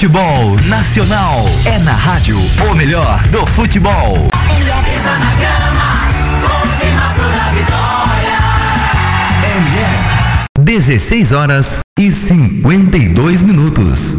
[0.00, 4.16] Futebol Nacional é na rádio o melhor do futebol.
[9.44, 10.58] MF.
[10.58, 14.16] 16 horas e 52 minutos.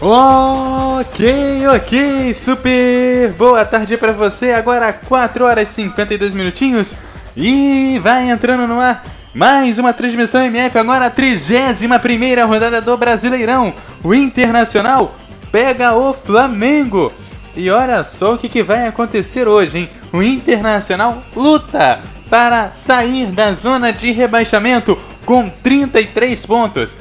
[0.00, 4.50] Ok, ok, super boa tarde para você.
[4.50, 6.96] Agora 4 horas e 52 minutinhos
[7.36, 9.04] e vai entrando no ar
[9.38, 10.76] mais uma transmissão MF.
[10.76, 13.72] Agora a 31 primeira rodada do Brasileirão.
[14.02, 15.14] O Internacional
[15.52, 17.12] pega o Flamengo.
[17.54, 19.88] E olha só o que, que vai acontecer hoje, hein?
[20.12, 26.96] O Internacional luta para sair da zona de rebaixamento com 33 pontos.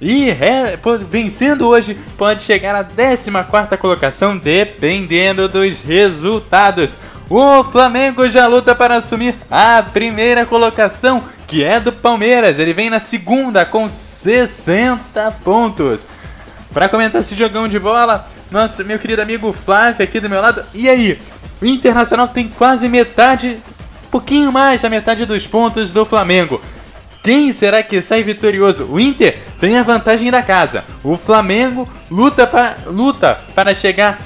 [0.00, 0.76] E é,
[1.08, 3.30] vencendo hoje pode chegar à 14
[3.78, 6.98] colocação, dependendo dos resultados.
[7.28, 12.60] O Flamengo já luta para assumir a primeira colocação, que é do Palmeiras.
[12.60, 16.06] Ele vem na segunda com 60 pontos.
[16.72, 20.64] Para comentar esse jogão de bola, nosso meu querido amigo Flávio aqui do meu lado.
[20.72, 21.18] E aí?
[21.60, 23.58] O Internacional tem quase metade,
[24.08, 26.60] pouquinho mais da metade dos pontos do Flamengo.
[27.24, 28.84] Quem será que sai vitorioso?
[28.84, 30.84] O Inter tem a vantagem da casa.
[31.02, 34.20] O Flamengo luta para, luta para chegar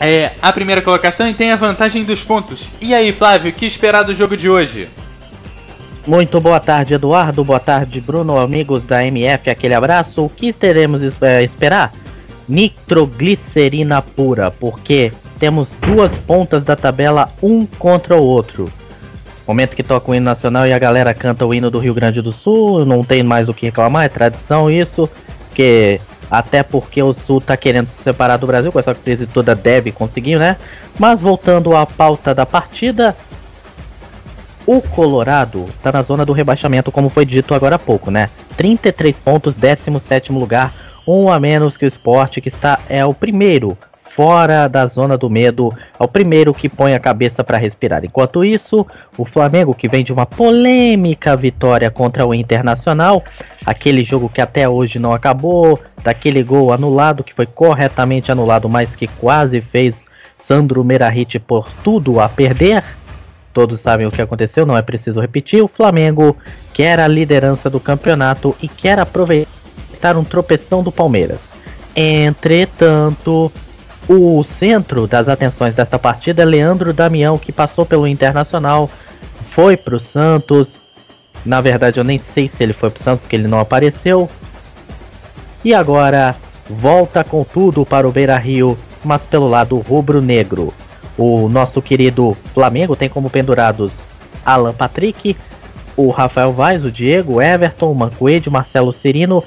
[0.00, 2.68] é, à primeira colocação e tem a vantagem dos pontos.
[2.80, 4.88] E aí, Flávio, o que esperar do jogo de hoje?
[6.06, 7.44] Muito boa tarde, Eduardo.
[7.44, 9.50] Boa tarde, Bruno, amigos da MF.
[9.50, 10.24] Aquele abraço.
[10.24, 11.92] O que teremos é, esperar?
[12.48, 18.72] Nitroglicerina pura, porque temos duas pontas da tabela, um contra o outro.
[19.46, 22.22] Momento que toca o hino nacional e a galera canta o hino do Rio Grande
[22.22, 25.08] do Sul, não tem mais o que reclamar, é tradição isso,
[25.54, 26.00] que
[26.30, 29.90] até porque o Sul tá querendo se separar do Brasil, com essa crise toda deve
[29.90, 30.56] conseguir, né?
[30.98, 33.16] Mas voltando à pauta da partida,
[34.64, 38.30] o Colorado está na zona do rebaixamento, como foi dito agora há pouco, né?
[38.56, 40.72] 33 pontos, 17 lugar,
[41.06, 43.76] um a menos que o Sport, que está é o primeiro
[44.20, 48.04] fora da zona do medo, é o primeiro que põe a cabeça para respirar.
[48.04, 48.86] Enquanto isso,
[49.16, 53.24] o Flamengo, que vem de uma polêmica vitória contra o Internacional,
[53.64, 58.94] aquele jogo que até hoje não acabou, daquele gol anulado, que foi corretamente anulado, mas
[58.94, 60.04] que quase fez
[60.36, 62.84] Sandro Merahit por tudo a perder.
[63.54, 65.62] Todos sabem o que aconteceu, não é preciso repetir.
[65.62, 66.36] O Flamengo
[66.74, 71.40] quer a liderança do campeonato e quer aproveitar um tropeção do Palmeiras.
[71.96, 73.50] Entretanto,
[74.12, 78.90] o centro das atenções desta partida é Leandro Damião, que passou pelo Internacional,
[79.52, 80.80] foi para o Santos.
[81.46, 84.28] Na verdade, eu nem sei se ele foi para o Santos porque ele não apareceu.
[85.64, 86.34] E agora
[86.68, 90.74] volta com tudo para o Beira Rio, mas pelo lado rubro-negro.
[91.16, 93.92] O nosso querido Flamengo tem como pendurados
[94.44, 95.36] Alan Patrick,
[95.96, 99.44] o Rafael Vaz, o Diego, Everton, Mancoed, Marcelo Cirino,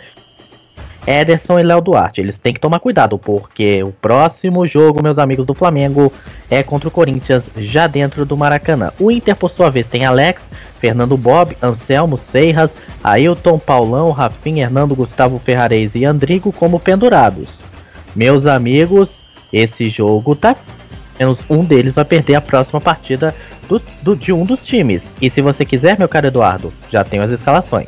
[1.05, 2.21] Ederson e Léo Duarte.
[2.21, 6.11] Eles têm que tomar cuidado, porque o próximo jogo, meus amigos do Flamengo,
[6.49, 8.91] é contra o Corinthians, já dentro do Maracanã.
[8.99, 12.71] O Inter, por sua vez, tem Alex, Fernando Bob, Anselmo, Seiras,
[13.03, 17.61] Ailton, Paulão, Rafinha, Hernando, Gustavo Ferrarese e Andrigo como pendurados.
[18.15, 19.19] Meus amigos,
[19.51, 20.55] esse jogo tá
[21.19, 23.35] menos um deles vai perder a próxima partida
[23.67, 25.09] do, do, de um dos times.
[25.21, 27.87] E se você quiser, meu caro Eduardo, já tenho as escalações.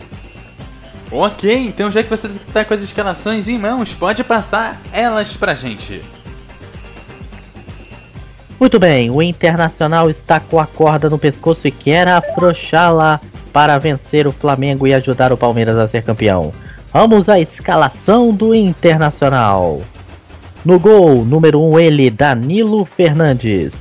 [1.11, 5.53] Ok, então já que você está com as escalações em mãos, pode passar elas pra
[5.53, 6.01] gente.
[8.59, 13.19] Muito bem, o Internacional está com a corda no pescoço e quer afrouxá-la
[13.51, 16.53] para vencer o Flamengo e ajudar o Palmeiras a ser campeão.
[16.91, 19.81] Vamos à escalação do Internacional.
[20.63, 23.73] No gol, número 1, um, ele, Danilo Fernandes.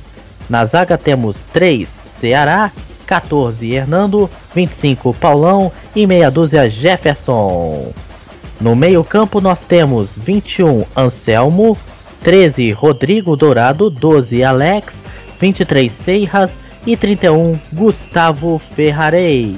[0.49, 1.87] Na zaga temos 3,
[2.19, 2.71] Ceará,
[3.05, 7.93] 14, Hernando, 25, Paulão e meia dúzia, Jefferson.
[8.59, 11.77] No meio campo nós temos 21, Anselmo,
[12.23, 14.93] 13, Rodrigo Dourado, 12, Alex,
[15.39, 16.51] 23, Seiras
[16.85, 19.57] e 31, Gustavo Ferrareis.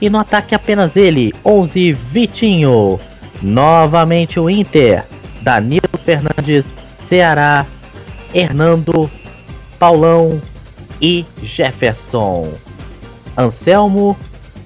[0.00, 2.98] E no ataque apenas ele, 11, Vitinho.
[3.40, 5.04] Novamente o Inter,
[5.42, 6.64] Danilo Fernandes,
[7.08, 7.66] Ceará,
[8.32, 9.10] Hernando,
[9.78, 10.40] Paulão
[11.00, 12.52] e Jefferson.
[13.36, 14.16] Anselmo,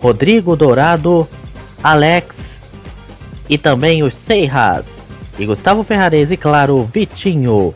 [0.01, 1.27] Rodrigo Dourado,
[1.83, 2.37] Alex
[3.49, 4.87] e também os Seiras.
[5.39, 7.75] E Gustavo Ferrares e claro, Vitinho.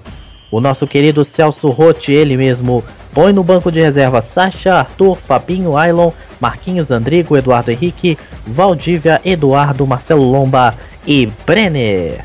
[0.50, 2.84] O nosso querido Celso Rotti, ele mesmo,
[3.14, 6.10] põe no banco de reserva Sacha, Arthur, Fabinho, Ailon,
[6.40, 10.74] Marquinhos, Andrigo, Eduardo Henrique, Valdívia, Eduardo, Marcelo Lomba
[11.06, 12.24] e Brenner.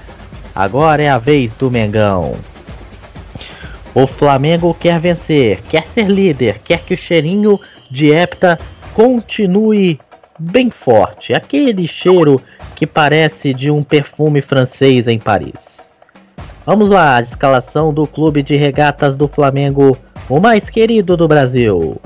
[0.53, 2.35] Agora é a vez do Mengão.
[3.93, 7.59] O Flamengo quer vencer, quer ser líder, quer que o cheirinho
[7.89, 8.60] de hepta
[8.94, 10.00] continue
[10.39, 11.34] bem forte.
[11.34, 12.42] Aquele cheiro
[12.75, 15.78] que parece de um perfume francês em Paris.
[16.66, 19.98] Vamos lá, a escalação do clube de regatas do Flamengo,
[20.30, 22.00] o mais querido do Brasil.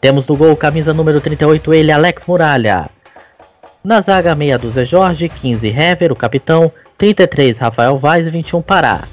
[0.00, 2.90] Temos no gol camisa número 38 ele, Alex Muralha.
[3.82, 9.04] Na zaga meia dúzia Jorge, 15 Hever, o capitão, 33 Rafael Vaz e 21 Pará.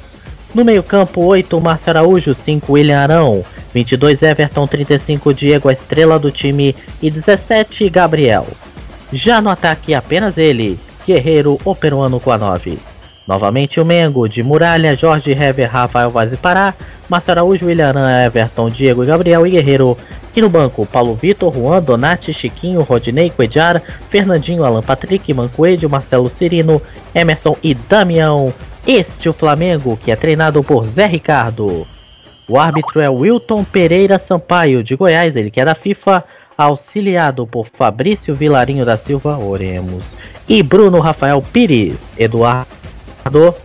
[0.53, 6.31] No meio-campo, 8 Márcio Araújo, 5 William Arão, 22 Everton, 35 Diego, a estrela do
[6.31, 8.47] time, e 17 Gabriel.
[9.11, 12.79] Já no ataque, apenas ele, Guerreiro, o peruano com a 9.
[13.27, 16.73] Novamente o Mengo, de Muralha, Jorge Hever, Rafael Vaz e Pará,
[17.07, 17.93] Márcio Araújo, William
[18.25, 19.97] Everton, Diego e Gabriel e Guerreiro.
[20.35, 26.29] E no banco, Paulo Vitor, Juan, Donati, Chiquinho, Rodinei, Coediar, Fernandinho, Alan Patrick, Mancoedio, Marcelo
[26.29, 26.81] Cirino,
[27.15, 28.53] Emerson e Damião.
[28.85, 31.87] Este é o Flamengo, que é treinado por Zé Ricardo.
[32.47, 36.23] O árbitro é Wilton Pereira Sampaio, de Goiás, ele que é da FIFA,
[36.57, 40.15] auxiliado por Fabrício Vilarinho da Silva, oremos,
[40.47, 43.55] e Bruno Rafael Pires, Eduardo.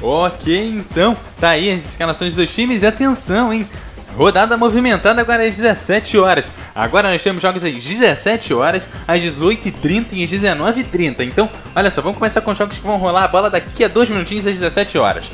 [0.00, 3.66] Ok, então, tá aí as escalações dos times e atenção, hein?
[4.16, 6.50] Rodada movimentada agora às 17 horas.
[6.74, 11.20] Agora nós temos jogos às 17 horas, às 18h30 e às 19h30.
[11.20, 13.88] Então, olha só, vamos começar com os jogos que vão rolar a bola daqui a
[13.88, 15.30] dois minutinhos às 17 horas.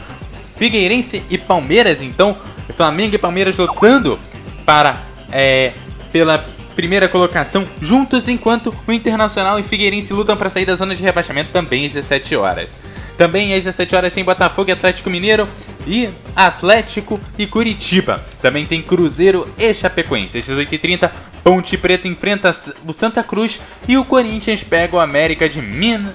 [0.57, 2.37] Figueirense e Palmeiras, então,
[2.77, 4.19] Flamengo e Palmeiras lutando
[4.65, 5.73] para é,
[6.13, 6.45] pela
[6.75, 11.51] primeira colocação juntos, enquanto o Internacional e Figueirense lutam para sair da zona de rebaixamento
[11.53, 12.79] também às 17 horas.
[13.17, 15.47] Também às 17 horas tem Botafogo e Atlético Mineiro
[15.87, 18.23] e Atlético e Curitiba.
[18.41, 20.39] Também tem Cruzeiro e Chapecoense.
[20.39, 21.11] Às 18h30,
[21.45, 22.55] Ponte Preta enfrenta
[22.87, 26.09] o Santa Cruz e o Corinthians pega o América de Min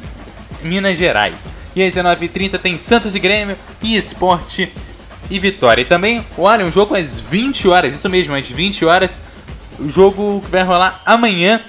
[0.63, 1.47] Minas Gerais.
[1.77, 4.73] E às 19h30 tem Santos e Grêmio e Esporte
[5.29, 5.83] e Vitória.
[5.83, 9.19] E também, olha, um jogo às 20 horas, isso mesmo, às 20 horas.
[9.77, 11.61] O jogo que vai rolar amanhã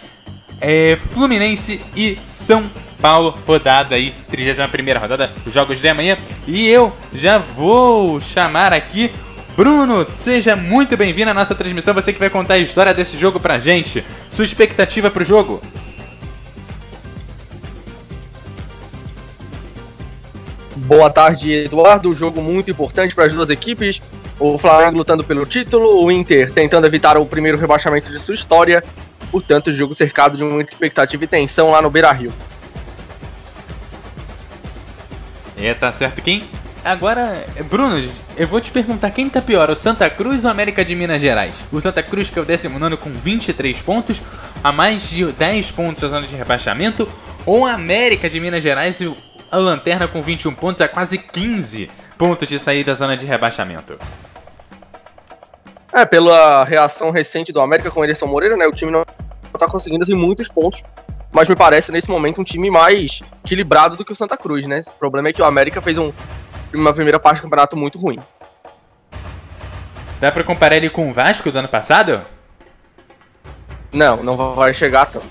[0.62, 2.70] é Fluminense e São
[3.02, 6.16] Paulo, rodada aí, 31 rodada dos jogos de amanhã.
[6.46, 9.10] E eu já vou chamar aqui
[9.54, 11.92] Bruno, seja muito bem-vindo à nossa transmissão.
[11.92, 14.02] Você que vai contar a história desse jogo pra gente.
[14.30, 15.60] Sua expectativa pro jogo?
[20.88, 22.14] Boa tarde, Eduardo.
[22.14, 24.00] Jogo muito importante para as duas equipes.
[24.40, 28.82] O Flamengo lutando pelo título, o Inter tentando evitar o primeiro rebaixamento de sua história.
[29.30, 32.32] Portanto, jogo cercado de muita expectativa e tensão lá no Beira Rio.
[35.58, 36.22] É, tá certo.
[36.22, 36.48] Quem.
[36.82, 40.82] Agora, Bruno, eu vou te perguntar quem tá pior, o Santa Cruz ou o América
[40.82, 41.62] de Minas Gerais?
[41.70, 44.22] O Santa Cruz, que é o 19 com 23 pontos,
[44.64, 47.06] a mais de 10 pontos da zona de rebaixamento,
[47.44, 48.98] ou a América de Minas Gerais,
[49.50, 53.98] a Lanterna com 21 pontos, a quase 15 pontos de sair da zona de rebaixamento?
[55.92, 58.66] É, pela reação recente do América com o Ederson Moreira, né?
[58.66, 59.04] O time não
[59.58, 60.82] tá conseguindo assim, muitos pontos
[61.30, 64.80] mas me parece nesse momento um time mais equilibrado do que o Santa Cruz, né?
[64.86, 66.12] O problema é que o América fez um,
[66.74, 68.18] uma primeira parte do campeonato muito ruim.
[70.20, 72.22] Dá pra comparar ele com o Vasco do ano passado?
[73.92, 75.28] Não, não vai chegar tanto.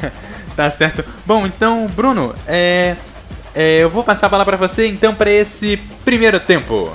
[0.58, 1.04] tá certo.
[1.24, 2.96] Bom, então, Bruno, é,
[3.54, 6.92] é, eu vou passar a bola para você então para esse primeiro tempo.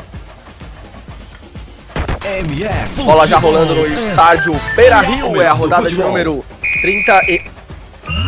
[2.26, 6.44] MF, Bola já rolando no estádio Beira Rio, é a rodada de número
[6.82, 7.42] 30 e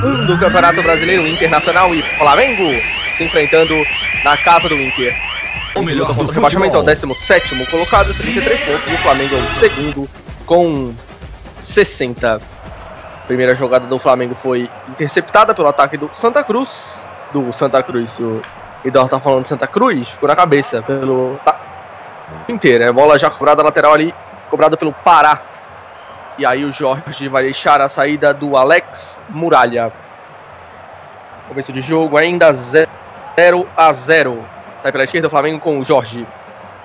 [0.03, 2.81] 1 do Campeonato Brasileiro Internacional e Flamengo
[3.17, 3.75] se enfrentando
[4.23, 5.13] na casa do Inter.
[5.75, 8.91] O melhor do rebaixamento é o 17 colocado, 33 pontos.
[8.91, 10.09] E o Flamengo é o segundo
[10.45, 10.93] com
[11.59, 12.54] 60.
[13.27, 17.05] Primeira jogada do Flamengo foi interceptada pelo ataque do Santa Cruz.
[17.33, 18.39] Do Santa Cruz, o
[18.83, 21.39] Eduardo tá falando de Santa Cruz, ficou na cabeça pelo
[22.47, 22.87] Inter.
[22.87, 24.13] A bola já cobrada lateral ali,
[24.49, 25.41] cobrada pelo Pará.
[26.37, 29.91] E aí o Jorge vai deixar a saída do Alex Muralha.
[31.47, 32.87] Começo de jogo ainda 0
[33.75, 34.45] a 0.
[34.79, 36.27] Sai pela esquerda o Flamengo com o Jorge.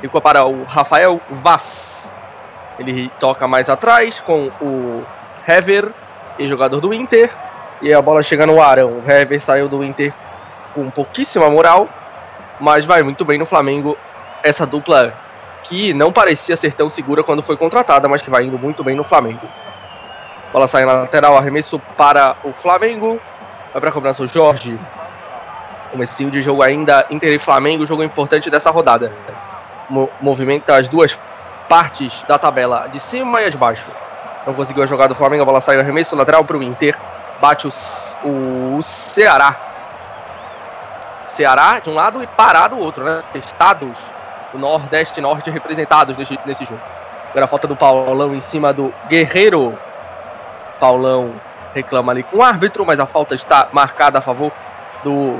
[0.00, 2.10] Ficou para o Rafael Vaz.
[2.78, 5.04] Ele toca mais atrás com o
[5.46, 5.92] Hever,
[6.38, 7.30] jogador do Inter.
[7.82, 9.00] E a bola chega no Arão.
[9.04, 10.12] O Hever saiu do Inter
[10.74, 11.88] com pouquíssima moral,
[12.58, 13.96] mas vai muito bem no Flamengo.
[14.42, 15.14] Essa dupla
[15.64, 18.94] que não parecia ser tão segura quando foi contratada, mas que vai indo muito bem
[18.94, 19.46] no Flamengo.
[20.52, 23.20] Bola sai na lateral, arremesso para o Flamengo.
[23.72, 24.78] Vai para a cobrança o Jorge.
[25.90, 29.12] Comecinho de jogo ainda, Inter e Flamengo, jogo importante dessa rodada.
[29.88, 31.18] Mo movimenta as duas
[31.68, 33.88] partes da tabela, de cima e de baixo.
[34.46, 36.98] Não conseguiu a jogada do Flamengo, a bola sai no arremesso lateral para o Inter.
[37.40, 37.70] Bate o,
[38.28, 39.56] o Ceará.
[41.26, 43.22] Ceará de um lado e Pará do outro, né?
[43.34, 43.98] Estados
[44.52, 46.80] do Nordeste e Norte representados nesse, nesse jogo.
[47.30, 49.78] Agora a falta do Paulão em cima do Guerreiro.
[50.78, 51.34] Paulão
[51.74, 54.50] reclama ali com o árbitro, mas a falta está marcada a favor
[55.04, 55.38] do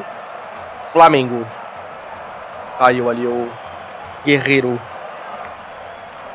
[0.87, 1.47] Flamengo.
[2.78, 3.50] Caiu ali o
[4.25, 4.80] Guerreiro.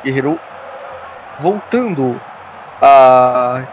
[0.04, 0.38] Guerreiro
[1.38, 2.20] voltando
[2.80, 3.64] a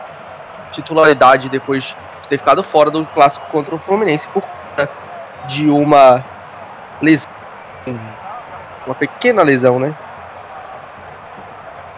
[0.72, 4.90] titularidade depois de ter ficado fora do clássico contra o Fluminense por conta
[5.48, 6.24] de uma
[7.02, 7.32] lesão.
[8.86, 9.96] Uma pequena lesão, né?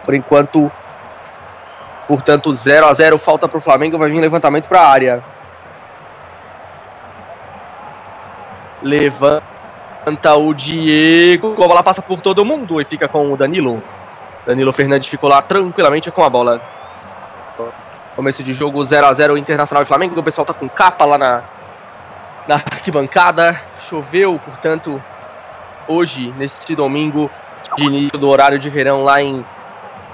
[0.04, 0.70] Por enquanto,
[2.06, 5.24] portanto, 0 a 0 falta para o Flamengo, vai vir levantamento para a área.
[8.82, 13.82] Levanta o Diego, a bola passa por todo mundo e fica com o Danilo.
[14.46, 16.75] Danilo Fernandes ficou lá tranquilamente com a bola.
[18.16, 20.18] Começo de jogo 0 a 0 Internacional e Flamengo.
[20.18, 21.42] O pessoal tá com capa lá na,
[22.48, 23.60] na arquibancada.
[23.78, 25.02] Choveu, portanto,
[25.86, 27.30] hoje, neste domingo,
[27.76, 29.44] de início do horário de verão lá em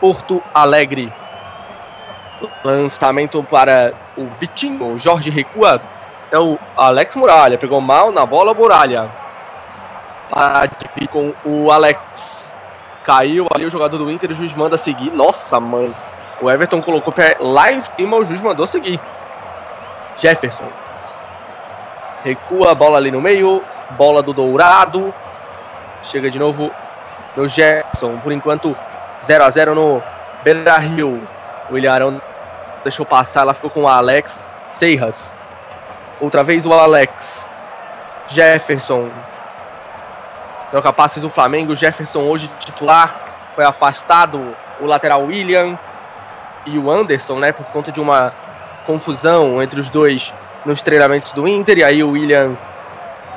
[0.00, 1.12] Porto Alegre.
[2.64, 4.94] Lançamento para o Vitinho.
[4.94, 5.80] O Jorge recua.
[6.32, 7.56] É o Alex Muralha.
[7.56, 9.08] Pegou mal na bola, Muralha.
[10.28, 12.52] Pode com o Alex.
[13.04, 14.32] Caiu ali o jogador do Inter.
[14.32, 15.12] O juiz manda seguir.
[15.12, 15.94] Nossa, mano.
[16.42, 19.00] O Everton colocou pé lá em cima, o juiz mandou seguir.
[20.16, 20.66] Jefferson.
[22.24, 23.62] Recua a bola ali no meio.
[23.90, 25.14] Bola do Dourado.
[26.02, 26.68] Chega de novo
[27.36, 28.18] no Jefferson.
[28.18, 28.76] Por enquanto,
[29.22, 30.02] 0 a 0 no
[30.42, 31.28] Beira Rio.
[31.70, 32.20] O Ilharão
[32.82, 34.44] deixou passar, ela ficou com o Alex.
[34.68, 35.38] Seiras.
[36.20, 37.46] Outra vez o Alex.
[38.26, 39.08] Jefferson.
[40.72, 41.76] Troca passes do Flamengo.
[41.76, 43.52] Jefferson hoje titular.
[43.54, 45.78] Foi afastado o lateral William
[46.66, 48.32] e o Anderson, né, por conta de uma
[48.86, 50.32] confusão entre os dois
[50.64, 51.78] nos treinamentos do Inter.
[51.78, 52.56] E aí o William,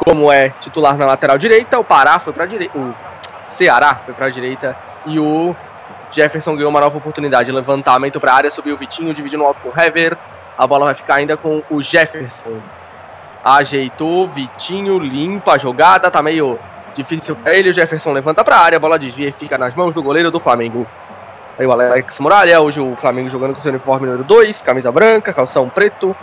[0.04, 2.94] como é titular na lateral direita, o Pará foi para direita, o
[3.42, 5.56] Ceará foi para a direita e o
[6.12, 7.52] Jefferson ganhou uma nova oportunidade.
[7.52, 10.18] Levantamento para a área, subiu o Vitinho, dividindo o alto com o Hever.
[10.58, 12.60] A bola vai ficar ainda com o Jefferson.
[13.44, 16.58] Ajeitou, Vitinho limpa a jogada, tá meio
[16.96, 17.70] difícil para ele.
[17.70, 20.32] O Jefferson levanta para a área, a bola desvia e fica nas mãos do goleiro
[20.32, 20.88] do Flamengo.
[21.58, 25.32] Aí o Alex Muralha, hoje o Flamengo jogando com seu uniforme número 2, camisa branca,
[25.32, 26.14] calção preto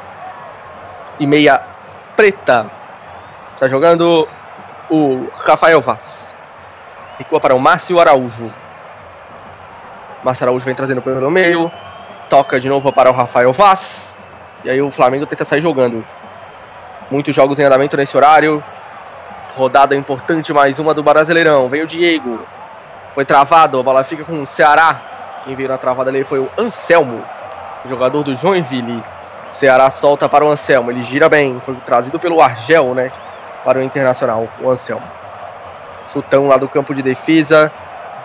[1.18, 1.58] e meia
[2.14, 2.70] preta.
[3.54, 4.28] Está jogando
[4.90, 6.36] o Rafael Vaz.
[7.16, 8.52] Recua para o Márcio Araújo.
[10.22, 11.72] Márcio Araújo vem trazendo pelo meio.
[12.28, 14.18] Toca de novo para o Rafael Vaz.
[14.64, 16.04] E aí o Flamengo tenta sair jogando.
[17.10, 18.62] Muitos jogos em andamento nesse horário.
[19.56, 21.70] Rodada importante, mais uma do Brasileirão.
[21.70, 22.40] Vem o Diego.
[23.14, 25.11] Foi travado, a bola fica com o Ceará.
[25.44, 27.24] Quem veio na travada ali foi o Anselmo,
[27.84, 29.02] jogador do Joinville.
[29.50, 33.10] Ceará solta para o Anselmo, ele gira bem, foi trazido pelo Argel, né?
[33.64, 35.06] Para o Internacional, o Anselmo.
[36.06, 37.70] Chutão lá do campo de defesa.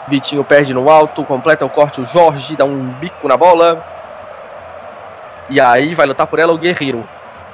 [0.07, 3.83] Vitinho perde no alto, completa o corte, o Jorge dá um bico na bola.
[5.50, 7.07] E aí vai lutar por ela o Guerreiro.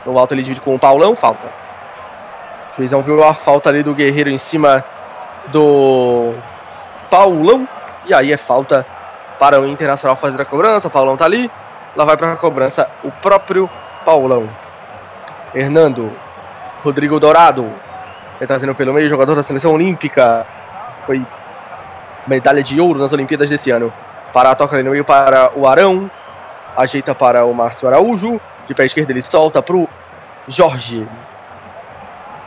[0.06, 1.48] No alto ele divide com o Paulão, falta.
[2.72, 4.84] O juizão viu a falta ali do Guerreiro em cima
[5.48, 6.34] do
[7.10, 7.68] Paulão.
[8.06, 8.86] E aí é falta
[9.40, 10.88] para o Internacional fazer a cobrança.
[10.88, 11.50] O Paulão tá ali.
[11.96, 13.70] Lá vai para a cobrança o próprio
[14.06, 14.50] Paulão.
[15.54, 16.12] Hernando.
[16.84, 17.72] Rodrigo Dourado.
[18.40, 20.46] Ele trazendo pelo meio, jogador da seleção olímpica.
[21.06, 21.26] Foi
[22.28, 23.94] medalha de ouro nas Olimpíadas desse ano.
[24.34, 26.10] Para a toca ali no meio para o Arão.
[26.76, 28.42] Ajeita para o Márcio Araújo.
[28.68, 29.88] De pé esquerdo ele solta para o
[30.48, 31.08] Jorge.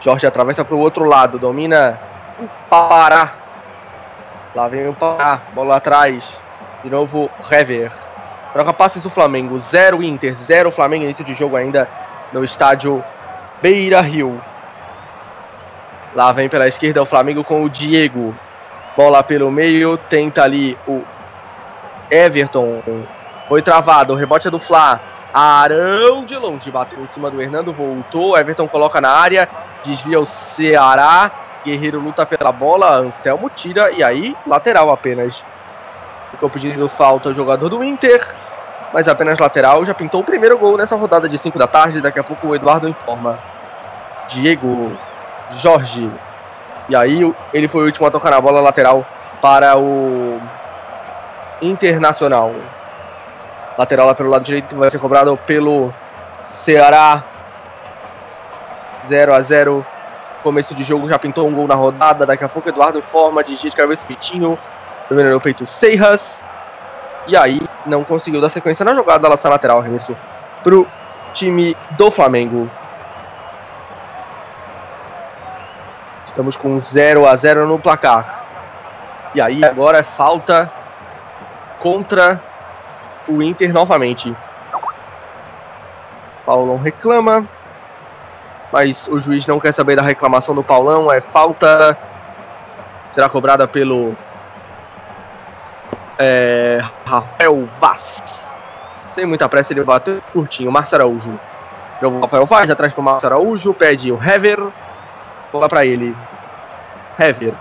[0.01, 1.39] Jorge atravessa para o outro lado.
[1.39, 1.99] Domina
[2.39, 3.35] o Pará.
[4.55, 5.41] Lá vem o Pará.
[5.55, 6.46] Bola atrás.
[6.87, 7.91] De novo, Hever.
[8.53, 9.59] Troca passes do Flamengo.
[9.59, 11.03] 0 Inter, 0 Flamengo.
[11.03, 11.89] Início de jogo ainda
[12.33, 13.03] no estádio
[13.61, 14.41] Beira Rio.
[16.15, 18.33] Lá vem pela esquerda o Flamengo com o Diego.
[18.97, 19.99] Bola pelo meio.
[19.99, 21.03] Tenta ali o
[22.09, 22.81] Everton.
[23.49, 24.13] Foi travado.
[24.13, 25.01] O rebote é do Fla.
[25.35, 26.71] Arão de longe.
[26.71, 27.73] Bateu em cima do Hernando.
[27.73, 28.39] Voltou.
[28.39, 29.49] Everton coloca na área.
[29.83, 31.33] Desvia o Ceará.
[31.65, 35.45] Guerreiro luta pela bola, Anselmo tira e aí lateral apenas.
[36.31, 38.35] Ficou pedindo falta o jogador do Inter,
[38.93, 39.85] mas apenas lateral.
[39.85, 42.01] Já pintou o primeiro gol nessa rodada de 5 da tarde.
[42.01, 43.39] Daqui a pouco o Eduardo informa.
[44.29, 44.97] Diego
[45.51, 46.11] Jorge.
[46.89, 49.05] E aí ele foi o último a tocar na bola lateral
[49.41, 50.41] para o
[51.61, 52.53] Internacional.
[53.79, 55.93] Lateral lá pelo lado direito vai ser cobrado pelo
[56.39, 57.23] Ceará.
[59.07, 59.87] 0 a 0
[60.43, 62.27] Começo de jogo já pintou um gol na rodada.
[62.27, 64.59] Daqui a pouco Eduardo forma, digite cabeça Pitinho.
[65.07, 66.47] Primeiro no peito Seiras.
[67.27, 69.37] E aí não conseguiu dar sequência na jogada.
[69.37, 70.17] Sai lateral, arremesso
[70.63, 70.87] pro
[71.33, 72.71] time do Flamengo.
[76.27, 78.45] Estamos com 0 a 0 no placar.
[79.35, 80.71] E aí agora é falta
[81.81, 82.41] contra
[83.29, 84.35] o Inter novamente.
[86.45, 87.49] Paulão reclama
[88.73, 91.11] mas o juiz não quer saber da reclamação do Paulão.
[91.11, 91.97] É falta.
[93.13, 94.15] Será cobrada pelo
[96.19, 98.59] é, Rafael Vaz.
[99.13, 100.71] Sem muita pressa, ele bateu curtinho.
[100.71, 101.39] Márcio Araújo.
[102.03, 103.73] O Rafael Vaz atrás pro Márcio Araújo.
[103.73, 104.69] Pede o Hever.
[105.53, 106.15] Bola para ele.
[107.19, 107.55] Hever.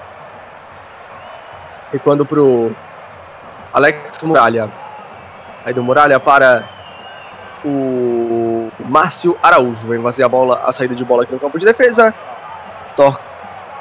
[1.94, 2.76] E quando pro
[3.74, 4.70] Alex Muralha.
[5.64, 6.68] Aí do Muralha para
[7.64, 9.88] o Márcio Araújo.
[9.88, 12.14] Vem fazer a bola, a saída de bola aqui no campo de defesa.
[12.96, 13.18] To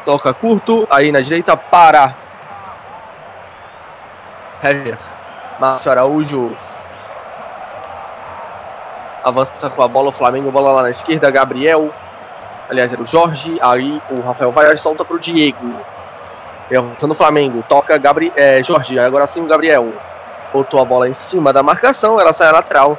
[0.05, 2.15] toca curto, aí na direita para
[4.65, 4.99] Hever.
[5.61, 6.57] Márcio Araújo
[9.23, 11.91] avança com a bola, o Flamengo, bola lá na esquerda, Gabriel.
[12.69, 15.75] Aliás, era o Jorge, aí o Rafael vai solta para o Diego.
[16.71, 19.93] E avançando o Flamengo, toca Gabri é, Jorge, agora sim o Gabriel.
[20.53, 22.99] Botou a bola em cima da marcação, ela sai lateral.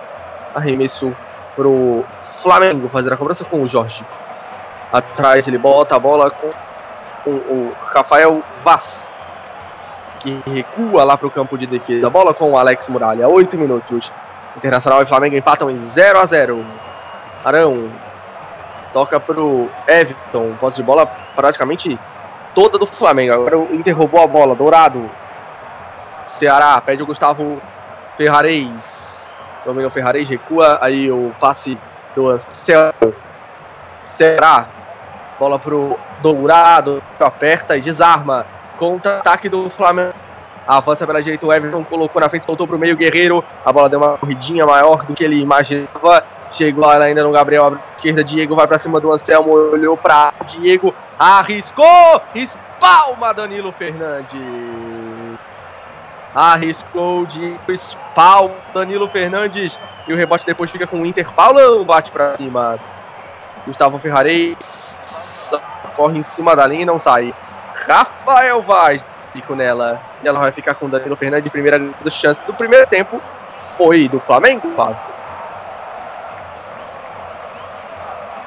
[0.54, 1.16] Arremesso
[1.56, 4.06] pro Flamengo fazer a cobrança com o Jorge.
[4.94, 6.52] Atrás ele bota a bola com,
[7.24, 9.12] com o Rafael Vaz,
[10.20, 12.08] que recua lá para o campo de defesa.
[12.08, 13.28] A bola com o Alex Muralha.
[13.28, 14.12] Oito minutos.
[14.58, 16.66] Internacional e Flamengo empatam em 0 a 0
[17.44, 17.92] Arão
[18.96, 20.56] toca pro Everton.
[20.58, 22.00] Posse de bola praticamente
[22.56, 23.34] toda do Flamengo.
[23.34, 24.56] Agora o Inter roubou a bola.
[24.56, 25.12] Dourado.
[26.26, 27.62] Ceará pede o Gustavo
[28.16, 29.36] Ferrareis.
[29.66, 30.80] Dominou Ferrareis, recua.
[30.82, 31.78] Aí o passe
[32.16, 33.14] do Anselmo.
[34.06, 34.66] Será?
[35.38, 37.04] Bola pro Dourado.
[37.20, 38.46] Aperta e desarma.
[38.78, 40.14] Contra-ataque do Flamengo.
[40.68, 43.44] Avança pela direita, o Everton colocou na frente, voltou pro meio Guerreiro.
[43.64, 46.26] A bola deu uma corridinha maior do que ele imaginava.
[46.50, 48.24] Chegou lá ainda no Gabriel, abre esquerda.
[48.24, 54.42] Diego vai para cima do Anselmo, olhou para Diego, arriscou, espalma Danilo Fernandes.
[56.34, 59.80] Arriscou de espalma Danilo Fernandes.
[60.08, 61.32] E o rebote depois fica com o Inter.
[61.32, 62.80] Paulão bate para cima.
[63.68, 65.00] Gustavo Ferrareis
[65.96, 67.34] corre em cima da linha e não sai.
[67.88, 70.00] Rafael Vaz fica nela.
[70.24, 71.52] E ela vai ficar com o Danilo Fernandes.
[71.52, 73.22] Primeira chance do primeiro tempo
[73.78, 74.98] foi do Flamengo, Flávio.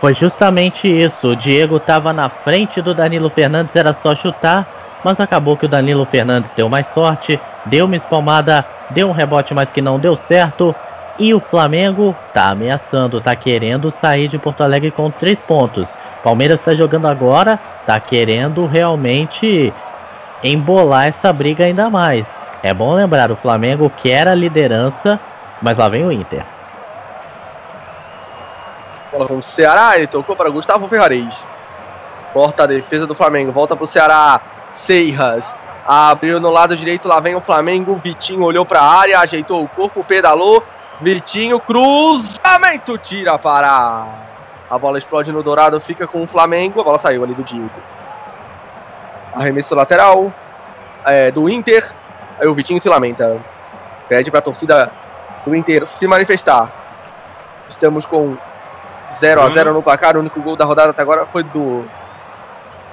[0.00, 1.28] Foi justamente isso.
[1.28, 4.66] O Diego estava na frente do Danilo Fernandes, era só chutar
[5.04, 9.54] mas acabou que o Danilo Fernandes deu mais sorte, deu uma espalmada, deu um rebote,
[9.54, 10.74] mas que não deu certo.
[11.18, 15.92] E o Flamengo tá ameaçando, tá querendo sair de Porto Alegre com três pontos.
[16.28, 19.72] Palmeiras está jogando agora, tá querendo realmente
[20.44, 22.28] embolar essa briga ainda mais.
[22.62, 25.18] É bom lembrar, o Flamengo quer a liderança,
[25.62, 26.44] mas lá vem o Inter.
[29.10, 31.46] Bola com o Ceará, ele tocou para Gustavo Ferrares.
[32.34, 34.38] Corta a defesa do Flamengo, volta para o Ceará.
[34.70, 35.56] Seiras.
[35.86, 37.96] Abriu no lado direito, lá vem o Flamengo.
[37.96, 40.62] Vitinho olhou para a área, ajeitou o corpo, pedalou.
[41.00, 44.27] Vitinho, cruzamento, tira para.
[44.70, 46.80] A bola explode no Dourado, fica com o Flamengo.
[46.80, 47.70] A bola saiu ali do Diego.
[49.34, 50.32] Arremesso lateral
[51.04, 51.84] é, do Inter.
[52.38, 53.40] Aí o Vitinho se lamenta.
[54.08, 54.92] Pede para a torcida
[55.46, 56.70] do Inter se manifestar.
[57.68, 58.36] Estamos com
[59.12, 60.16] 0 a 0 no placar.
[60.16, 61.84] O único gol da rodada até agora foi do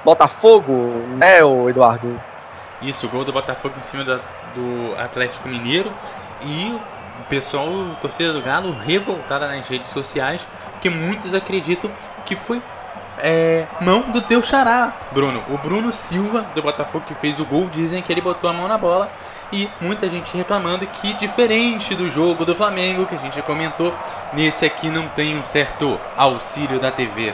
[0.04, 0.72] Botafogo,
[1.16, 2.20] né, o Eduardo?
[2.80, 4.20] Isso, o gol do Botafogo em cima da,
[4.54, 5.92] do Atlético Mineiro
[6.42, 6.78] e
[7.28, 11.90] pessoal, torcida do Galo, revoltada nas redes sociais, porque muitos acreditam
[12.24, 12.62] que foi
[13.18, 15.42] é, mão do teu xará, Bruno.
[15.48, 18.68] O Bruno Silva, do Botafogo, que fez o gol, dizem que ele botou a mão
[18.68, 19.10] na bola.
[19.52, 23.94] E muita gente reclamando que, diferente do jogo do Flamengo, que a gente comentou,
[24.32, 27.32] nesse aqui não tem um certo auxílio da TV.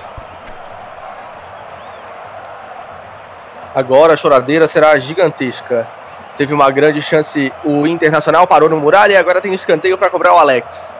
[3.74, 5.88] Agora a choradeira será gigantesca.
[6.36, 10.32] Teve uma grande chance, o Internacional parou no muralha e agora tem escanteio para cobrar
[10.34, 10.96] o Alex.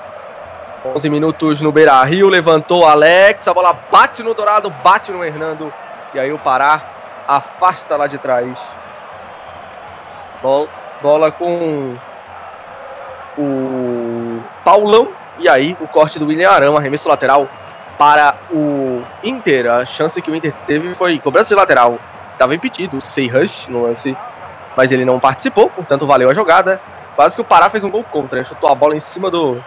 [0.84, 5.24] 11 minutos no Beira Rio, levantou o Alex, a bola bate no Dourado, bate no
[5.24, 5.72] Hernando.
[6.12, 6.82] E aí o Pará
[7.26, 8.60] afasta lá de trás.
[10.42, 11.96] Bola com
[13.38, 15.12] o Paulão.
[15.38, 17.48] E aí o corte do William Arão, arremesso lateral
[17.96, 19.70] para o Inter.
[19.70, 21.98] A chance que o Inter teve foi cobrança de lateral.
[22.32, 24.16] Estava impedido, o rush no lance,
[24.76, 26.80] mas ele não participou, portanto valeu a jogada.
[27.14, 29.62] Quase que o Pará fez um gol contra, ele chutou a bola em cima do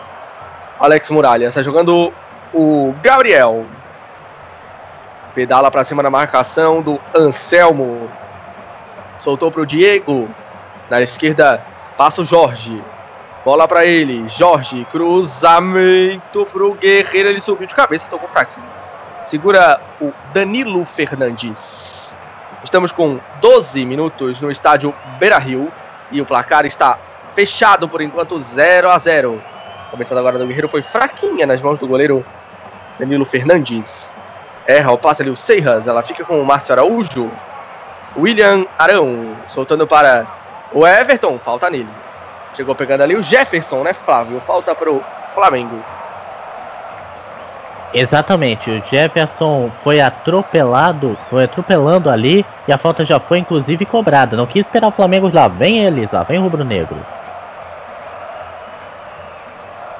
[0.79, 1.47] Alex Muralha.
[1.47, 2.13] Está jogando
[2.53, 3.65] o Gabriel.
[5.33, 8.09] Pedala para cima da marcação do Anselmo.
[9.17, 10.29] Soltou para o Diego.
[10.89, 11.63] Na esquerda
[11.97, 12.81] passa o Jorge.
[13.43, 14.27] Bola para ele.
[14.27, 17.29] Jorge, cruzamento para o Guerreiro.
[17.29, 18.65] Ele subiu de cabeça, tocou fraquinho.
[19.25, 22.17] Segura o Danilo Fernandes.
[22.65, 25.71] Estamos com 12 minutos no estádio Beira Rio.
[26.11, 26.97] E o placar está
[27.35, 29.41] fechado por enquanto 0 a 0
[29.91, 32.25] Começando agora do Guerreiro foi fraquinha nas mãos do goleiro
[32.97, 34.11] Danilo Fernandes.
[34.67, 35.87] Erra o passe ali o Seiras.
[35.87, 37.31] Ela fica com o Márcio Araújo.
[38.17, 40.25] William Arão soltando para
[40.73, 41.37] o Everton.
[41.37, 41.87] Falta nele.
[42.55, 44.41] Chegou pegando ali o Jefferson, né, Flávio?
[44.41, 45.03] Falta para o
[45.35, 45.83] Flamengo.
[47.97, 54.35] Exatamente, o Jefferson foi atropelado, foi atropelando ali e a falta já foi inclusive cobrada.
[54.35, 56.97] Não quis esperar o Flamengo lá, vem eles, lá vem o Rubro Negro.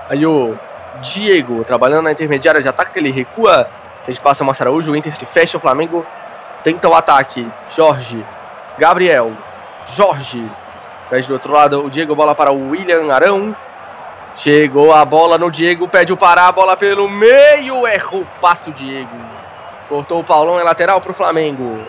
[0.10, 0.58] Aí o
[1.02, 3.70] Diego trabalhando na intermediária de ataque, ele recua,
[4.06, 6.06] a gente passa o Massaraújo, o Inter se fecha, o Flamengo
[6.64, 7.50] tenta o ataque.
[7.70, 8.24] Jorge,
[8.78, 9.32] Gabriel,
[9.86, 10.46] Jorge,
[11.10, 13.56] Pede do outro lado o Diego, bola para o William Arão.
[14.36, 19.16] Chegou a bola no Diego, pede o Pará, bola pelo meio, errou o passo Diego.
[19.88, 21.80] Cortou o Paulão em lateral para o Flamengo.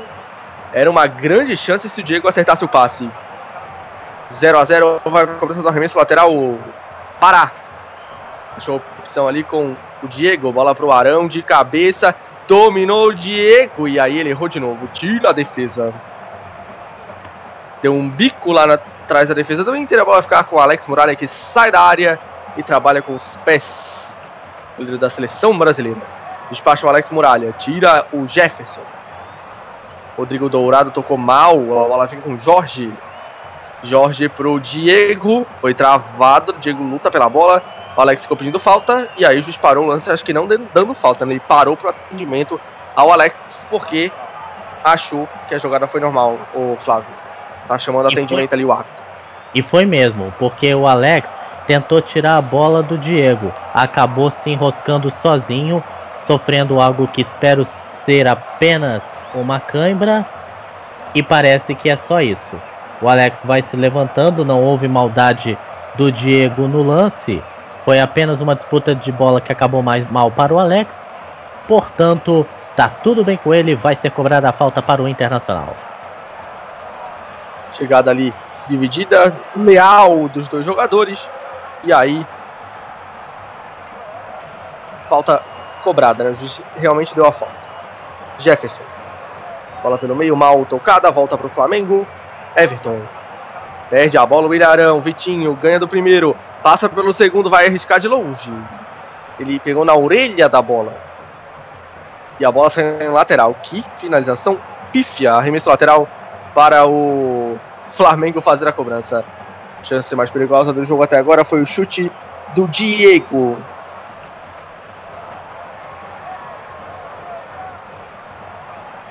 [0.73, 3.11] Era uma grande chance se o Diego acertasse o passe.
[4.33, 6.31] 0 a 0 vai para a cobrança do arremesso lateral.
[7.19, 7.51] Pará.
[8.57, 12.15] Achou opção ali com o Diego, bola para o Arão de cabeça.
[12.47, 14.87] Dominou o Diego e aí ele errou de novo.
[14.93, 15.93] Tira a defesa.
[17.83, 20.01] Deu um bico lá atrás da defesa do Inter.
[20.01, 22.21] A bola vai ficar com o Alex Muralha que sai da área
[22.57, 24.19] e trabalha com os pés.
[24.79, 26.01] O líder da seleção brasileira.
[26.51, 27.53] Despacha o Alex Muralha.
[27.53, 28.83] Tira o Jefferson.
[30.17, 31.55] Rodrigo Dourado tocou mal.
[31.55, 32.93] A bola fica com o Jorge.
[33.83, 35.47] Jorge pro Diego.
[35.57, 36.55] Foi travado.
[36.55, 37.63] Diego luta pela bola.
[37.97, 39.09] O Alex ficou pedindo falta.
[39.17, 40.11] E aí o juiz parou o lance.
[40.11, 41.25] Acho que não dando falta.
[41.25, 41.35] Né?
[41.35, 42.61] Ele parou pro atendimento
[42.95, 43.67] ao Alex.
[43.69, 44.13] Porque
[44.85, 47.09] achou que a jogada foi normal, o Flávio.
[47.67, 48.57] Tá chamando e atendimento foi...
[48.57, 49.05] ali o árbitro.
[49.55, 51.29] E foi mesmo, porque o Alex
[51.67, 55.83] tentou tirar a bola do Diego, acabou se enroscando sozinho,
[56.19, 60.25] sofrendo algo que espero ser apenas uma cãibra,
[61.15, 62.61] e parece que é só isso.
[63.01, 65.59] O Alex vai se levantando, não houve maldade
[65.97, 67.43] do Diego no lance,
[67.85, 71.03] foi apenas uma disputa de bola que acabou mais mal para o Alex,
[71.67, 75.77] portanto, tá tudo bem com ele, vai ser cobrada a falta para o Internacional.
[77.73, 78.33] Chegada ali
[78.69, 81.29] dividida, leal dos dois jogadores.
[81.87, 82.27] E aí.
[85.09, 85.41] Falta
[85.85, 86.31] cobrada, né?
[86.31, 87.55] O juiz realmente deu a falta.
[88.39, 88.83] Jefferson.
[89.83, 92.05] Bola pelo meio, mal tocada, volta para o Flamengo.
[92.57, 93.01] Everton.
[93.89, 95.01] Perde a bola o Ilharão.
[95.01, 96.37] Vitinho ganha do primeiro.
[96.61, 98.53] Passa pelo segundo, vai arriscar de longe.
[99.39, 100.93] Ele pegou na orelha da bola.
[102.41, 103.55] E a bola sai em lateral.
[103.63, 105.35] Que finalização pífia.
[105.35, 106.09] Arremesso lateral
[106.53, 109.25] para o Flamengo fazer a cobrança.
[109.87, 112.11] Chance mais perigosa do jogo até agora foi o chute
[112.57, 113.57] do Diego.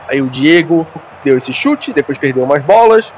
[0.09, 0.85] Aí o Diego
[1.23, 3.13] deu esse chute, depois perdeu umas bolas.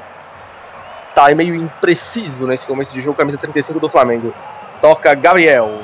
[1.16, 4.32] Tá meio impreciso nesse começo de jogo, camisa 35 do Flamengo.
[4.80, 5.80] Toca Gabriel.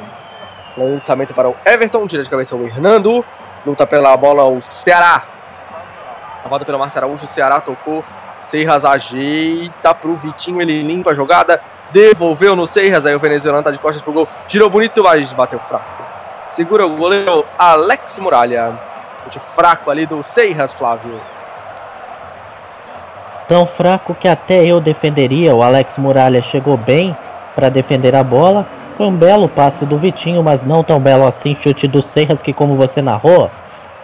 [0.76, 3.24] Lançamento para o Everton, tira de cabeça o Hernando.
[3.66, 5.24] Luta pela bola o Ceará.
[6.44, 8.04] A pelo Marcelo Araújo, o Ceará tocou
[8.44, 13.70] Seiras ajeita pro Vitinho, ele limpa a jogada, devolveu no Seiras, aí o venezuelano tá
[13.70, 16.04] de costas pro gol, tirou bonito, mas bateu fraco.
[16.50, 18.78] Segura o goleiro Alex Muralha.
[19.24, 21.20] Chute fraco ali do Seiras, Flávio.
[23.48, 25.54] Tão fraco que até eu defenderia.
[25.54, 27.16] O Alex Muralha chegou bem
[27.54, 28.66] para defender a bola.
[28.96, 31.56] Foi um belo passe do Vitinho, mas não tão belo assim.
[31.60, 33.50] Chute do Seiras que, como você narrou,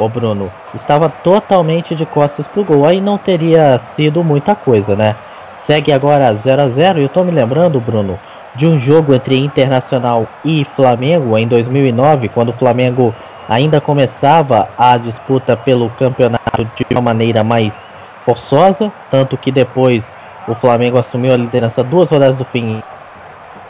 [0.05, 2.87] o Bruno, estava totalmente de costas pro gol.
[2.87, 5.15] Aí não teria sido muita coisa, né?
[5.55, 8.19] Segue agora 0 a 0 e eu tô me lembrando, Bruno,
[8.55, 13.15] de um jogo entre Internacional e Flamengo em 2009, quando o Flamengo
[13.49, 17.91] ainda começava a disputa pelo campeonato de uma maneira mais
[18.25, 20.15] forçosa, tanto que depois
[20.49, 22.83] o Flamengo assumiu a liderança duas rodadas do fim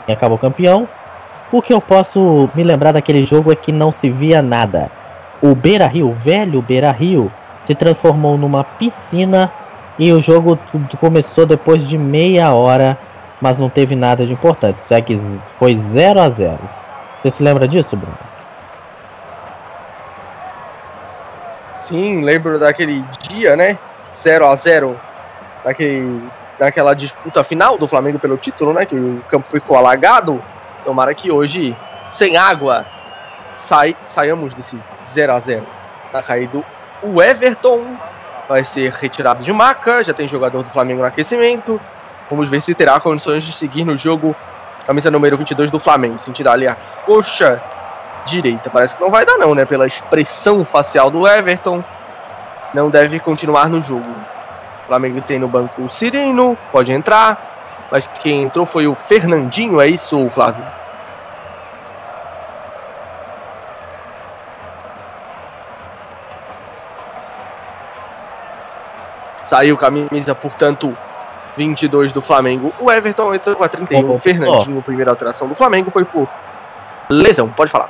[0.07, 0.87] e acabou campeão.
[1.51, 4.89] O que eu posso me lembrar daquele jogo é que não se via nada
[5.41, 9.51] o Beira Rio, velho Beira Rio, se transformou numa piscina
[9.97, 10.57] E o jogo
[10.99, 12.97] começou depois de meia hora,
[13.41, 14.81] mas não teve nada de importante.
[15.05, 15.19] Que
[15.57, 16.59] foi 0 a 0
[17.19, 18.17] Você se lembra disso, Bruno?
[21.75, 23.77] Sim, lembro daquele dia, né?
[24.15, 24.99] 0 a 0
[25.63, 26.21] daquele,
[26.57, 28.85] daquela disputa final do Flamengo pelo título, né?
[28.85, 30.41] Que o campo ficou alagado.
[30.83, 31.75] Tomara que hoje,
[32.09, 32.85] sem água,
[33.61, 35.65] sai, saiamos desse 0 a 0
[36.11, 36.65] Tá caído
[37.01, 37.95] o Everton,
[38.49, 41.79] vai ser retirado de maca, já tem jogador do Flamengo no aquecimento.
[42.29, 44.35] Vamos ver se terá condições de seguir no jogo.
[44.85, 47.61] Camisa número 22 do Flamengo, sentir ali a coxa
[48.25, 48.69] direita.
[48.69, 49.63] Parece que não vai dar não, né?
[49.63, 51.83] Pela expressão facial do Everton,
[52.73, 54.09] não deve continuar no jogo.
[54.83, 59.79] O Flamengo tem no banco o Cirino, pode entrar, mas quem entrou foi o Fernandinho,
[59.79, 60.80] é isso, Flávio?
[69.51, 70.97] Saiu camisa, portanto,
[71.57, 72.71] 22 do Flamengo.
[72.79, 74.09] O Everton entrou com a 31.
[74.09, 74.81] Oh, o Fernandinho, oh.
[74.81, 76.25] primeira alteração do Flamengo, foi por
[77.09, 77.49] lesão.
[77.49, 77.89] Pode falar.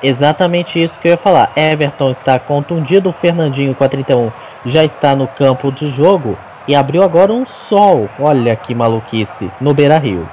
[0.00, 1.50] Exatamente isso que eu ia falar.
[1.56, 4.30] Everton está contundido, o Fernandinho com a 31
[4.66, 8.08] já está no campo de jogo e abriu agora um sol.
[8.16, 10.28] Olha que maluquice no Beira Rio.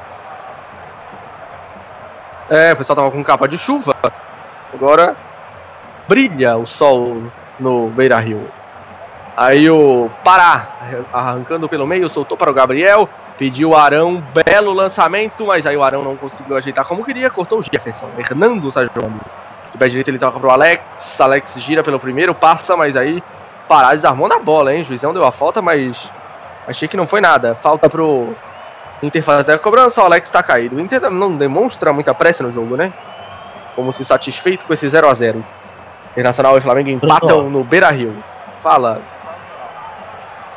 [2.52, 3.96] É, o pessoal tava com capa de chuva.
[4.72, 5.16] Agora
[6.08, 7.24] brilha o sol
[7.60, 8.48] no Beira Rio.
[9.38, 10.68] Aí o Pará,
[11.14, 15.84] arrancando pelo meio, soltou para o Gabriel, pediu o Arão, belo lançamento, mas aí o
[15.84, 18.10] Arão não conseguiu ajeitar como queria, cortou o Jefferson.
[18.18, 19.22] Hernando está jogando.
[19.72, 23.24] De pé direito ele toca para o Alex, Alex gira pelo primeiro, passa, mas aí
[23.68, 24.82] Pará desarmou na bola, hein?
[24.82, 26.12] O juizão deu a falta, mas
[26.66, 27.54] achei que não foi nada.
[27.54, 28.34] Falta pro
[29.04, 30.78] Inter fazer a cobrança, o Alex está caído.
[30.78, 32.92] O Inter não demonstra muita pressa no jogo, né?
[33.76, 35.46] Como se satisfeito com esse 0 a 0
[36.14, 38.16] Internacional e Flamengo empatam no Beira Rio.
[38.62, 39.00] Fala,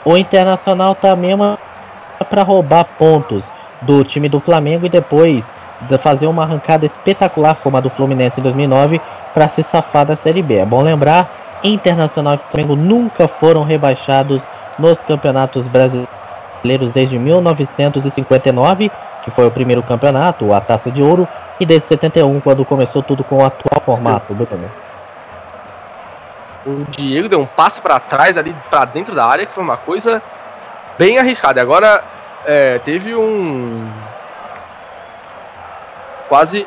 [0.04, 1.58] o Internacional tá mesmo
[2.28, 3.50] para roubar pontos
[3.82, 5.50] do time do Flamengo e depois
[5.82, 9.00] de fazer uma arrancada espetacular como a do Fluminense em 2009
[9.32, 10.56] para se safar da Série B.
[10.56, 11.30] É bom lembrar,
[11.62, 14.46] Internacional e Flamengo nunca foram rebaixados
[14.78, 18.90] nos campeonatos brasileiros desde 1959,
[19.24, 23.22] que foi o primeiro campeonato, a Taça de Ouro, e desde 71, quando começou tudo
[23.22, 24.34] com o atual formato.
[24.34, 24.89] Bruno
[26.66, 29.76] o Diego deu um passo para trás ali para dentro da área que foi uma
[29.76, 30.22] coisa
[30.98, 31.60] bem arriscada.
[31.60, 32.04] Agora
[32.44, 33.90] é, teve um
[36.28, 36.66] quase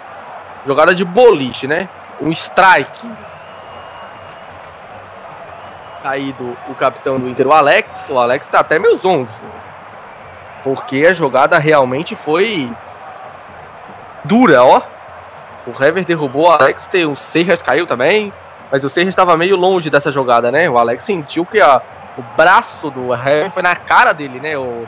[0.66, 1.88] jogada de boliche, né?
[2.22, 3.10] Um strike.
[6.02, 8.10] Caído o capitão do Inter, o Alex.
[8.10, 9.40] O Alex tá até meio zonzo.
[10.64, 12.72] Porque a jogada realmente foi
[14.24, 14.82] dura, ó.
[15.66, 18.34] O Hever derrubou o Alex, tem o Serras caiu também.
[18.74, 20.68] Mas o Serra estava meio longe dessa jogada, né?
[20.68, 21.80] O Alex sentiu que a,
[22.18, 24.58] o braço do Harry foi na cara dele, né?
[24.58, 24.88] O.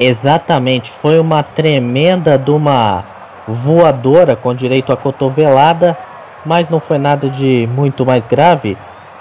[0.00, 3.04] Exatamente, foi uma tremenda de uma
[3.46, 5.94] voadora com direito a cotovelada,
[6.42, 8.78] mas não foi nada de muito mais grave.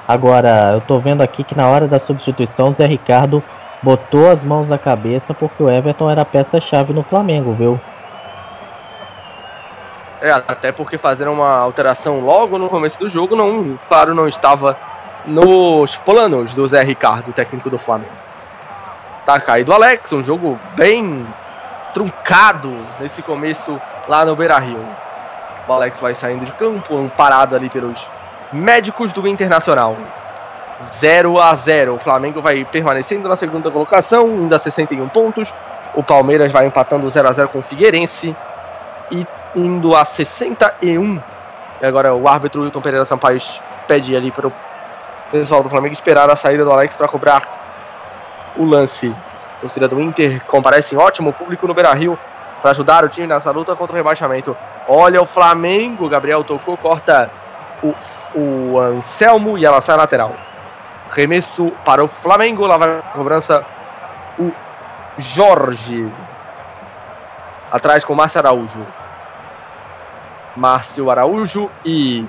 [0.08, 3.44] Agora, eu tô vendo aqui que na hora da substituição, o Zé Ricardo
[3.84, 7.78] botou as mãos na cabeça porque o Everton era peça-chave no Flamengo, viu?
[10.24, 14.78] É, até porque fazer uma alteração logo no começo do jogo, não, claro, não estava
[15.26, 18.14] nos planos do Zé Ricardo, técnico do Flamengo.
[19.26, 21.28] Tá caído o Alex, um jogo bem
[21.94, 24.88] truncado nesse começo lá no Beira Rio.
[25.68, 28.10] O Alex vai saindo de campo, um parado ali pelos
[28.54, 29.98] médicos do Internacional.
[30.80, 35.54] 0 a 0 O Flamengo vai permanecendo na segunda colocação, ainda 61 pontos.
[35.94, 38.34] O Palmeiras vai empatando 0 a 0 com o Figueirense.
[39.12, 41.22] E indo a 61.
[41.82, 43.39] E agora o árbitro Wilton Pereira Sampaio
[43.88, 44.54] pede ali para o
[45.32, 49.13] pessoal do Flamengo esperar a saída do Alex para cobrar o lance.
[49.58, 52.18] A torcida do Inter comparece em ótimo público no Beira Rio
[52.62, 54.56] para ajudar o time nessa luta contra o rebaixamento.
[54.88, 57.30] Olha o Flamengo, Gabriel tocou, corta
[57.84, 57.94] o,
[58.39, 60.34] o Anselmo e ela sai lateral.
[61.10, 63.66] Remesso para o Flamengo, lá vai a cobrança
[64.39, 64.52] o
[65.18, 66.12] Jorge.
[67.72, 68.86] Atrás com o Márcio Araújo.
[70.56, 72.26] Márcio Araújo e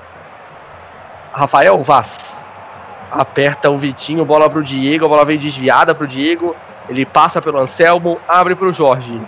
[1.33, 2.45] Rafael Vaz.
[3.11, 6.55] Aperta o Vitinho, bola pro Diego, a bola veio desviada pro Diego.
[6.89, 9.19] Ele passa pelo Anselmo, abre pro Jorge.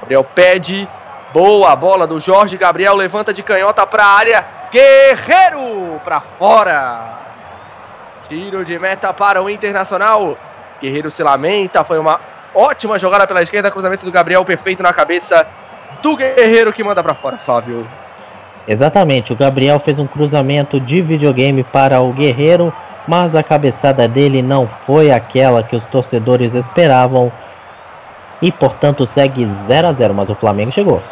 [0.00, 0.88] Gabriel pede,
[1.32, 2.56] boa bola do Jorge.
[2.56, 4.46] Gabriel levanta de canhota pra área.
[4.70, 7.18] Guerreiro pra fora.
[8.28, 10.36] Tiro de meta para o Internacional.
[10.80, 12.20] Guerreiro se lamenta, foi uma
[12.54, 15.46] ótima jogada pela esquerda, cruzamento do Gabriel perfeito na cabeça
[16.02, 17.88] do Guerreiro que manda para fora, Flávio.
[18.68, 22.72] Exatamente, o Gabriel fez um cruzamento de videogame para o Guerreiro
[23.08, 27.32] mas a cabeçada dele não foi aquela que os torcedores esperavam
[28.42, 31.02] e portanto segue 0 a 0, mas o Flamengo chegou.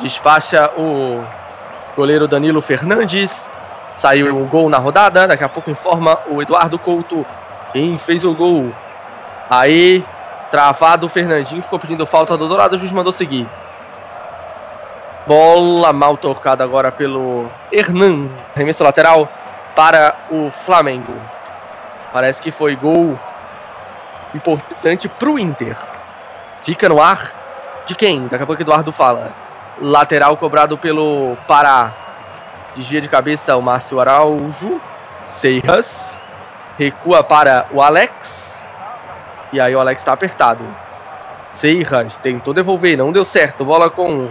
[0.00, 1.22] Despacha o
[1.96, 3.48] goleiro Danilo Fernandes.
[3.94, 5.28] Saiu um gol na rodada.
[5.28, 7.24] Daqui a pouco informa o Eduardo Couto
[7.72, 8.72] quem fez o gol.
[9.48, 10.04] Aí,
[10.50, 12.74] travado o Fernandinho, ficou pedindo falta do Dourado.
[12.74, 13.48] O juiz mandou seguir.
[15.28, 18.30] Bola mal tocada agora pelo Hernan.
[18.56, 19.28] Remesso lateral
[19.76, 21.12] para o Flamengo.
[22.10, 23.20] Parece que foi gol
[24.34, 25.76] importante para o Inter.
[26.62, 28.26] Fica no ar de quem?
[28.26, 29.34] Daqui a pouco Eduardo fala.
[29.78, 31.92] Lateral cobrado pelo Pará.
[32.74, 34.80] Desvia de cabeça o Márcio Araújo.
[35.22, 36.22] Seiras.
[36.78, 38.64] Recua para o Alex.
[39.52, 40.64] E aí o Alex está apertado.
[41.52, 43.62] Seiras tentou devolver, não deu certo.
[43.62, 44.30] Bola com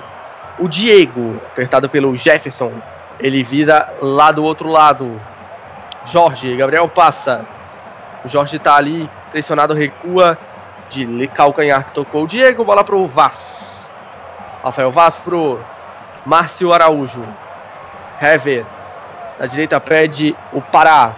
[0.59, 1.41] o Diego.
[1.47, 2.73] Apertado pelo Jefferson.
[3.19, 5.19] Ele vira lá do outro lado.
[6.05, 7.45] Jorge, Gabriel passa.
[8.23, 10.37] O Jorge está ali, pressionado, recua.
[10.89, 12.63] De calcanhar tocou o Diego.
[12.63, 13.93] Bola para o Vaz.
[14.63, 15.59] Rafael Vaz pro
[16.25, 17.23] Márcio Araújo.
[18.21, 18.65] Hever.
[19.39, 21.13] Na direita pede o Pará.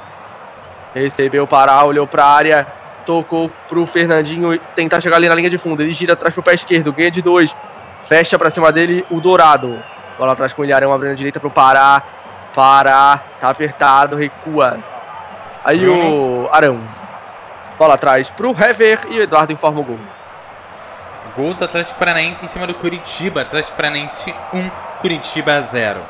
[0.93, 2.67] Recebeu o Pará, olhou para a área.
[3.06, 5.82] Tocou pro Fernandinho tentar chegar ali na linha de fundo.
[5.82, 6.91] Ele gira atrás pro pé esquerdo.
[6.91, 7.56] Ganha de dois.
[8.00, 9.82] Fecha para cima dele o Dourado.
[10.18, 12.02] Bola atrás com o Ilharão abrindo a direita pro Pará.
[12.54, 13.22] Pará.
[13.40, 14.16] Tá apertado.
[14.16, 14.80] Recua.
[15.64, 16.82] Aí o Arão.
[17.78, 20.00] Bola atrás pro Hever e o Eduardo informa o gol.
[21.36, 23.42] Gol do Atlético Paranaense em cima do Curitiba.
[23.42, 26.02] Atlético Paranaense 1, Curitiba 0.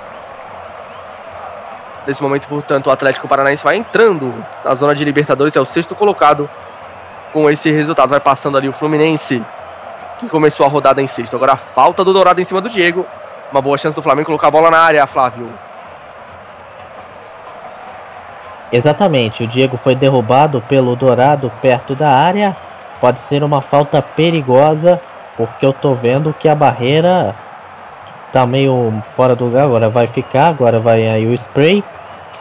[2.07, 4.33] Nesse momento, portanto, o Atlético Paranaense vai entrando
[4.65, 6.49] na zona de Libertadores, é o sexto colocado.
[7.31, 9.45] Com esse resultado, vai passando ali o Fluminense,
[10.19, 11.35] que começou a rodada em sexto.
[11.35, 13.05] Agora a falta do Dourado em cima do Diego.
[13.51, 15.49] Uma boa chance do Flamengo colocar a bola na área, Flávio.
[18.71, 22.55] Exatamente, o Diego foi derrubado pelo Dourado perto da área.
[23.01, 25.01] Pode ser uma falta perigosa
[25.35, 27.33] porque eu tô vendo que a barreira
[28.31, 29.63] tá meio fora do lugar.
[29.63, 30.49] Agora vai ficar.
[30.49, 31.83] Agora vai aí o spray.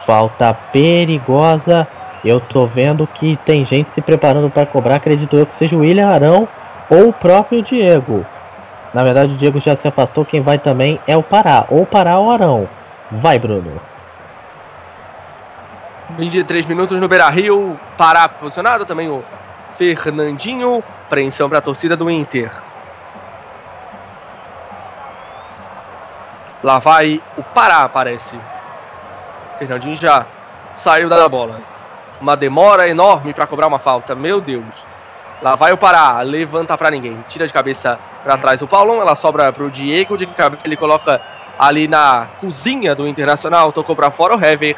[0.05, 1.87] Falta perigosa.
[2.23, 4.97] Eu tô vendo que tem gente se preparando para cobrar.
[4.97, 6.47] Acredito eu que seja o William Arão
[6.89, 8.25] ou o próprio Diego.
[8.93, 10.25] Na verdade, o Diego já se afastou.
[10.25, 11.65] Quem vai também é o Pará.
[11.69, 12.67] Ou Pará ou Arão.
[13.11, 13.79] Vai, Bruno.
[16.17, 17.79] 23 minutos no Beira Rio.
[17.97, 18.85] Pará posicionado.
[18.85, 19.23] Também o
[19.69, 20.83] Fernandinho.
[21.05, 22.49] Apreensão para a torcida do Inter.
[26.63, 28.39] Lá vai o Pará, parece.
[29.57, 30.25] Fernandinho já
[30.73, 31.61] saiu da bola.
[32.19, 34.15] Uma demora enorme para cobrar uma falta.
[34.15, 34.65] Meu Deus.
[35.41, 36.21] Lá vai o Pará.
[36.21, 37.23] Levanta para ninguém.
[37.27, 39.01] Tira de cabeça para trás o Paulão.
[39.01, 40.17] Ela sobra para o Diego.
[40.17, 41.21] De cabeça ele coloca
[41.57, 43.71] ali na cozinha do Internacional.
[43.71, 44.75] Tocou para fora o Hever.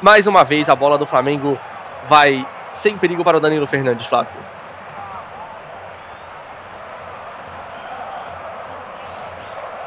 [0.00, 1.58] Mais uma vez a bola do Flamengo
[2.06, 4.32] vai sem perigo para o Danilo Fernandes, Flávio.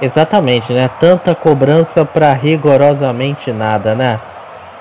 [0.01, 0.89] Exatamente, né?
[0.99, 4.19] Tanta cobrança para rigorosamente nada, né?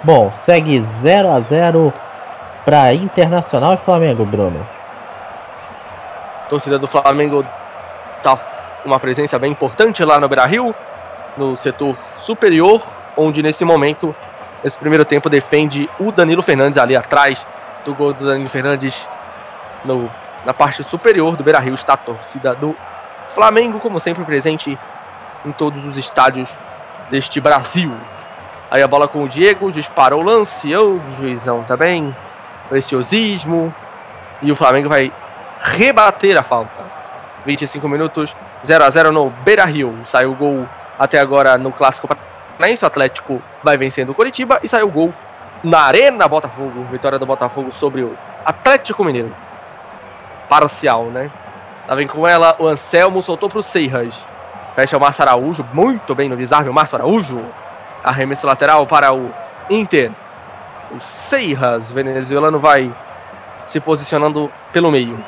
[0.02, 1.92] Bom, segue 0 a 0
[2.64, 4.66] para Internacional e Flamengo, Bruno.
[6.52, 7.42] Torcida do Flamengo
[8.22, 8.38] tá
[8.84, 10.74] uma presença bem importante lá no Beira-Rio,
[11.34, 12.86] no setor superior,
[13.16, 14.14] onde nesse momento,
[14.62, 17.46] esse primeiro tempo defende o Danilo Fernandes ali atrás
[17.86, 19.08] do gol do Danilo Fernandes
[19.82, 20.10] no,
[20.44, 22.76] na parte superior do Beira-Rio está a torcida do
[23.22, 24.78] Flamengo, como sempre presente
[25.46, 26.54] em todos os estádios
[27.10, 27.96] deste Brasil.
[28.70, 32.14] Aí a bola com o Diego, disparou o lance, o juizão também,
[32.68, 33.74] preciosismo,
[34.42, 35.10] e o Flamengo vai
[35.62, 36.84] rebater a falta.
[37.46, 39.98] 25 minutos, 0 a 0 no Beira Rio.
[40.04, 42.84] Saiu o gol até agora no Clássico Paranaense.
[42.84, 45.14] O Atlético vai vencendo o Curitiba e saiu o gol
[45.62, 46.84] na Arena Botafogo.
[46.90, 49.34] Vitória do Botafogo sobre o Atlético Mineiro.
[50.48, 51.30] Parcial, né?
[51.88, 54.26] Lá vem com ela, o Anselmo soltou para o Seiras.
[54.72, 57.44] Fecha o Márcio Araújo, muito bem no desarme o Márcio Araújo.
[58.04, 59.30] Arremesso lateral para o
[59.68, 60.10] Inter.
[60.90, 62.94] O Seiras, venezuelano, vai
[63.66, 65.22] se posicionando pelo meio.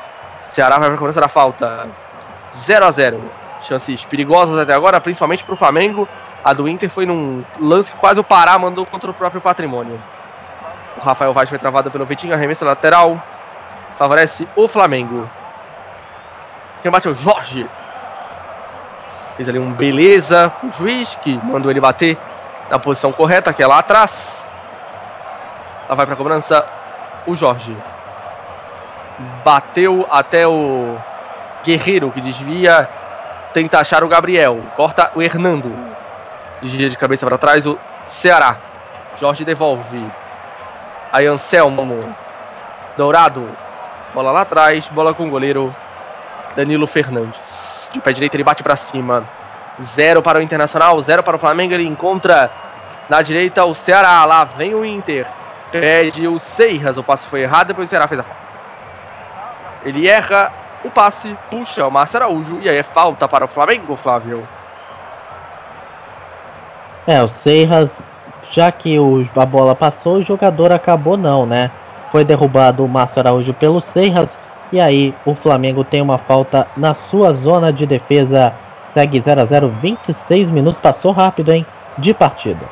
[0.49, 1.89] Ceará vai cobrança da falta.
[2.51, 3.31] 0 a 0
[3.63, 6.09] Chances perigosas até agora, principalmente para o Flamengo.
[6.45, 10.01] A do Inter foi num lance que quase o Pará mandou contra o próprio patrimônio.
[10.97, 13.21] O Rafael Vaz foi travado pelo Vitinho, arremesso lateral.
[13.97, 15.29] Favorece o Flamengo.
[16.83, 17.67] Quem bate é o Jorge.
[19.37, 22.19] Fez ali um beleza o juiz que mandou ele bater
[22.71, 24.47] na posição correta, que é lá atrás.
[25.89, 26.67] Lá vai para a cobrança
[27.27, 27.75] o Jorge.
[29.45, 30.97] Bateu até o
[31.65, 32.89] Guerreiro que desvia.
[33.53, 34.61] Tenta achar o Gabriel.
[34.77, 35.75] Corta o Hernando.
[36.61, 38.57] Desvia de cabeça para trás o Ceará.
[39.21, 40.05] Jorge devolve.
[41.13, 42.15] Aí Anselmo.
[42.97, 43.49] Dourado.
[44.13, 45.75] Bola lá atrás, bola com o goleiro
[46.55, 47.91] Danilo Fernandes.
[47.93, 49.29] De pé direito ele bate para cima.
[49.83, 51.75] Zero para o Internacional, zero para o Flamengo.
[51.75, 52.51] Ele encontra
[53.09, 54.25] na direita o Ceará.
[54.25, 55.27] Lá vem o Inter.
[55.73, 56.97] Pede o Seiras.
[56.97, 58.41] O passe foi errado, depois o Ceará fez a falta.
[59.85, 60.53] Ele erra
[60.85, 62.59] o passe, puxa o Márcio Araújo.
[62.61, 64.47] E aí é falta para o Flamengo, Flávio.
[67.07, 68.03] É, o Seiras,
[68.51, 71.71] já que o, a bola passou, o jogador acabou não, né?
[72.11, 74.41] Foi derrubado o Márcio Araújo pelo Seiras.
[74.73, 78.55] E aí o Flamengo tem uma falta na sua zona de defesa.
[78.93, 80.81] Segue 0 a 0 26 minutos.
[80.81, 81.67] Passou rápido, hein?
[81.99, 82.65] De partida.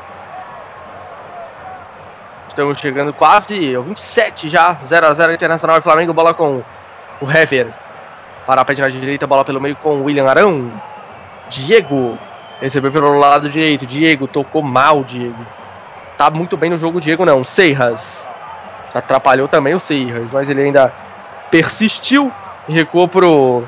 [2.49, 6.63] Estamos chegando quase, 27 já, 0 a 0 Internacional e Flamengo, bola com
[7.23, 7.73] o Hever.
[8.45, 10.73] Para a na direita, bola pelo meio com o William Arão.
[11.49, 12.19] Diego
[12.61, 13.87] recebeu pelo lado direito.
[13.87, 15.47] Diego tocou mal, Diego.
[16.19, 17.45] Tá muito bem no jogo, Diego não.
[17.45, 18.29] Seiras
[18.93, 20.93] atrapalhou também o Seiras, mas ele ainda
[21.51, 22.31] persistiu
[22.69, 23.65] e recuou pro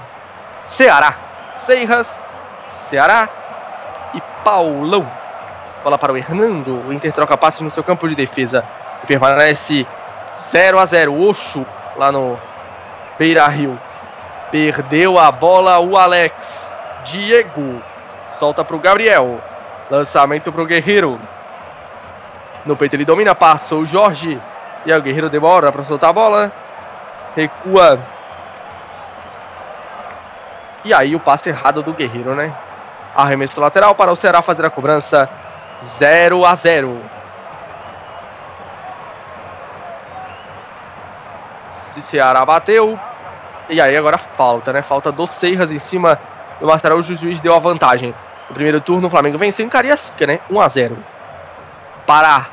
[0.64, 1.16] Ceará.
[1.54, 2.22] Seiras,
[2.76, 3.28] Ceará
[4.12, 5.08] e Paulão
[5.84, 6.82] Bola para o Hernando.
[6.88, 8.64] O Inter troca passes no seu campo de defesa.
[9.02, 9.86] E permanece
[10.50, 11.66] 0 a 0 Oxo
[11.98, 12.38] lá no
[13.18, 13.78] Beira Rio.
[14.50, 16.76] Perdeu a bola o Alex.
[17.04, 17.82] Diego.
[18.32, 19.40] Solta para o Gabriel.
[19.90, 21.20] Lançamento para o Guerreiro.
[22.64, 24.40] No peito ele domina, passa o Jorge.
[24.86, 26.52] E aí o Guerreiro demora para soltar a bola.
[27.36, 28.00] Recua.
[30.84, 32.52] E aí o passe errado do Guerreiro, né?
[33.14, 35.28] Arremesso lateral para o Ceará fazer a cobrança.
[35.82, 37.00] 0 a 0.
[42.02, 42.98] Ceará bateu.
[43.68, 44.82] E aí agora falta, né?
[44.82, 46.18] Falta do Seiras em cima
[46.60, 46.98] do Marcelo.
[46.98, 48.14] O juiz deu a vantagem.
[48.48, 50.40] No primeiro turno o Flamengo venceu em Cariacica, né?
[50.50, 50.98] 1 a 0.
[52.06, 52.48] Pará.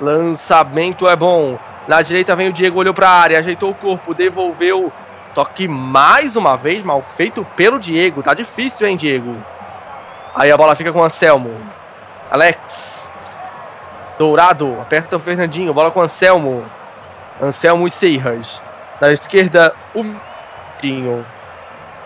[0.00, 1.58] Lançamento é bom.
[1.88, 4.92] Na direita vem o Diego, olhou para a área, ajeitou o corpo, devolveu.
[5.34, 8.22] Toque mais uma vez, mal feito pelo Diego.
[8.22, 9.36] Tá difícil, hein, Diego?
[10.34, 11.58] Aí a bola fica com o Anselmo.
[12.30, 13.10] Alex.
[14.18, 14.78] Dourado.
[14.80, 15.72] Aperta o Fernandinho.
[15.72, 16.64] Bola com Anselmo.
[17.40, 18.62] Anselmo e Seiras.
[19.00, 21.24] Na esquerda, o Vitinho.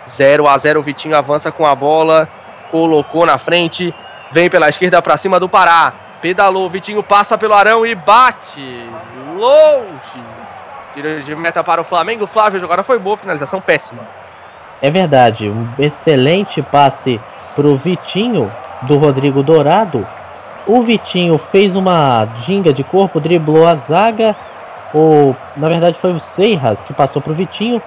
[0.07, 2.27] 0 a 0 O Vitinho avança com a bola.
[2.71, 3.93] Colocou na frente.
[4.31, 5.93] Vem pela esquerda para cima do Pará.
[6.21, 6.69] Pedalou.
[6.69, 8.89] Vitinho passa pelo Arão e bate.
[9.35, 10.23] Longe.
[10.93, 12.27] Tiro de meta para o Flamengo.
[12.27, 13.17] Flávio, a jogada foi boa.
[13.17, 14.01] Finalização péssima.
[14.81, 15.49] É verdade.
[15.49, 17.19] Um excelente passe
[17.55, 18.51] para o Vitinho
[18.83, 20.07] do Rodrigo Dourado.
[20.65, 24.35] O Vitinho fez uma ginga de corpo, driblou a zaga.
[24.93, 27.81] O, na verdade foi o Seiras que passou para o Vitinho.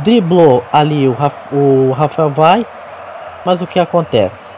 [0.00, 1.16] Driblou ali o,
[1.52, 2.84] o Rafael Vaz.
[3.44, 4.50] Mas o que acontece?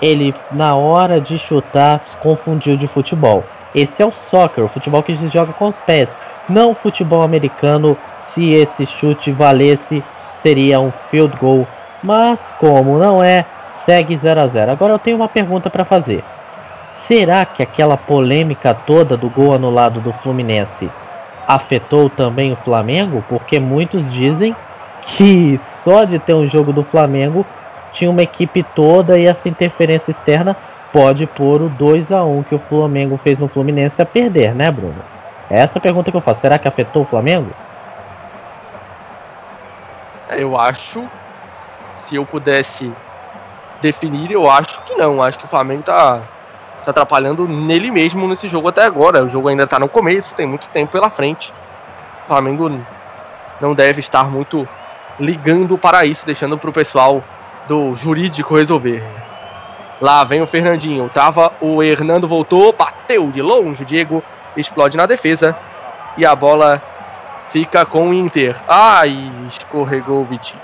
[0.00, 3.44] Ele, na hora de chutar, confundiu de futebol.
[3.74, 6.16] Esse é o soccer, o futebol que se joga com os pés.
[6.48, 7.96] Não o futebol americano.
[8.16, 11.66] Se esse chute valesse, seria um field goal.
[12.02, 14.70] Mas como não é, segue 0 a 0.
[14.70, 16.22] Agora eu tenho uma pergunta para fazer.
[16.92, 20.88] Será que aquela polêmica toda do gol anulado do Fluminense
[21.54, 23.24] afetou também o Flamengo?
[23.28, 24.54] Porque muitos dizem
[25.02, 27.44] que só de ter um jogo do Flamengo
[27.92, 30.56] tinha uma equipe toda e essa interferência externa
[30.92, 34.70] pode pôr o 2 a 1 que o Flamengo fez no Fluminense a perder, né,
[34.70, 35.02] Bruno?
[35.48, 36.40] É essa pergunta que eu faço.
[36.40, 37.50] Será que afetou o Flamengo?
[40.30, 41.02] Eu acho,
[41.96, 42.92] se eu pudesse
[43.80, 45.20] definir, eu acho que não.
[45.20, 46.22] Acho que o Flamengo tá,
[46.82, 49.24] tá atrapalhando nele mesmo nesse jogo até agora.
[49.24, 51.52] O jogo ainda tá no começo, tem muito tempo pela frente.
[52.24, 52.70] O Flamengo
[53.60, 54.68] não deve estar muito
[55.18, 57.22] ligando para isso, deixando para o pessoal
[57.68, 59.02] do jurídico resolver.
[60.00, 64.24] Lá vem o Fernandinho, tava o Hernando voltou, bateu de longe, o Diego
[64.56, 65.54] explode na defesa
[66.16, 66.82] e a bola
[67.48, 68.56] fica com o Inter.
[68.66, 70.62] Ai, escorregou o Vitinho.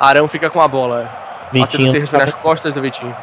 [0.00, 1.10] Arão fica com a bola.
[1.52, 2.00] Vitinho.
[2.00, 3.14] Passe nas costas do Vitinho.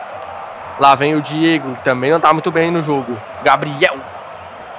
[0.81, 3.15] Lá vem o Diego, que também não tá muito bem no jogo.
[3.43, 3.99] Gabriel.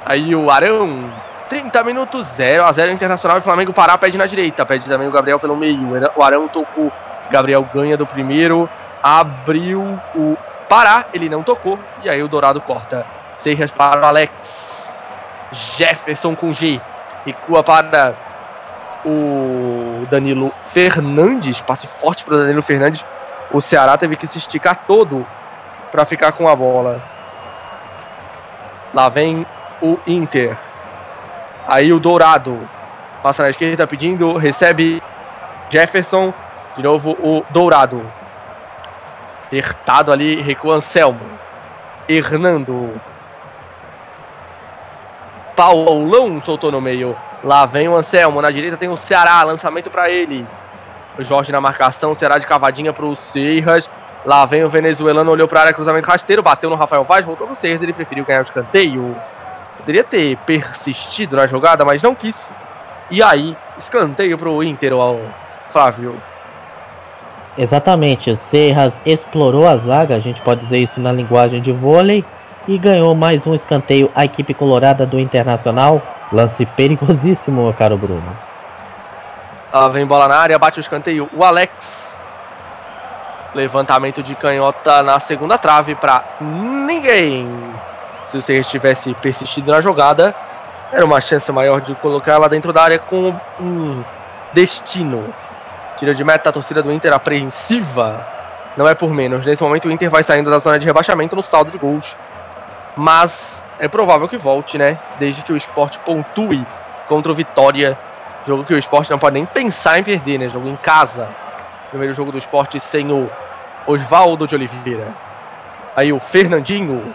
[0.05, 1.09] Aí o Arão.
[1.49, 4.67] 30 minutos, 0 a 0 Internacional e Flamengo parar, pede na direita.
[4.67, 5.79] Pede também o Gabriel pelo meio.
[6.17, 6.91] O Arão tocou.
[7.31, 8.69] Gabriel ganha do primeiro.
[9.01, 9.81] Abriu
[10.13, 10.37] o
[10.69, 11.79] Pará, ele não tocou.
[12.03, 13.07] E aí o Dourado corta.
[13.37, 14.99] Seiras para o Alex.
[15.53, 16.81] Jefferson com G.
[17.25, 18.17] Recua para
[19.05, 21.61] o Danilo Fernandes.
[21.61, 23.05] Passe forte para o Danilo Fernandes
[23.53, 25.27] o Ceará teve que se esticar todo
[25.93, 27.03] para ficar com a bola.
[28.95, 29.47] Lá vem
[29.81, 30.57] o Inter.
[31.69, 32.69] Aí o Dourado
[33.23, 35.03] passa na esquerda pedindo, recebe
[35.69, 36.33] Jefferson.
[36.77, 38.03] De novo o Dourado.
[39.47, 41.21] Apertado ali, recua Anselmo.
[42.09, 42.99] Hernando.
[45.55, 47.15] Paulão soltou no meio.
[47.45, 48.41] Lá vem o Anselmo.
[48.41, 49.43] Na direita tem o Ceará.
[49.43, 50.47] Lançamento para ele.
[51.19, 52.15] O Jorge na marcação.
[52.15, 53.91] Ceará de cavadinha para o Serras.
[54.25, 55.31] Lá vem o venezuelano.
[55.31, 55.75] Olhou para a área.
[55.75, 56.43] Cruzamento rasteiro.
[56.43, 57.25] Bateu no Rafael Vaz.
[57.27, 57.83] Voltou no Serras.
[57.83, 59.17] Ele preferiu ganhar o escanteio.
[59.77, 62.55] Poderia ter persistido na jogada, mas não quis.
[63.11, 65.21] E aí, escanteio para o Inter, ao
[65.69, 66.17] Flávio.
[67.59, 72.25] Exatamente, o Serras explorou a zaga, a gente pode dizer isso na linguagem de vôlei,
[72.67, 76.01] e ganhou mais um escanteio a equipe colorada do Internacional.
[76.33, 78.35] Lance perigosíssimo, meu caro Bruno.
[79.71, 81.29] Ah, vem bola na área, bate o escanteio.
[81.35, 82.12] O Alex.
[83.55, 87.49] Levantamento de canhota na segunda trave para ninguém.
[88.25, 90.35] Se o Serras tivesse persistido na jogada,
[90.91, 94.03] era uma chance maior de colocar ela dentro da área com um
[94.53, 95.33] destino.
[95.97, 98.27] Tira de meta a torcida do Inter apreensiva.
[98.77, 99.45] Não é por menos.
[99.45, 102.17] Nesse momento o Inter vai saindo da zona de rebaixamento no saldo de gols
[102.97, 104.99] mas é provável que volte, né?
[105.19, 106.65] Desde que o esporte pontue
[107.09, 107.99] contra o Vitória.
[108.47, 110.49] Jogo que o esporte não pode nem pensar em perder, né?
[110.49, 111.29] Jogo em casa.
[111.93, 113.31] Primeiro jogo do esporte sem o
[113.87, 115.09] Oswaldo de Oliveira.
[115.95, 117.15] Aí o Fernandinho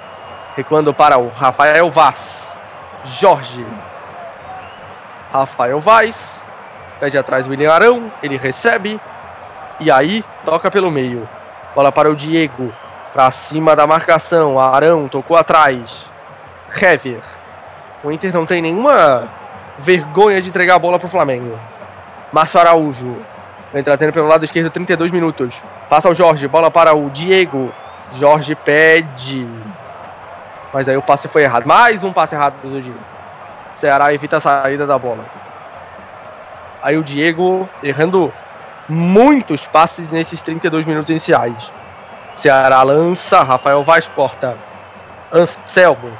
[0.55, 2.55] recuando para o Rafael Vaz.
[3.03, 3.65] Jorge.
[5.33, 6.45] Rafael Vaz.
[6.99, 8.11] Pede atrás o William Arão.
[8.21, 9.01] Ele recebe.
[9.79, 11.27] E aí toca pelo meio.
[11.73, 12.71] Bola para o Diego.
[13.11, 14.59] Pra cima da marcação.
[14.59, 16.07] Arão tocou atrás.
[16.79, 17.23] Hever.
[18.03, 19.27] O Inter não tem nenhuma
[19.79, 21.59] vergonha de entregar a bola pro Flamengo.
[22.31, 23.17] Márcio Araújo.
[23.73, 25.61] Vem tratando pelo lado esquerdo, 32 minutos.
[25.89, 27.73] Passa o Jorge, bola para o Diego.
[28.11, 29.47] Jorge pede.
[30.73, 31.65] Mas aí o passe foi errado.
[31.65, 32.99] Mais um passe errado do Diego.
[33.75, 35.25] Ceará evita a saída da bola.
[36.81, 38.33] Aí o Diego errando
[38.87, 41.71] muitos passes nesses 32 minutos iniciais.
[42.35, 44.57] Ceará lança, Rafael Vaz corta.
[45.31, 46.17] Anselmo.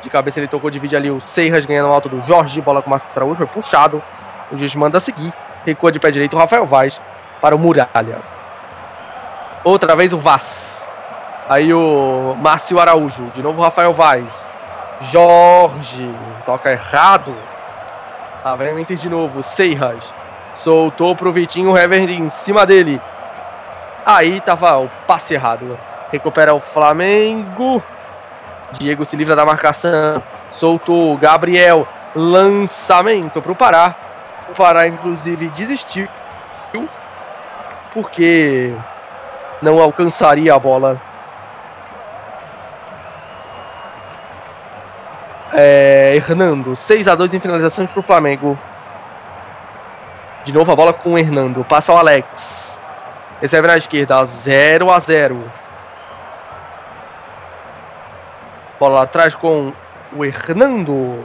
[0.00, 2.60] De cabeça ele tocou, divide ali o Seiras ganhando alto do Jorge.
[2.60, 4.02] Bola com o Márcio Araújo, foi puxado.
[4.52, 5.32] O juiz manda seguir.
[5.64, 7.00] Recua de pé direito o Rafael Vaz
[7.40, 8.18] para o Muralha.
[9.64, 10.88] Outra vez o Vaz.
[11.48, 13.30] Aí o Márcio Araújo.
[13.34, 14.48] De novo o Rafael Vaz.
[15.00, 16.14] Jorge.
[16.44, 17.34] Toca errado.
[18.44, 19.42] Lá vem o Inter de novo.
[19.42, 20.14] Seiras.
[20.52, 21.72] Soltou pro Vitinho.
[21.72, 23.00] O Hever em cima dele.
[24.04, 25.78] Aí tava o passe errado.
[26.12, 27.82] Recupera o Flamengo.
[28.72, 30.22] Diego se livra da marcação.
[30.50, 31.88] Soltou Gabriel.
[32.14, 33.94] Lançamento para o Pará.
[34.56, 36.08] Pará, inclusive, desistiu.
[37.92, 38.74] Porque
[39.62, 41.00] não alcançaria a bola.
[45.52, 48.58] É, Hernando, 6 a 2 em finalizações para o Flamengo.
[50.42, 51.64] De novo a bola com o Hernando.
[51.64, 52.82] Passa o Alex.
[53.40, 55.52] Recebe na esquerda, 0 a 0
[58.80, 59.72] Bola lá atrás com
[60.12, 61.24] o Hernando.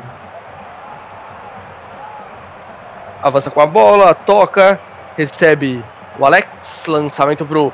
[3.21, 4.79] Avança com a bola, toca,
[5.17, 5.83] recebe
[6.17, 7.71] o Alex, lançamento pro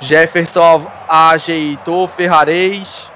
[0.00, 3.10] Jefferson, ajeitou Ferrarez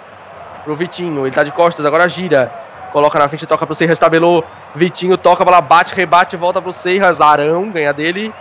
[0.65, 2.53] pro Vitinho, ele tá de costas, agora gira.
[2.93, 4.45] Coloca na frente, toca pro Serras, tabelou.
[4.75, 7.21] Vitinho toca, a bola bate, rebate, volta pro Serras.
[7.21, 8.33] Arão ganha dele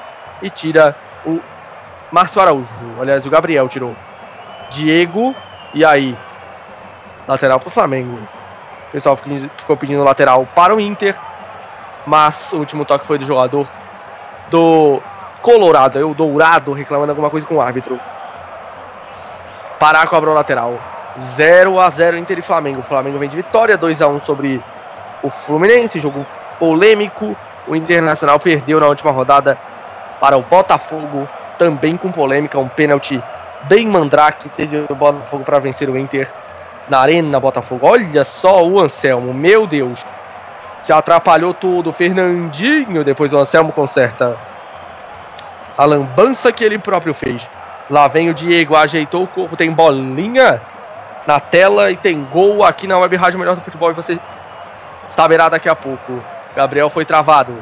[0.42, 1.40] e tira o
[2.12, 2.70] Márcio Araújo.
[3.00, 3.96] Aliás, o Gabriel tirou.
[4.70, 5.36] Diego.
[5.74, 6.18] E aí?
[7.28, 8.18] Lateral para o Flamengo.
[8.88, 9.18] O pessoal
[9.58, 11.16] ficou pedindo lateral para o Inter.
[12.08, 13.68] Mas o último toque foi do jogador
[14.50, 15.02] do
[15.42, 16.10] Colorado.
[16.10, 18.00] O Dourado reclamando alguma coisa com o árbitro.
[19.78, 20.80] Pará cobrou lateral.
[21.20, 22.80] 0 a 0 Inter e Flamengo.
[22.80, 23.78] O Flamengo vem de vitória.
[23.78, 24.64] 2 a 1 sobre
[25.22, 26.00] o Fluminense.
[26.00, 26.26] Jogo
[26.58, 27.36] polêmico.
[27.68, 29.58] O Internacional perdeu na última rodada
[30.20, 31.28] para o Botafogo
[31.58, 33.22] também com polêmica, um pênalti
[33.64, 36.32] bem mandrake, teve o Botafogo para vencer o Inter
[36.88, 37.86] na Arena Botafogo.
[37.88, 40.06] Olha só o Anselmo, meu Deus.
[40.82, 44.38] Se atrapalhou tudo, Fernandinho, depois o Anselmo conserta
[45.78, 47.50] a lambança que ele próprio fez.
[47.90, 50.62] Lá vem o Diego, ajeitou o corpo, tem bolinha
[51.26, 54.18] na tela e tem gol aqui na Web Rádio Melhor do Futebol e você
[55.10, 56.22] saberá daqui a pouco.
[56.56, 57.56] Gabriel foi travado.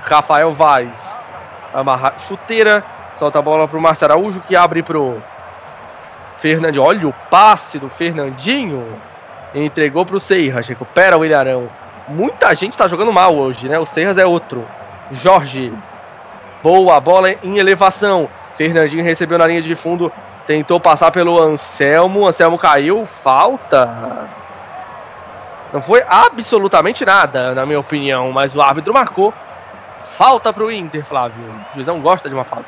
[0.00, 1.24] Rafael Vaz.
[1.72, 2.84] Amarra chuteira
[3.16, 5.22] Solta a bola pro Márcio Araújo que abre pro
[6.36, 6.84] Fernandinho.
[6.84, 9.00] Olha o passe do Fernandinho.
[9.54, 10.66] Entregou pro Seiras.
[10.66, 11.68] Recupera o Ilharão.
[12.12, 13.78] Muita gente tá jogando mal hoje, né?
[13.78, 14.68] O Seiras é outro.
[15.10, 15.72] Jorge.
[16.62, 18.28] Boa bola em elevação.
[18.54, 20.12] Fernandinho recebeu na linha de fundo.
[20.46, 22.26] Tentou passar pelo Anselmo.
[22.26, 23.06] Anselmo caiu.
[23.06, 24.28] Falta.
[25.72, 28.30] Não foi absolutamente nada, na minha opinião.
[28.30, 29.32] Mas o árbitro marcou.
[30.04, 31.42] Falta pro Inter, Flávio.
[31.72, 32.66] O juizão gosta de uma falta.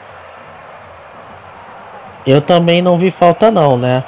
[2.27, 4.03] Eu também não vi falta não, né?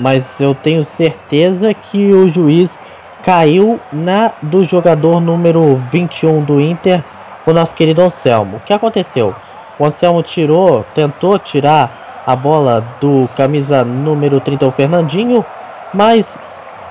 [0.00, 2.78] Mas eu tenho certeza que o juiz
[3.26, 7.02] caiu na do jogador número 21 do Inter,
[7.44, 8.58] o nosso querido Anselmo.
[8.58, 9.34] O que aconteceu?
[9.80, 15.44] O Anselmo tirou, tentou tirar a bola do camisa número 30, o Fernandinho,
[15.92, 16.38] mas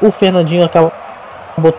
[0.02, 0.92] o Fernandinho acabou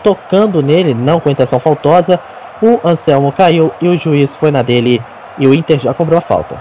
[0.03, 2.19] tocando nele, não com intenção faltosa.
[2.63, 5.03] O Anselmo caiu e o juiz foi na dele
[5.39, 6.57] e o Inter já cobrou a falta.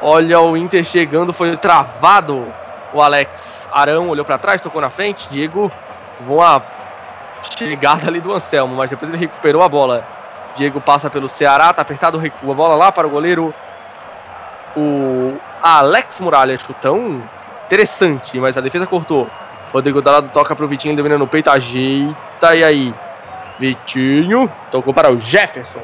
[0.00, 2.46] Olha o Inter chegando, foi travado.
[2.92, 5.28] O Alex Arão olhou para trás, tocou na frente.
[5.28, 5.70] Diego
[6.20, 6.62] voou a
[7.56, 10.04] chegada ali do Anselmo, mas depois ele recuperou a bola.
[10.54, 13.54] Diego passa pelo Ceará, tá apertado, recua a bola lá para o goleiro.
[14.76, 17.22] O Alex Muralha, chutão
[17.66, 19.30] interessante, mas a defesa cortou.
[19.72, 22.94] Rodrigo Dalado toca pro Vitinho, dominando no peito, ajeita, e aí?
[23.58, 25.80] Vitinho, tocou para o Jefferson.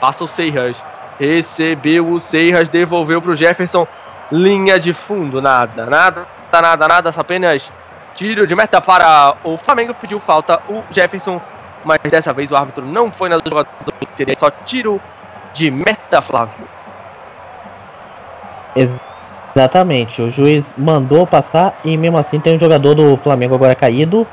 [0.00, 0.84] Passa o Seiras,
[1.18, 3.86] recebeu o Seiras, devolveu pro Jefferson.
[4.30, 7.72] Linha de fundo, nada, nada, nada, nada, apenas
[8.14, 9.94] tiro de meta para o Flamengo.
[9.94, 11.40] Pediu falta o Jefferson,
[11.84, 13.70] mas dessa vez o árbitro não foi na do jogador,
[14.16, 15.00] teria só tiro
[15.52, 16.68] de meta, Flávio.
[19.54, 24.26] Exatamente, o juiz mandou passar e mesmo assim tem um jogador do Flamengo agora caído.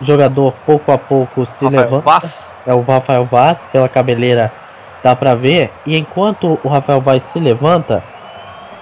[0.00, 2.02] O jogador pouco a pouco se Rafael levanta.
[2.02, 2.56] Vaz.
[2.66, 4.52] É o Rafael Vaz, pela cabeleira
[5.02, 5.72] dá pra ver.
[5.86, 8.02] E enquanto o Rafael Vaz se levanta,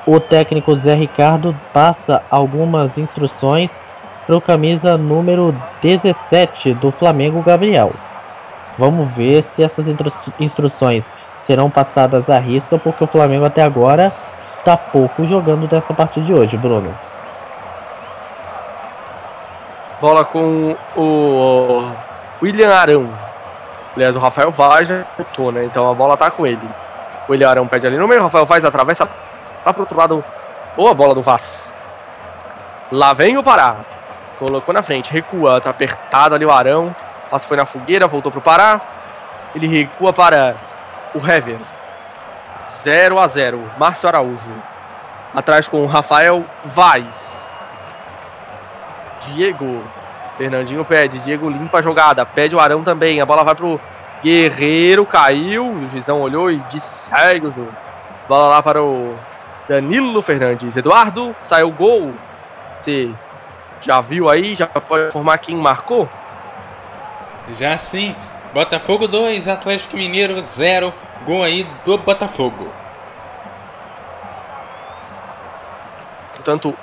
[0.06, 3.80] o técnico Zé Ricardo passa algumas instruções
[4.26, 7.92] para o camisa número 17 do Flamengo, Gabriel.
[8.78, 14.12] Vamos ver se essas instru instruções serão passadas à risca, porque o Flamengo até agora
[14.64, 16.94] tá pouco jogando dessa partida de hoje, Bruno.
[20.00, 21.92] Bola com o
[22.42, 23.08] William Arão.
[23.94, 25.64] Aliás, o Rafael Vaz já voltou, né?
[25.64, 26.68] Então a bola tá com ele.
[27.28, 29.06] O William Arão pede ali no meio, o Rafael Vaz atravessa
[29.64, 30.24] lá pro outro lado.
[30.76, 31.74] Boa bola do Vaz.
[32.90, 33.76] Lá vem o Pará.
[34.38, 36.94] Colocou na frente, recua, tá apertado ali o Arão.
[37.28, 38.80] Passo foi na fogueira, voltou pro Pará.
[39.54, 40.56] Ele recua para
[41.14, 41.58] o Hever.
[42.82, 44.54] 0 a 0 Márcio Araújo.
[45.34, 47.46] Atrás com o Rafael Vaz.
[49.20, 49.84] Diego.
[50.36, 51.18] Fernandinho pede.
[51.20, 52.24] Diego limpa a jogada.
[52.24, 53.20] Pede o Arão também.
[53.20, 53.80] A bola vai pro
[54.22, 55.04] Guerreiro.
[55.04, 55.66] Caiu.
[55.70, 57.72] O Juizão olhou e disse: segue o jogo.
[58.28, 59.16] Bola lá para o
[59.70, 60.76] Danilo Fernandes.
[60.76, 61.32] Eduardo.
[61.38, 62.12] Saiu o gol.
[62.82, 63.14] Você
[63.80, 64.56] já viu aí?
[64.56, 66.08] Já pode informar quem marcou?
[67.54, 68.16] Já sim.
[68.52, 70.92] Botafogo 2, Atlético Mineiro 0.
[71.24, 72.68] Gol aí do Botafogo.
[76.34, 76.76] Portanto,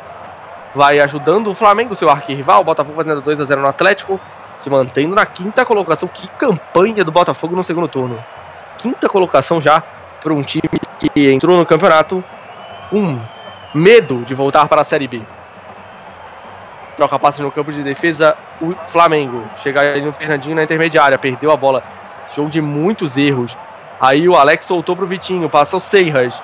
[0.74, 2.62] vai ajudando o Flamengo, seu arquirrival.
[2.62, 4.18] O Botafogo fazendo 2 a 0 no Atlético,
[4.56, 6.08] se mantendo na quinta colocação.
[6.08, 8.24] Que campanha do Botafogo no segundo turno.
[8.78, 9.84] Quinta colocação já
[10.22, 12.24] para um time que entrou no campeonato
[12.90, 13.20] com
[13.74, 15.22] medo de voltar para a Série B.
[16.96, 19.44] Troca passe no campo de defesa, o Flamengo.
[19.58, 21.84] Chega aí no Fernandinho na intermediária, perdeu a bola.
[22.36, 23.56] Jogo de muitos erros.
[24.00, 26.42] Aí o Alex soltou pro Vitinho, passa o Seiras.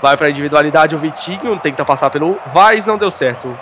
[0.00, 3.58] Vai pra individualidade o Vitinho, tenta passar pelo Vaz, não deu certo.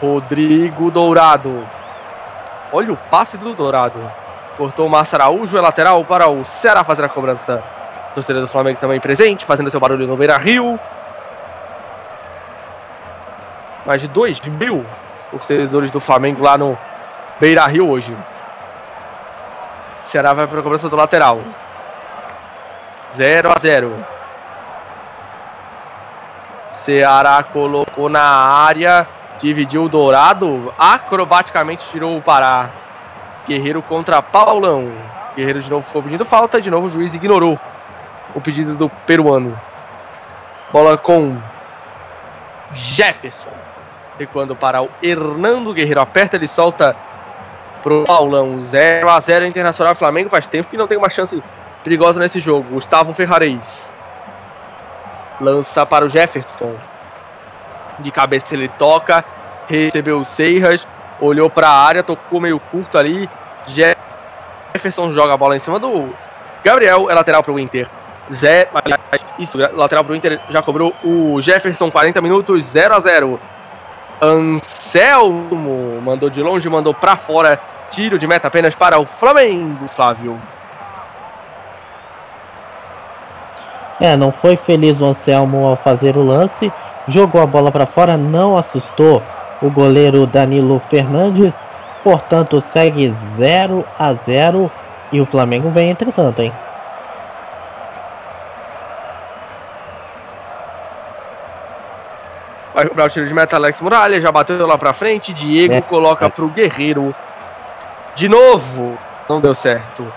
[0.00, 1.66] Rodrigo Dourado.
[2.72, 4.00] Olha o passe do Dourado.
[4.56, 7.62] Cortou o Márcio Araújo, é lateral para o Ceará fazer a cobrança.
[8.14, 10.78] Torcedor do Flamengo também presente, fazendo seu barulho no Beira Rio.
[13.86, 14.86] Mais de 2 mil
[15.30, 16.78] torcedores do Flamengo lá no
[17.40, 18.16] Beira Rio hoje.
[20.02, 21.40] Ceará vai para a cobrança do lateral.
[23.10, 24.06] 0 a 0.
[26.66, 29.06] Ceará colocou na área,
[29.38, 32.70] dividiu o Dourado, acrobaticamente tirou o Pará.
[33.46, 34.92] Guerreiro contra Paulão.
[35.34, 37.58] Guerreiro de novo ficou pedindo falta, de novo o juiz ignorou
[38.34, 39.58] o pedido do peruano.
[40.72, 41.38] Bola com
[42.72, 43.50] Jefferson.
[44.18, 46.00] Recuando para o Hernando Guerreiro.
[46.00, 46.96] Aperta, ele solta
[47.82, 48.58] pro Paulão.
[48.58, 50.30] 0 a 0 Internacional Flamengo.
[50.30, 51.42] Faz tempo que não tem uma chance
[51.84, 52.68] perigosa nesse jogo.
[52.70, 53.92] Gustavo Ferrareis.
[55.40, 56.76] Lança para o Jefferson.
[57.98, 59.24] De cabeça ele toca.
[59.66, 60.86] Recebeu o Seiras.
[61.20, 62.02] Olhou para a área.
[62.02, 63.28] Tocou meio curto ali.
[63.66, 66.14] Jefferson joga a bola em cima do
[66.64, 67.10] Gabriel.
[67.10, 67.88] É lateral para o Inter.
[68.30, 68.68] Zé,
[69.38, 71.90] isso, lateral para o Inter já cobrou o Jefferson.
[71.90, 72.64] 40 minutos.
[72.64, 73.40] 0 a 0
[74.20, 77.58] Anselmo mandou de longe, mandou para fora.
[77.90, 80.40] Tiro de meta apenas para o Flamengo, Flávio.
[84.00, 86.72] É, não foi feliz o Anselmo ao fazer o lance.
[87.08, 89.22] Jogou a bola para fora, não assustou
[89.60, 91.54] o goleiro Danilo Fernandes.
[92.02, 94.70] Portanto, segue 0 a 0
[95.12, 96.52] e o Flamengo vem entretanto, hein?
[102.74, 105.32] Vai cobrar o tiro de meta Alex Muralha, já bateu lá pra frente.
[105.32, 105.80] Diego É.
[105.82, 107.14] coloca pro Guerreiro.
[108.14, 108.98] De novo,
[109.28, 110.10] não deu certo.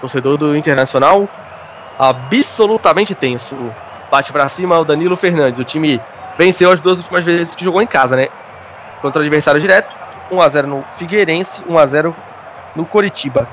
[0.00, 1.28] Torcedor do Internacional,
[1.98, 3.56] absolutamente tenso.
[4.10, 5.60] Bate pra cima o Danilo Fernandes.
[5.60, 6.00] O time
[6.38, 8.28] venceu as duas últimas vezes que jogou em casa, né?
[9.02, 9.94] Contra o adversário direto.
[10.30, 12.14] 1x0 no Figueirense, 1x0
[12.74, 13.48] no Coritiba.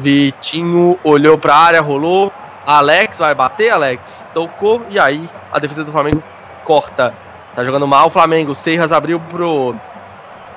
[0.00, 2.32] Vitinho olhou pra área, rolou.
[2.66, 4.26] Alex vai bater, Alex.
[4.32, 6.22] Tocou e aí a defesa do Flamengo
[6.64, 7.14] corta.
[7.52, 8.54] Tá jogando mal o Flamengo.
[8.54, 9.74] Serras abriu pro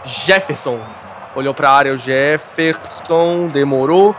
[0.06, 0.80] Jefferson.
[1.36, 4.16] Olhou pra área o Jefferson, demorou.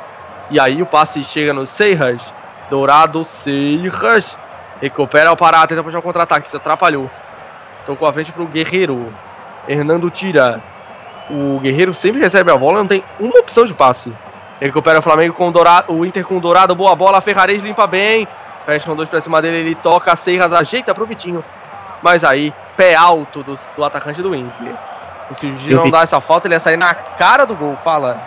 [0.50, 2.34] E aí o passe chega no Serras.
[2.68, 4.38] Dourado Serras.
[4.82, 7.10] Recupera o Pará, tenta puxar o contra-ataque, se atrapalhou.
[7.86, 9.10] Tocou a frente pro Guerreiro.
[9.66, 10.62] Hernando tira.
[11.30, 14.12] O Guerreiro sempre recebe a bola, não tem uma opção de passe.
[14.60, 17.86] Recupera o Flamengo com o Dourado, o Inter com o Dourado, boa bola, Ferrarez limpa
[17.86, 18.26] bem.
[18.64, 21.44] Fecha com dois pra cima dele, ele toca, Serras ajeita pro Vitinho.
[22.02, 24.74] Mas aí, pé alto do, do atacante do Inter.
[25.30, 27.76] E se o Giro não dá essa falta, ele ia sair na cara do gol,
[27.76, 28.20] fala.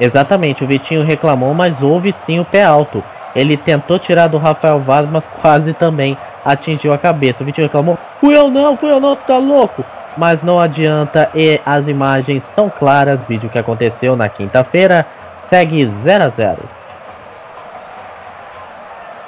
[0.00, 3.02] Exatamente, o Vitinho reclamou, mas houve sim o pé alto.
[3.34, 7.42] Ele tentou tirar do Rafael Vaz, mas quase também atingiu a cabeça.
[7.42, 9.84] O Vitinho reclamou: fui eu não, fui eu não, você tá louco?
[10.16, 13.22] Mas não adianta e as imagens são claras.
[13.24, 15.06] Vídeo que aconteceu na quinta-feira
[15.48, 16.58] segue 0 a 0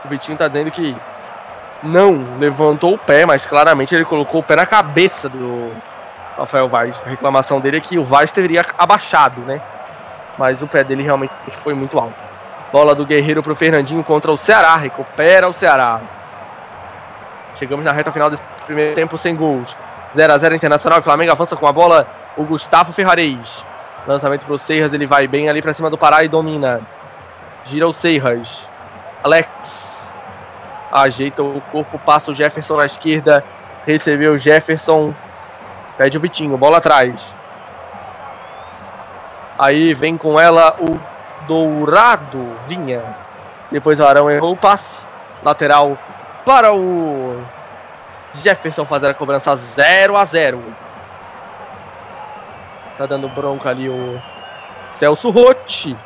[0.05, 0.97] O Vitinho tá dizendo que
[1.83, 5.73] não levantou o pé, mas claramente ele colocou o pé na cabeça do
[6.37, 7.03] Rafael Vaz.
[7.05, 9.61] A reclamação dele é que o Vaz teria abaixado, né?
[10.39, 12.15] Mas o pé dele realmente foi muito alto.
[12.73, 14.77] Bola do Guerreiro pro Fernandinho contra o Ceará.
[14.77, 16.01] Recupera o Ceará.
[17.57, 19.77] Chegamos na reta final desse primeiro tempo sem gols.
[20.15, 22.07] 0 a 0 Internacional e Flamengo avança com a bola.
[22.37, 23.65] O Gustavo Ferrarez.
[24.07, 26.81] Lançamento pro Serras, ele vai bem ali pra cima do Pará e domina.
[27.65, 28.69] Gira o Serras.
[29.23, 30.17] Alex
[30.91, 33.45] ajeita o corpo, passa o Jefferson na esquerda.
[33.85, 35.15] Recebeu o Jefferson.
[35.97, 37.35] Pede o Vitinho, bola atrás.
[39.59, 40.99] Aí vem com ela o
[41.47, 43.03] Dourado Vinha.
[43.71, 45.05] Depois o Arão errou o passe.
[45.43, 45.99] Lateral
[46.45, 47.43] para o
[48.35, 50.63] Jefferson fazer a cobrança 0 a 0
[53.01, 54.21] Tá dando bronca ali o
[54.93, 55.97] Celso Rotti.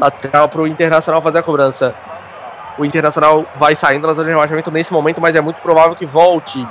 [0.00, 1.94] Lateral para o Internacional fazer a cobrança.
[2.76, 6.04] O Internacional vai saindo da zona de rebaixamento nesse momento, mas é muito provável que
[6.04, 6.66] volte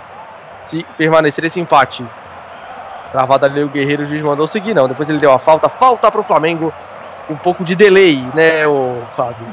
[0.66, 2.06] se permanecer esse empate.
[3.14, 4.90] Travado ali o Guerreiro, o juiz mandou seguir, não.
[4.90, 5.70] Depois ele deu a falta.
[5.70, 6.74] Falta para o Flamengo.
[7.30, 9.48] Um pouco de delay, né, o Fábio?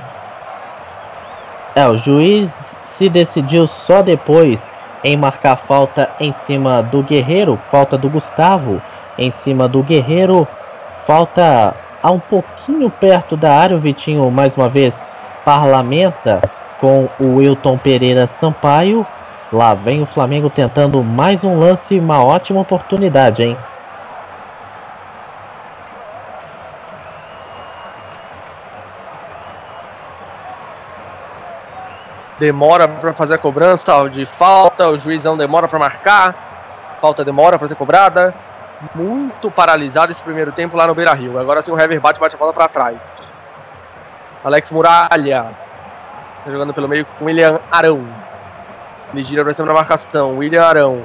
[1.76, 2.52] É, o juiz
[2.82, 4.68] se decidiu só depois
[5.04, 8.82] em marcar falta em cima do Guerreiro, falta do Gustavo
[9.18, 10.46] em cima do Guerreiro,
[11.06, 15.04] falta a um pouquinho perto da área, o Vitinho mais uma vez
[15.44, 16.40] parlamenta
[16.80, 19.06] com o Wilton Pereira Sampaio.
[19.52, 23.56] Lá vem o Flamengo tentando mais um lance, uma ótima oportunidade, hein?
[32.38, 37.66] demora para fazer a cobrança de falta, o juizão demora para marcar, falta demora para
[37.68, 38.34] ser cobrada.
[38.94, 41.38] Muito paralisado esse primeiro tempo lá no Beira Rio.
[41.38, 42.96] Agora sim o Hever bate, bate a bola para trás.
[44.44, 45.56] Alex Muralha
[46.44, 48.06] tá jogando pelo meio com William Arão.
[49.12, 50.38] Ele gira para cima da marcação.
[50.38, 51.04] William Arão,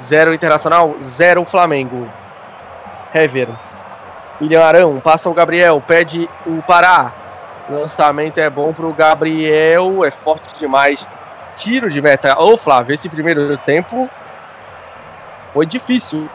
[0.00, 2.08] 0 Internacional, 0 Flamengo.
[3.14, 3.48] Hever.
[4.40, 7.12] William Arão passa o Gabriel, pede o Pará.
[7.70, 11.06] Lançamento é bom pro Gabriel, é forte demais.
[11.54, 12.36] Tiro de meta.
[12.40, 14.10] Ô Flávio, esse primeiro tempo
[15.52, 16.28] foi difícil.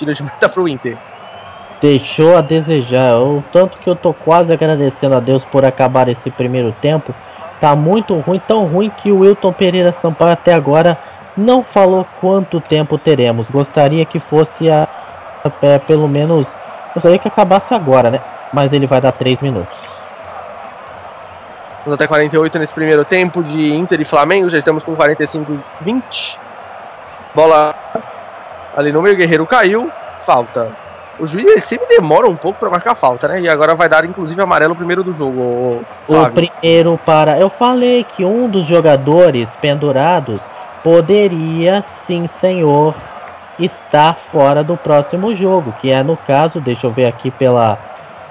[0.00, 0.96] Tiro de meta pro Inter.
[1.78, 3.18] deixou a desejar.
[3.18, 7.14] O tanto que eu tô quase agradecendo a Deus por acabar esse primeiro tempo.
[7.60, 10.98] Tá muito ruim, tão ruim que o Wilton Pereira Sampaio até agora
[11.36, 13.50] não falou quanto tempo teremos.
[13.50, 14.88] Gostaria que fosse a,
[15.60, 16.48] é, pelo menos.
[16.94, 18.20] Gostaria que acabasse agora, né?
[18.54, 19.78] Mas ele vai dar 3 minutos.
[21.84, 24.48] Vamos até 48 nesse primeiro tempo de Inter e Flamengo.
[24.48, 26.40] Já estamos com 45 e 20.
[27.34, 27.74] Bola
[28.76, 29.90] ali no meio, Guerreiro caiu.
[30.20, 30.70] Falta.
[31.18, 33.42] O juiz sempre demora um pouco para marcar falta, né?
[33.42, 35.84] E agora vai dar inclusive amarelo o primeiro do jogo.
[36.08, 37.38] O primeiro para.
[37.38, 40.42] Eu falei que um dos jogadores pendurados
[40.82, 42.94] poderia, sim, senhor,
[43.58, 45.74] estar fora do próximo jogo.
[45.80, 47.78] Que é no caso, deixa eu ver aqui pela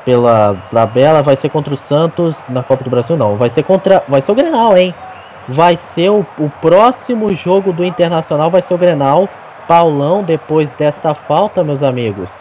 [0.05, 3.35] pela tabela, vai ser contra o Santos na Copa do Brasil, não.
[3.35, 4.03] Vai ser contra.
[4.07, 4.95] Vai ser o Grenal, hein?
[5.47, 9.29] Vai ser o, o próximo jogo do Internacional, vai ser o Grenal.
[9.69, 12.31] Paulão, depois desta falta, meus amigos,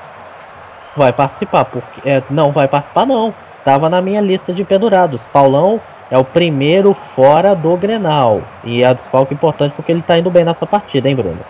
[0.96, 3.34] vai participar, porque é, não vai participar não.
[3.62, 5.26] Tava na minha lista de pendurados.
[5.26, 5.78] Paulão
[6.10, 8.40] é o primeiro fora do Grenal.
[8.64, 11.44] E é desfalque importante porque ele tá indo bem nessa partida, hein, Bruno?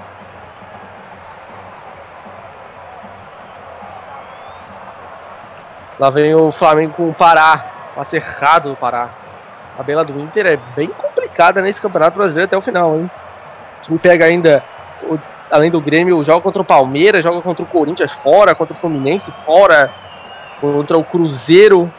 [5.97, 7.67] Lá vem o Flamengo com o Pará.
[7.95, 9.11] Passe errado do Pará.
[9.79, 13.09] A bela do Inter é bem complicada nesse Campeonato Brasileiro até o final, hein?
[13.79, 14.61] O time pega ainda,
[15.05, 15.17] o,
[15.51, 19.31] além do Grêmio, joga contra o Palmeiras, joga contra o Corinthians fora, contra o Fluminense
[19.45, 19.91] fora,
[20.61, 21.93] contra o Cruzeiro.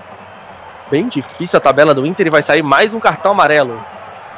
[0.89, 3.79] Bem difícil a tabela do Inter e vai sair mais um cartão amarelo.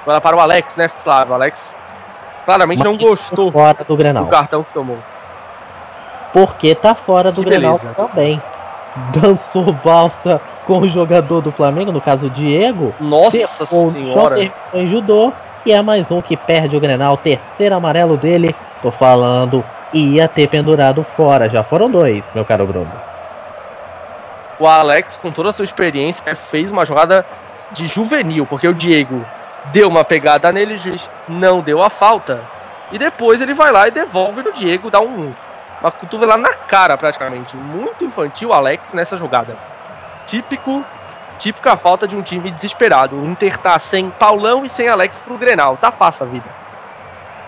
[0.01, 1.31] Agora para o Alex, né, Flávio?
[1.31, 1.77] O Alex
[2.45, 4.25] claramente Mas não gostou fora do, Grenal.
[4.25, 4.97] do cartão que tomou.
[6.33, 7.93] Porque tá fora do que Grenal beleza.
[7.95, 8.41] também.
[9.13, 12.93] Dançou valsa com o jogador do Flamengo, no caso o Diego.
[12.99, 14.51] Nossa senhora!
[14.73, 15.31] Em judô,
[15.65, 18.55] e é mais um que perde o Grenal, terceiro amarelo dele.
[18.81, 19.63] Tô falando,
[19.93, 21.49] ia ter pendurado fora.
[21.49, 23.11] Já foram dois, meu caro Bruno
[24.61, 27.25] o Alex, com toda a sua experiência, fez uma jogada
[27.71, 29.25] de juvenil, porque o Diego
[29.73, 30.79] deu uma pegada nele,
[31.27, 32.43] não deu a falta.
[32.91, 35.33] E depois ele vai lá e devolve no Diego, dá um,
[35.81, 37.57] uma cotovelada na cara praticamente.
[37.57, 39.57] Muito infantil o Alex nessa jogada.
[40.27, 40.85] Típico,
[41.39, 43.15] típica falta de um time desesperado.
[43.15, 45.75] O Inter tá sem Paulão e sem Alex pro Grenal.
[45.77, 46.45] Tá fácil a vida.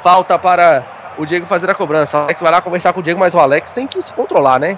[0.01, 0.83] Falta para
[1.17, 2.17] o Diego fazer a cobrança.
[2.17, 4.59] O Alex vai lá conversar com o Diego, mas o Alex tem que se controlar,
[4.59, 4.77] né?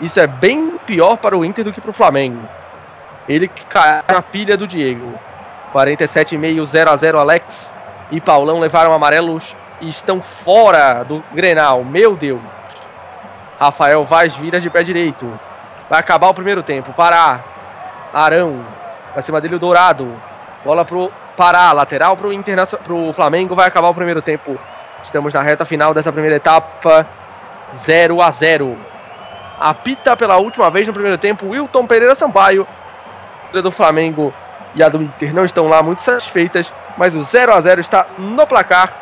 [0.00, 2.40] Isso é bem pior para o Inter do que para o Flamengo.
[3.28, 5.18] Ele cai na pilha do Diego.
[5.72, 7.74] 47,5, 0 a 0 Alex
[8.10, 11.84] e Paulão levaram amarelos e estão fora do Grenal.
[11.84, 12.40] Meu Deus.
[13.58, 15.38] Rafael Vaz vira de pé direito.
[15.90, 16.92] Vai acabar o primeiro tempo.
[16.92, 17.40] Pará.
[18.12, 18.64] Arão.
[19.12, 20.10] Pra cima dele o Dourado.
[20.64, 21.72] Bola pro Pará.
[21.72, 23.54] Lateral pro, Internacional, pro Flamengo.
[23.54, 24.58] Vai acabar o primeiro tempo.
[25.02, 27.06] Estamos na reta final dessa primeira etapa.
[27.74, 28.78] 0 a 0
[29.60, 32.66] apita pela última vez no primeiro tempo Wilton Pereira Sampaio.
[33.52, 34.32] do Flamengo
[34.74, 38.06] e a do Inter não estão lá muito satisfeitas, mas o 0 a 0 está
[38.18, 38.96] no placar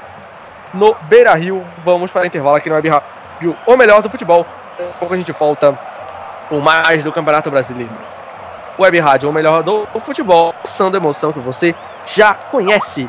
[0.72, 1.64] no Beira Rio.
[1.84, 4.46] Vamos para o intervalo aqui no Web Rádio, o melhor do futebol.
[4.78, 5.78] Daqui a pouco a gente volta
[6.48, 7.92] com mais do Campeonato Brasileiro.
[8.78, 11.74] Web Rádio, o melhor do futebol, sendo emoção que você
[12.04, 13.08] já conhece.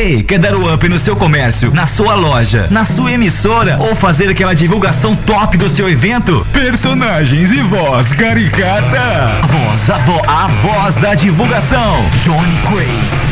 [0.00, 3.94] Ei, quer dar o up no seu comércio, na sua loja, na sua emissora ou
[3.94, 6.46] fazer aquela divulgação top do seu evento?
[6.54, 8.98] Personagens e voz caricata.
[8.98, 9.96] A voz, a,
[10.26, 12.02] a voz da divulgação.
[12.24, 13.19] Johnny Craze.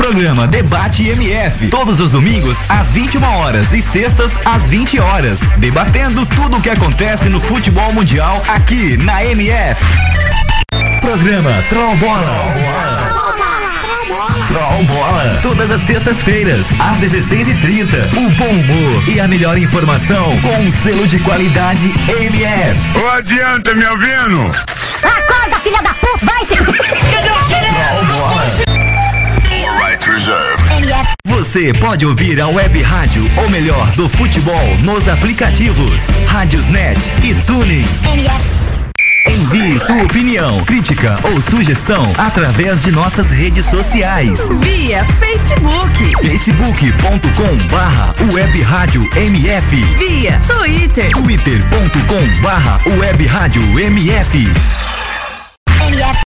[0.00, 6.24] Programa Debate MF, todos os domingos às 21 horas e sextas às 20 horas, debatendo
[6.24, 9.84] tudo o que acontece no futebol mundial aqui na MF.
[11.02, 12.54] Programa Troll Bola.
[14.48, 15.38] Troll Bola.
[15.42, 18.16] Todas as sextas-feiras, às 16h30.
[18.16, 22.98] O bom humor e a melhor informação com um selo de qualidade MF.
[22.98, 24.50] Ô, adianta, me ouvindo?
[25.02, 26.56] Acorda, filha da puta, vai se...
[26.56, 28.30] Troll Bola.
[28.40, 28.69] Right reserved.
[28.69, 28.69] MF,
[31.24, 37.86] Você pode ouvir a web rádio, ou melhor, do futebol, nos aplicativos Rádiosnet e Tuning.
[38.04, 38.60] MF,
[39.26, 44.40] Envie sua opinião, crítica ou sugestão através de nossas redes sociais.
[44.60, 54.38] Via Facebook, facebook.com barra web rádio MF via Twitter, twitter.com barra web rádio MF
[55.88, 56.29] MF,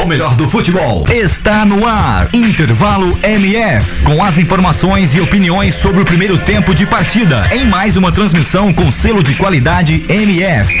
[0.00, 2.28] o melhor do futebol, está no ar.
[2.32, 7.96] Intervalo MF, com as informações e opiniões sobre o primeiro tempo de partida, em mais
[7.96, 10.72] uma transmissão com selo de qualidade MF.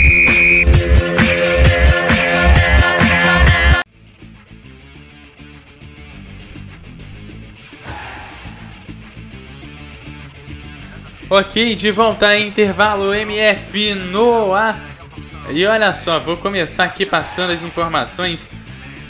[11.30, 14.80] Ok, de volta a intervalo MF no ar.
[15.50, 18.48] E olha só, vou começar aqui passando as informações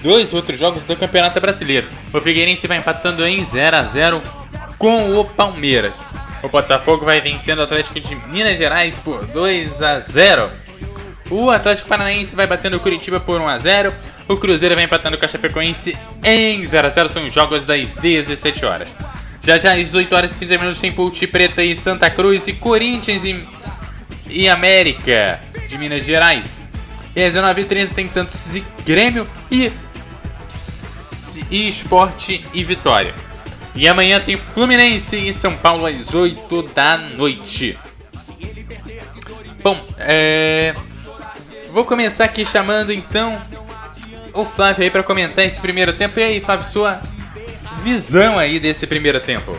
[0.03, 1.88] dos outros jogos do Campeonato Brasileiro.
[2.12, 4.22] O Figueirense vai empatando em 0 a 0
[4.78, 6.03] com o Palmeiras.
[6.42, 10.51] O Botafogo vai vencendo o Atlético de Minas Gerais por 2 a 0.
[11.30, 13.94] O Atlético Paranaense vai batendo o Curitiba por 1 a 0.
[14.28, 17.09] O Cruzeiro vai empatando o Chapecoense em 0 a 0.
[17.09, 18.96] São os jogos das 17 horas.
[19.40, 22.53] Já já às 18 horas e 30 minutos tem Ponte Preta e Santa Cruz e
[22.53, 23.46] Corinthians e,
[24.28, 26.59] e América de Minas Gerais.
[27.14, 29.72] E às 19h30 tem Santos e Grêmio e,
[31.51, 33.14] e Esporte e Vitória.
[33.74, 37.78] E amanhã tem Fluminense e São Paulo às 8 da noite.
[39.62, 40.74] Bom, é...
[41.72, 43.40] Vou começar aqui chamando então
[44.32, 46.18] o Flávio aí para comentar esse primeiro tempo.
[46.18, 47.01] E aí, Flávio, sua
[47.82, 49.57] visão aí desse primeiro tempo?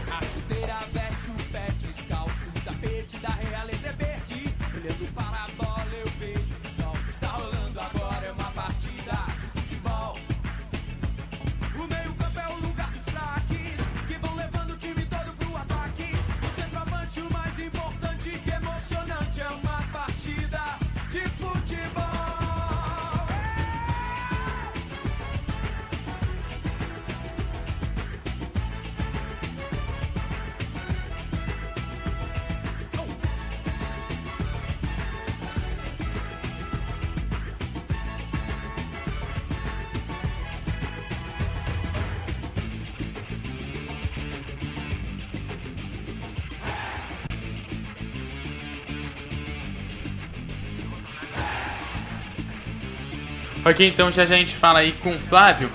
[53.69, 55.71] Ok, então já já a gente fala aí com o Flávio.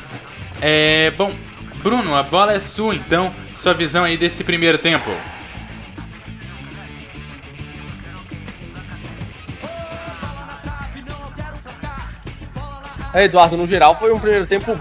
[0.61, 1.33] É, bom,
[1.77, 5.11] Bruno, a bola é sua, então, sua visão aí desse primeiro tempo.
[13.15, 14.77] É, Eduardo, no geral foi um primeiro tempo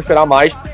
[0.00, 0.67] esperar mais.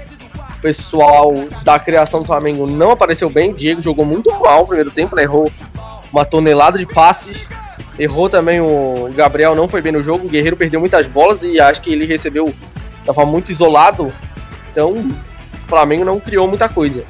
[0.64, 3.52] Pessoal da criação do Flamengo não apareceu bem.
[3.52, 5.22] Diego jogou muito mal no primeiro tempo, né?
[5.22, 5.52] errou
[6.10, 7.46] uma tonelada de passes.
[7.98, 10.24] Errou também o Gabriel, não foi bem no jogo.
[10.24, 12.54] O Guerreiro perdeu muitas bolas e acho que ele recebeu.
[12.98, 14.10] Estava muito isolado.
[14.72, 17.04] Então, o Flamengo não criou muita coisa.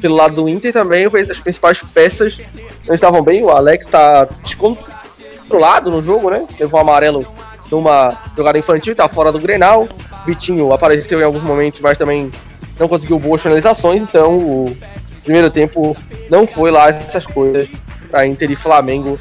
[0.00, 2.40] Pelo lado do Inter também, as principais peças
[2.84, 3.44] não estavam bem.
[3.44, 6.44] O Alex está descontrolado no jogo, né?
[6.58, 7.24] Levou um amarelo
[7.70, 9.88] numa jogada infantil, tá fora do Grenal.
[10.26, 12.32] Vitinho apareceu em alguns momentos, mas também
[12.78, 14.76] não conseguiu boas finalizações, então o
[15.22, 15.96] primeiro tempo
[16.30, 17.68] não foi lá essas coisas
[18.10, 19.18] para Inter e Flamengo.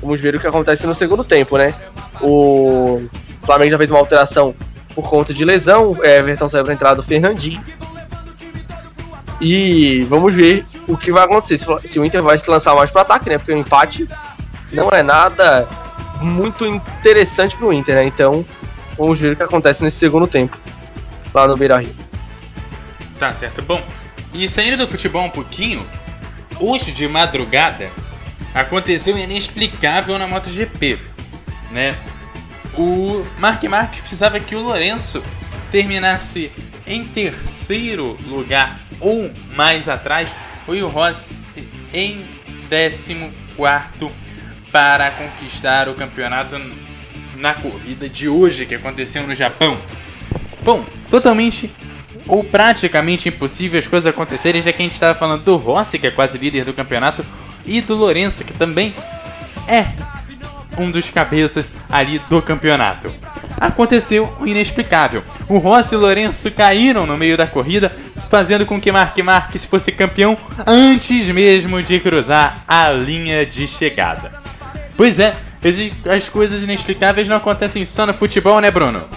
[0.00, 1.74] Vamos ver o que acontece no segundo tempo, né?
[2.20, 3.02] O
[3.42, 4.54] Flamengo já fez uma alteração
[4.94, 7.62] por conta de lesão, Everton saiu para entrada do Fernandinho.
[9.40, 11.58] E vamos ver o que vai acontecer.
[11.84, 13.38] Se o Inter vai se lançar mais para ataque, né?
[13.38, 14.08] Porque o empate
[14.72, 15.68] não é nada
[16.20, 18.04] muito interessante para o Inter, né?
[18.04, 18.44] Então
[18.96, 20.58] vamos ver o que acontece nesse segundo tempo
[21.32, 22.07] lá no Beira Rio.
[23.18, 23.62] Tá certo.
[23.62, 23.82] Bom,
[24.32, 25.84] e saindo do futebol um pouquinho,
[26.60, 27.90] hoje de madrugada
[28.54, 30.98] aconteceu um inexplicável na MotoGP,
[31.70, 31.96] né?
[32.74, 35.22] O Mark Marques precisava que o Lourenço
[35.70, 36.52] terminasse
[36.86, 40.34] em terceiro lugar ou mais atrás,
[40.68, 42.24] e o Rossi em
[42.68, 44.10] décimo quarto
[44.70, 46.60] para conquistar o campeonato
[47.36, 49.80] na corrida de hoje que aconteceu no Japão.
[50.62, 51.70] Bom, totalmente
[52.28, 56.06] ou praticamente impossível as coisas acontecerem, já que a gente estava falando do Rossi, que
[56.06, 57.24] é quase líder do campeonato,
[57.64, 58.94] e do Lourenço, que também
[59.66, 59.86] é
[60.78, 63.10] um dos cabeças ali do campeonato.
[63.58, 65.24] Aconteceu o inexplicável.
[65.48, 67.90] O Rossi e o Lourenço caíram no meio da corrida,
[68.30, 74.30] fazendo com que Mark Marques fosse campeão antes mesmo de cruzar a linha de chegada.
[74.96, 75.34] Pois é,
[76.14, 79.08] as coisas inexplicáveis não acontecem só no futebol, né, Bruno?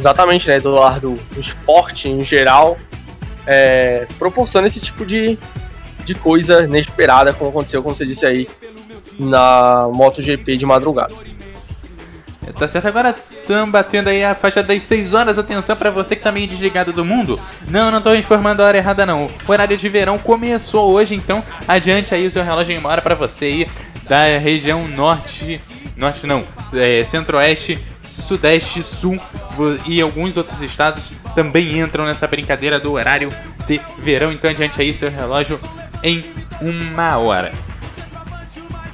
[0.00, 1.20] Exatamente, né, Eduardo?
[1.36, 2.78] O esporte em geral
[3.46, 5.38] é, proporciona esse tipo de,
[6.06, 8.48] de coisa inesperada, como aconteceu, como você disse aí,
[9.18, 11.12] na MotoGP de madrugada.
[12.58, 15.38] Tá certo, agora estamos batendo aí a faixa das 6 horas.
[15.38, 17.38] Atenção para você que tá meio desligado do mundo.
[17.68, 19.26] Não, não tô informando a hora errada não.
[19.46, 23.14] O horário de verão começou hoje, então adiante aí o seu relógio em hora para
[23.14, 23.68] você aí
[24.08, 25.60] da região norte,
[26.00, 29.20] norte não, é, centro-oeste, sudeste, sul
[29.86, 33.30] e alguns outros estados também entram nessa brincadeira do horário
[33.66, 34.32] de verão.
[34.32, 35.60] Então adiante aí seu relógio
[36.02, 36.24] em
[36.60, 37.52] uma hora.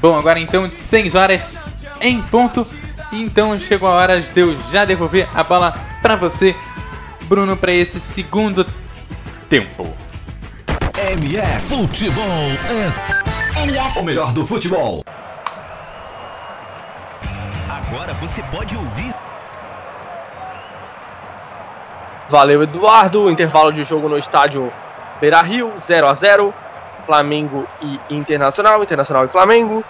[0.00, 2.66] Bom, agora então 6 horas em ponto.
[3.12, 5.72] Então chegou a hora de eu já devolver a bola
[6.02, 6.54] para você,
[7.22, 8.66] Bruno, para esse segundo
[9.48, 9.94] tempo.
[11.12, 12.24] MF Futebol
[13.54, 13.98] é MF.
[13.98, 15.05] o melhor do futebol.
[17.96, 19.14] Agora você pode ouvir.
[22.28, 23.30] Valeu, Eduardo.
[23.30, 24.70] Intervalo de jogo no estádio
[25.18, 26.52] Beira Rio, 0 a 0
[27.06, 29.82] Flamengo e Internacional, Internacional e Flamengo.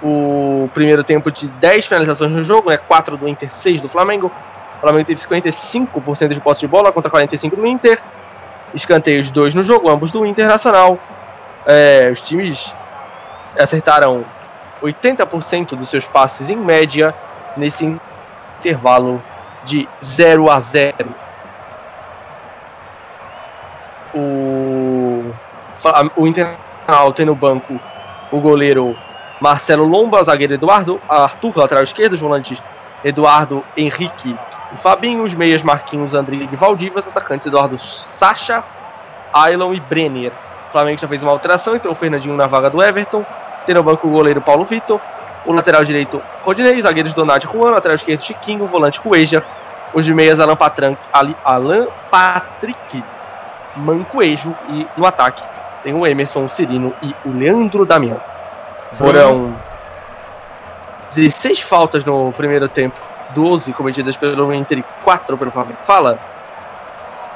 [0.00, 2.76] O primeiro tempo de 10 finalizações no jogo, né?
[2.76, 4.30] 4 do Inter, 6 do Flamengo.
[4.76, 8.00] O Flamengo teve 55% de posse de bola contra 45% do Inter.
[8.72, 11.00] Escanteios 2 no jogo, ambos do Internacional.
[11.66, 12.72] É, os times
[13.58, 14.24] acertaram
[14.80, 17.12] 80% dos seus passes em média
[17.56, 17.98] nesse
[18.58, 19.22] intervalo
[19.64, 21.14] de 0 a 0.
[24.14, 25.32] O,
[26.16, 27.78] o Internacional tem no banco
[28.32, 28.96] o goleiro
[29.40, 32.62] Marcelo Lomba, zagueiro Eduardo, Arthur, lateral esquerdo, os volantes
[33.04, 34.36] Eduardo, Henrique
[34.72, 38.62] e Fabinho, os meias Marquinhos, Andrigue e Valdivas, atacantes Eduardo Sacha,
[39.32, 40.32] Ailon e Brenner.
[40.68, 43.24] O Flamengo já fez uma alteração, entrou o Fernandinho na vaga do Everton,
[43.64, 45.00] tem no banco o goleiro Paulo Vitor,
[45.44, 49.44] o lateral direito Rodinei, zagueiros Donati Juan, lateral esquerdo Chiquinho, volante Cueja,
[49.94, 53.02] os de meias Alan, Patran, Ali, Alan Patrick,
[53.76, 55.42] Mancoejo e no ataque
[55.82, 58.20] tem o Emerson, o Cirino e o Leandro Damião.
[58.92, 59.56] Foram
[61.14, 63.00] 16 faltas no primeiro tempo,
[63.30, 65.78] 12 cometidas pelo Inter e 4 pelo Flamengo.
[65.82, 66.18] Fala.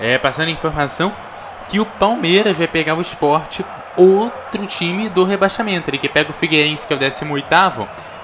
[0.00, 1.12] É, passando a informação
[1.68, 3.64] que o Palmeiras vai pegar o esporte,
[3.96, 5.90] outro time do rebaixamento.
[5.90, 7.46] Ele que pega o Figueirense, que é o 18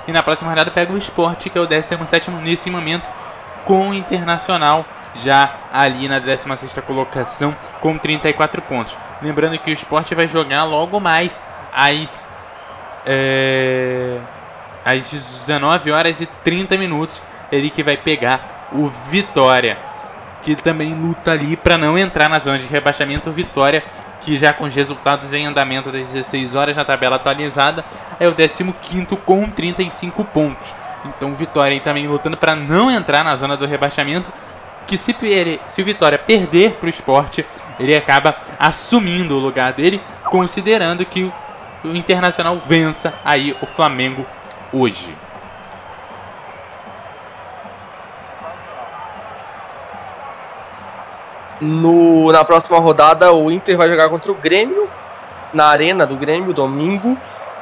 [0.06, 3.08] e na próxima rodada pega o esporte, que é o 17 nesse momento,
[3.64, 4.84] com o Internacional
[5.16, 8.96] já ali na 16ª colocação com 34 pontos.
[9.22, 11.42] Lembrando que o esporte vai jogar logo mais
[11.72, 12.28] às,
[13.04, 14.18] é,
[14.84, 17.22] às 19 horas e 30 minutos.
[17.50, 19.76] Ele que vai pegar o Vitória,
[20.42, 23.30] que também luta ali para não entrar na zona de rebaixamento.
[23.32, 23.84] Vitória,
[24.20, 27.84] que já com os resultados em andamento das 16 horas na tabela atualizada,
[28.18, 30.74] é o 15 com 35 pontos.
[31.04, 34.32] Então Vitória aí também lutando para não entrar na zona do rebaixamento.
[34.86, 35.14] Que se,
[35.68, 37.46] se o Vitória perder para o esporte,
[37.78, 41.30] ele acaba assumindo o lugar dele, considerando que
[41.84, 44.26] o Internacional vença aí o Flamengo
[44.72, 45.14] hoje.
[51.60, 54.88] No, na próxima rodada, o Inter vai jogar contra o Grêmio,
[55.52, 57.18] na arena do Grêmio, domingo,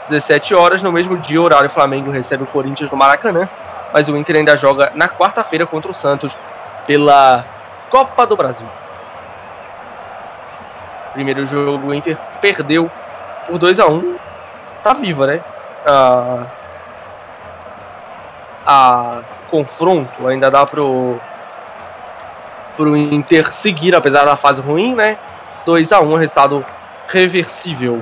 [0.08, 0.82] 17 horas.
[0.82, 3.48] No mesmo dia, horário, o Flamengo recebe o Corinthians no Maracanã.
[3.92, 6.36] Mas o Inter ainda joga na quarta-feira contra o Santos
[6.86, 7.44] pela
[7.90, 8.68] Copa do Brasil.
[11.14, 12.90] Primeiro jogo, o Inter perdeu
[13.46, 14.16] por 2 a 1
[14.82, 15.40] Tá viva, né?
[15.86, 16.46] A,
[18.66, 21.18] a confronto ainda dá pro
[22.78, 25.18] pro Inter seguir, apesar da fase ruim, né?
[25.66, 26.64] 2 a 1 resultado
[27.08, 28.00] reversível.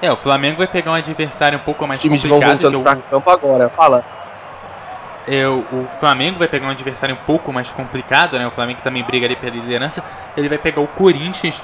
[0.00, 2.62] É, o Flamengo vai pegar um adversário um pouco mais Os times complicado.
[2.62, 3.68] vão voltando para campo agora.
[3.68, 4.04] Fala.
[5.26, 8.46] É, o, o Flamengo vai pegar um adversário um pouco mais complicado, né?
[8.46, 10.02] O Flamengo também briga ali pela liderança.
[10.36, 11.62] Ele vai pegar o Corinthians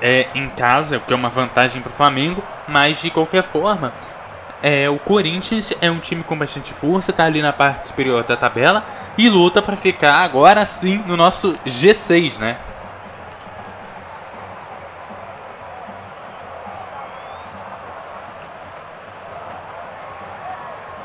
[0.00, 2.42] é, em casa, o que é uma vantagem para o Flamengo.
[2.66, 3.92] Mas de qualquer forma,
[4.62, 8.36] é, o Corinthians é um time com bastante força, tá ali na parte superior da
[8.36, 8.84] tabela
[9.16, 12.58] e luta para ficar agora sim no nosso G6, né?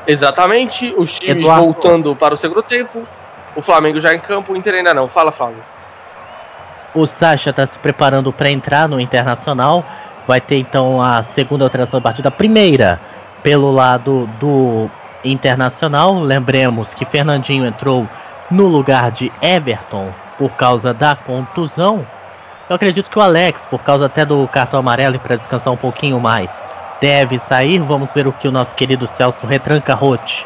[0.06, 1.64] Exatamente, os times Eduardo.
[1.64, 3.06] voltando para o segundo tempo.
[3.56, 5.08] O Flamengo já em campo, o Inter ainda não.
[5.08, 5.64] Fala, Flávio.
[6.94, 9.84] O Sacha está se preparando para entrar no Internacional.
[10.28, 12.28] Vai ter então a segunda alteração da partida.
[12.28, 13.00] A primeira
[13.46, 14.90] pelo lado do
[15.24, 16.18] Internacional.
[16.18, 18.04] Lembremos que Fernandinho entrou
[18.50, 22.04] no lugar de Everton por causa da contusão.
[22.68, 25.76] Eu acredito que o Alex, por causa até do cartão amarelo e para descansar um
[25.76, 26.60] pouquinho mais,
[27.00, 27.78] deve sair.
[27.78, 30.44] Vamos ver o que o nosso querido Celso Retranca Rote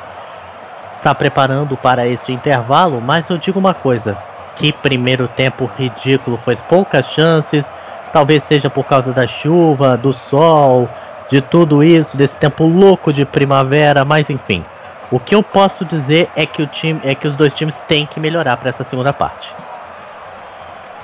[0.95, 3.01] está preparando para este intervalo.
[3.01, 4.15] Mas eu digo uma coisa:
[4.57, 7.65] que primeiro tempo ridículo, foi poucas chances.
[8.13, 10.87] Talvez seja por causa da chuva, do sol,
[11.31, 14.65] de tudo isso, desse tempo louco de primavera, mas enfim.
[15.11, 18.07] O que eu posso dizer é que o time, é que os dois times têm
[18.07, 19.53] que melhorar para essa segunda parte.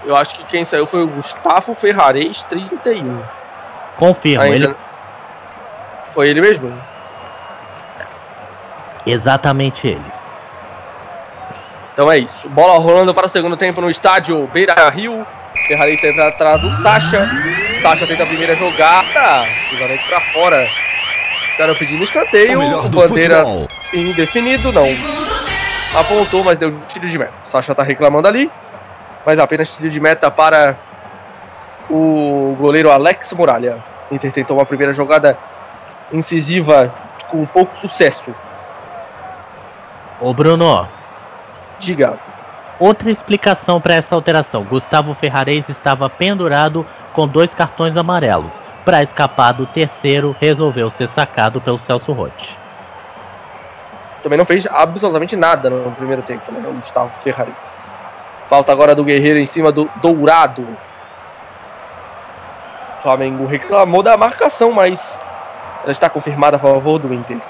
[0.05, 3.23] Eu acho que quem saiu foi o Gustavo Ferrares, 31.
[3.97, 4.69] Confirmo, Ainda...
[4.69, 4.77] ele
[6.11, 6.73] Foi ele mesmo?
[9.07, 10.05] exatamente ele.
[11.93, 12.49] Então é isso.
[12.49, 15.27] Bola rolando para o segundo tempo no estádio Beira Rio.
[15.67, 17.27] Ferrari sempre atrás do Sacha.
[17.87, 19.47] Sacha tenta a primeira jogada.
[19.69, 20.69] Cruzamento para fora.
[21.53, 22.61] Ficaram pedindo escanteio.
[22.61, 23.69] O Bandeira futebol.
[23.95, 24.89] indefinido, não.
[25.95, 27.33] Apontou, mas deu tiro de meta.
[27.45, 28.51] Sacha tá reclamando ali.
[29.25, 30.77] Mas apenas tiro de meta para
[31.89, 33.85] o goleiro Alex Muralha.
[34.11, 35.39] Inter tentou uma primeira jogada
[36.13, 36.93] incisiva
[37.31, 38.35] com pouco sucesso.
[40.21, 40.89] Ô Bruno,
[41.79, 42.19] Diga.
[42.81, 44.65] outra explicação para essa alteração.
[44.65, 46.85] Gustavo Ferrares estava pendurado
[47.17, 48.53] com dois cartões amarelos.
[48.85, 52.57] Para escapar do terceiro, resolveu ser sacado pelo Celso Rotti.
[54.23, 56.63] também não fez absolutamente nada no primeiro tempo, né?
[56.69, 57.83] O Ferraris.
[58.47, 60.63] Falta agora do Guerreiro em cima do Dourado.
[62.99, 65.25] O Flamengo reclamou da marcação, mas
[65.83, 67.41] ela está confirmada a favor do Inter.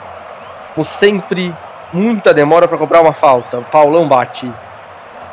[0.75, 1.55] Como sempre,
[1.93, 3.61] muita demora para cobrar uma falta.
[3.63, 4.53] Paulão bate.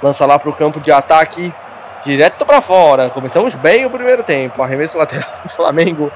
[0.02, 1.54] Lança lá para o campo de ataque,
[2.04, 3.10] direto para fora.
[3.10, 4.62] Começamos bem o primeiro tempo.
[4.62, 6.12] Arremesso lateral do Flamengo.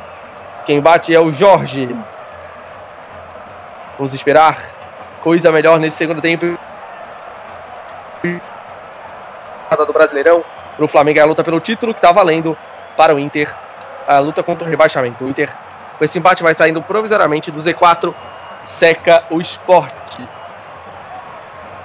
[0.66, 1.96] Quem bate é o Jorge.
[3.98, 4.58] Vamos esperar
[5.22, 6.58] coisa melhor nesse segundo tempo.
[9.86, 10.44] do Brasileirão
[10.76, 12.58] para o Flamengo é a luta pelo título que está valendo
[12.96, 13.54] para o Inter
[14.08, 15.26] a luta contra o rebaixamento.
[15.26, 15.54] O Inter
[15.98, 18.14] com esse empate vai saindo provisoriamente do Z4,
[18.64, 20.28] seca o esporte.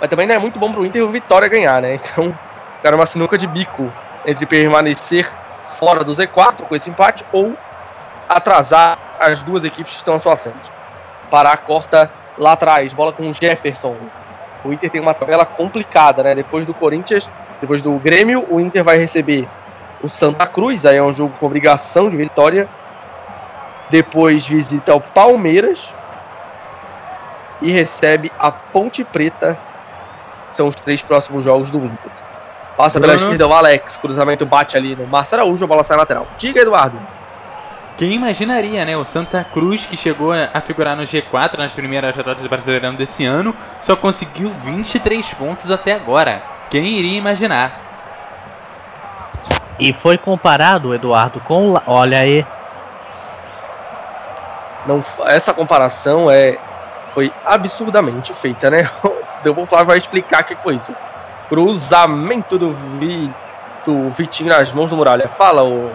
[0.01, 1.95] Mas também não é muito bom para o Inter o Vitória ganhar, né?
[1.95, 2.37] Então,
[2.83, 3.93] era uma sinuca de bico
[4.27, 5.31] entre permanecer
[5.67, 7.57] fora do Z4 com esse empate ou
[8.29, 10.71] atrasar as duas equipes que estão à sua frente.
[11.31, 13.97] Pará corta lá atrás, bola com o Jefferson.
[14.65, 16.35] O Inter tem uma tabela complicada, né?
[16.35, 17.29] Depois do Corinthians,
[17.61, 19.49] depois do Grêmio, o Inter vai receber
[20.03, 22.69] o Santa Cruz, aí é um jogo com obrigação de vitória.
[23.91, 25.95] Depois visita o Palmeiras
[27.61, 29.59] e recebe a Ponte Preta
[30.51, 32.32] São os três próximos jogos do Inter.
[32.77, 33.33] Passa pela Bruno.
[33.33, 36.27] esquerda o Alex, cruzamento bate ali no Márcio Araújo, a bola sai lateral.
[36.39, 36.99] Diga, Eduardo.
[37.97, 38.97] Quem imaginaria, né?
[38.97, 43.25] O Santa Cruz, que chegou a figurar no G4 nas primeiras rodadas do Brasileirão desse
[43.25, 46.43] ano, só conseguiu 23 pontos até agora.
[46.71, 47.81] Quem iria imaginar?
[49.79, 51.75] E foi comparado, Eduardo, com.
[51.87, 52.47] Olha aí.
[54.87, 56.59] Não, essa comparação é
[57.11, 58.89] foi absurdamente feita, né?
[59.45, 60.95] O Flávio vai explicar o que foi isso.
[61.49, 63.31] Cruzamento do, Vi,
[63.85, 65.29] do Vitinho nas mãos do Muralha.
[65.29, 65.91] Fala, o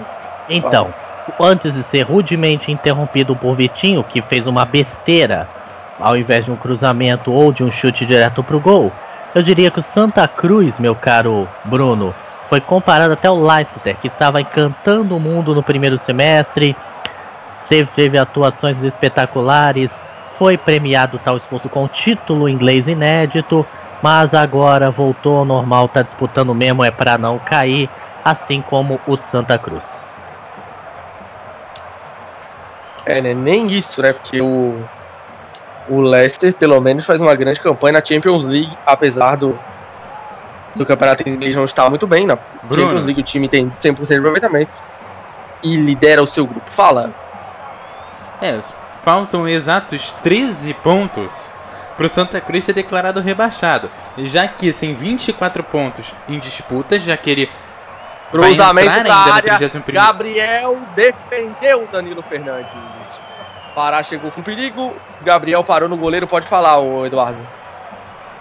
[0.49, 0.93] Então,
[1.39, 5.47] antes de ser rudemente interrompido por Vitinho, que fez uma besteira
[5.99, 8.91] ao invés de um cruzamento ou de um chute direto pro gol,
[9.33, 12.13] eu diria que o Santa Cruz, meu caro Bruno,
[12.49, 16.75] foi comparado até ao Leicester, que estava encantando o mundo no primeiro semestre,
[17.67, 19.99] teve, teve atuações espetaculares,
[20.37, 23.65] foi premiado tal esforço com título inglês inédito,
[24.01, 27.89] mas agora voltou ao normal, tá disputando mesmo é para não cair,
[28.23, 30.07] assim como o Santa Cruz.
[33.05, 33.33] É, né?
[33.33, 34.11] Nem isso, né?
[34.11, 34.77] Porque o,
[35.89, 39.57] o Leicester, pelo menos, faz uma grande campanha na Champions League, apesar do,
[40.75, 42.27] do campeonato inglês não estar muito bem.
[42.27, 42.83] Na Bruno.
[42.83, 44.83] Champions League o time tem 100% de aproveitamento
[45.63, 46.69] e lidera o seu grupo.
[46.69, 47.13] Fala.
[48.41, 48.59] É,
[49.03, 51.49] faltam exatos 13 pontos
[51.97, 53.89] pro Santa Cruz ser declarado rebaixado.
[54.17, 57.49] Já que tem 24 pontos em disputas, já que ele
[58.31, 59.53] Cruzamento da área.
[59.53, 59.93] no 31º.
[59.93, 62.75] Gabriel defendeu o Danilo Fernandes.
[63.73, 64.93] Pará chegou com perigo.
[65.21, 66.27] Gabriel parou no goleiro.
[66.27, 67.39] Pode falar, o Eduardo.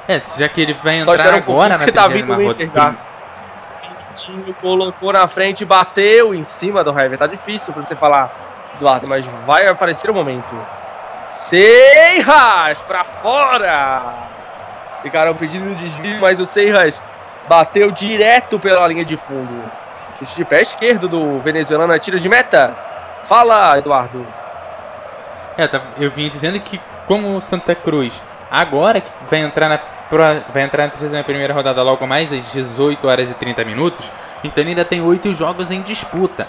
[0.08, 2.94] É, já que ele vai entrar um agora na tá vindo 30 o Inter já.
[4.60, 7.18] Colocou na frente, bateu em cima do Hever.
[7.18, 8.34] Tá difícil pra você falar,
[8.76, 10.54] Eduardo, mas vai aparecer o momento.
[11.36, 14.02] Seiras pra fora!
[15.02, 17.02] Ficaram pedindo desvio, mas o Seiras
[17.48, 19.62] bateu direto pela linha de fundo.
[20.18, 22.74] Chute de pé esquerdo do venezuelano é tiro de meta.
[23.24, 24.26] Fala, Eduardo.
[25.58, 29.78] É, tá- eu vim dizendo que como o Santa Cruz agora que vai entrar na
[30.52, 34.10] vai entrar na 31ª rodada logo mais às 18 horas e 30 minutos,
[34.44, 36.46] então ele ainda tem 8 jogos em disputa.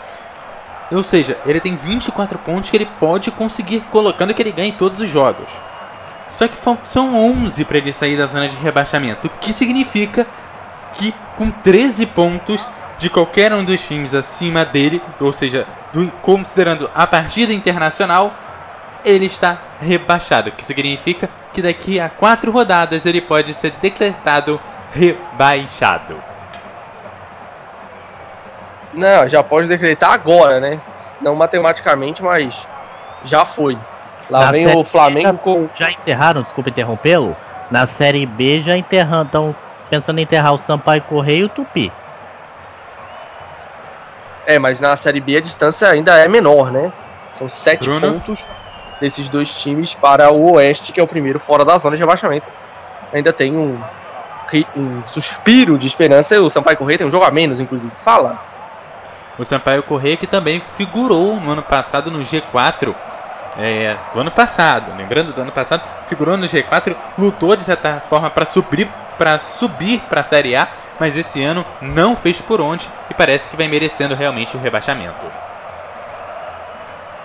[0.91, 4.99] Ou seja, ele tem 24 pontos que ele pode conseguir colocando que ele ganhe todos
[5.01, 5.49] os jogos.
[6.29, 10.25] Só que são 11 para ele sair da zona de rebaixamento, o que significa
[10.93, 16.89] que com 13 pontos de qualquer um dos times acima dele, ou seja, do- considerando
[16.95, 18.33] a partida internacional,
[19.05, 24.59] ele está rebaixado, o que significa que daqui a quatro rodadas ele pode ser decretado
[24.91, 26.21] rebaixado.
[28.93, 30.79] Não, já pode decretar agora, né?
[31.21, 32.67] Não matematicamente, mas
[33.23, 33.77] já foi.
[34.29, 35.69] Lá Na vem o Flamengo com.
[35.75, 37.35] Já enterraram, desculpa interrompê-lo,
[37.71, 39.55] na Série B já enterram, estão
[39.89, 41.91] pensando em enterrar o Sampaio Correio e o Tupi.
[44.45, 46.91] É, mas na Série B a distância ainda é menor, né?
[47.33, 48.13] São sete Bruno?
[48.13, 48.45] pontos
[48.99, 52.49] desses dois times para o Oeste, que é o primeiro fora da zona de rebaixamento.
[53.13, 53.79] Ainda tem um,
[54.75, 57.93] um suspiro de esperança e o Sampaio Correia tem um jogo a menos, inclusive.
[57.95, 58.46] Fala.
[59.37, 62.95] O Sampaio Corrêa que também figurou no ano passado no G4.
[63.59, 68.29] É, do ano passado, lembrando do ano passado, figurou no G4, lutou de certa forma
[68.29, 68.87] para subir
[69.17, 70.67] para subir para a Série A,
[70.99, 75.25] mas esse ano não fez por onde e parece que vai merecendo realmente o rebaixamento.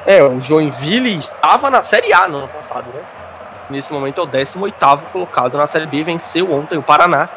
[0.06, 3.02] É, o Joinville estava na Série A no ano passado, né?
[3.70, 7.28] Nesse momento é o 18º colocado na Série B, venceu ontem o Paraná.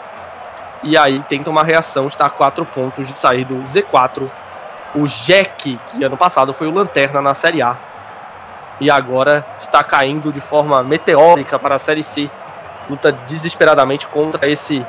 [0.84, 4.30] E aí tenta uma reação, está a 4 pontos de sair do Z4.
[4.96, 7.76] O Jack, que ano passado foi o Lanterna na Série A.
[8.80, 12.30] E agora está caindo de forma meteórica para a Série C.
[12.90, 14.86] Luta desesperadamente contra esse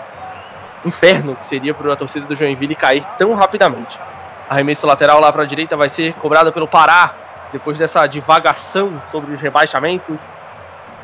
[0.84, 3.98] inferno que seria para a torcida do Joinville cair tão rapidamente.
[4.48, 7.14] Arremesso lateral lá para a direita vai ser cobrado pelo Pará
[7.52, 10.20] depois dessa divagação sobre os rebaixamentos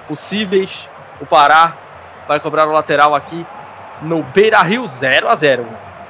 [0.06, 0.88] possíveis,
[1.20, 1.72] o Pará
[2.26, 3.46] vai cobrar o lateral aqui
[4.02, 5.66] no Beira Rio 0 a 0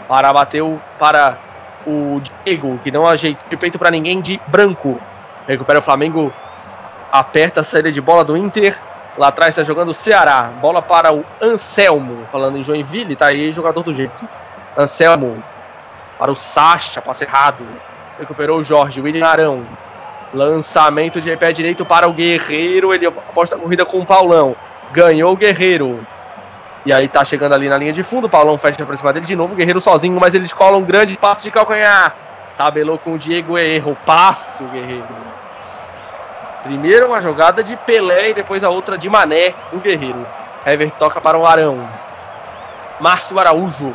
[0.09, 1.39] Pará bateu para
[1.87, 5.01] o Diego, que não ajeitou de peito para ninguém de branco.
[5.47, 6.33] Recupera o Flamengo,
[7.11, 8.79] aperta a saída de bola do Inter.
[9.19, 10.51] Lá atrás está jogando o Ceará.
[10.61, 14.27] Bola para o Anselmo, falando em Joinville, tá aí jogador do jeito.
[14.77, 15.43] Anselmo
[16.19, 17.67] para o Sacha, passe errado.
[18.19, 19.67] Recuperou o Jorge, William Arão.
[20.33, 22.95] Lançamento de pé direito para o Guerreiro.
[22.95, 24.57] Ele aposta a corrida com o Paulão.
[24.93, 26.07] Ganhou o Guerreiro.
[26.85, 28.27] E aí tá chegando ali na linha de fundo.
[28.27, 29.55] O Paulão fecha pra cima dele de novo.
[29.55, 32.17] O Guerreiro sozinho, mas ele escola um grande passo de calcanhar.
[32.57, 33.97] Tabelou com o Diego Erro.
[34.05, 35.07] Passo, Guerreiro.
[36.63, 40.27] Primeiro uma jogada de Pelé e depois a outra de Mané do Guerreiro.
[40.65, 41.89] Hever toca para o Arão.
[43.01, 43.93] Márcio Araújo.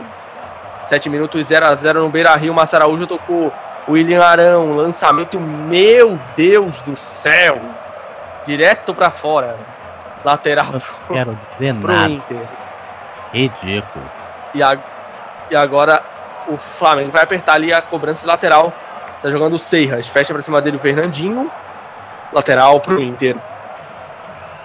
[0.86, 2.54] 7 minutos 0 a 0 no Beira Rio.
[2.54, 3.54] Márcio Araújo tocou
[3.88, 4.76] William Arão.
[4.76, 7.60] Lançamento, meu Deus do céu!
[8.46, 9.58] Direto pra fora.
[10.24, 12.10] Lateral Não quero dizer pro nada.
[12.10, 12.67] Inter.
[13.34, 14.06] Ridículo.
[14.54, 14.78] E, a-
[15.52, 16.04] e agora
[16.48, 18.74] o Flamengo vai apertar ali a cobrança de lateral.
[19.18, 20.08] Está jogando o Seiras.
[20.08, 21.52] Fecha pra cima dele o Fernandinho.
[22.32, 23.36] Lateral pro Inter.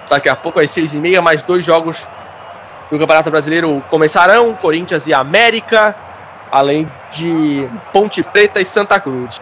[0.09, 2.07] Daqui a pouco às seis e meia, mais dois jogos
[2.91, 4.53] do Campeonato Brasileiro começarão.
[4.55, 5.95] Corinthians e América.
[6.51, 9.41] Além de Ponte Preta e Santa Cruz.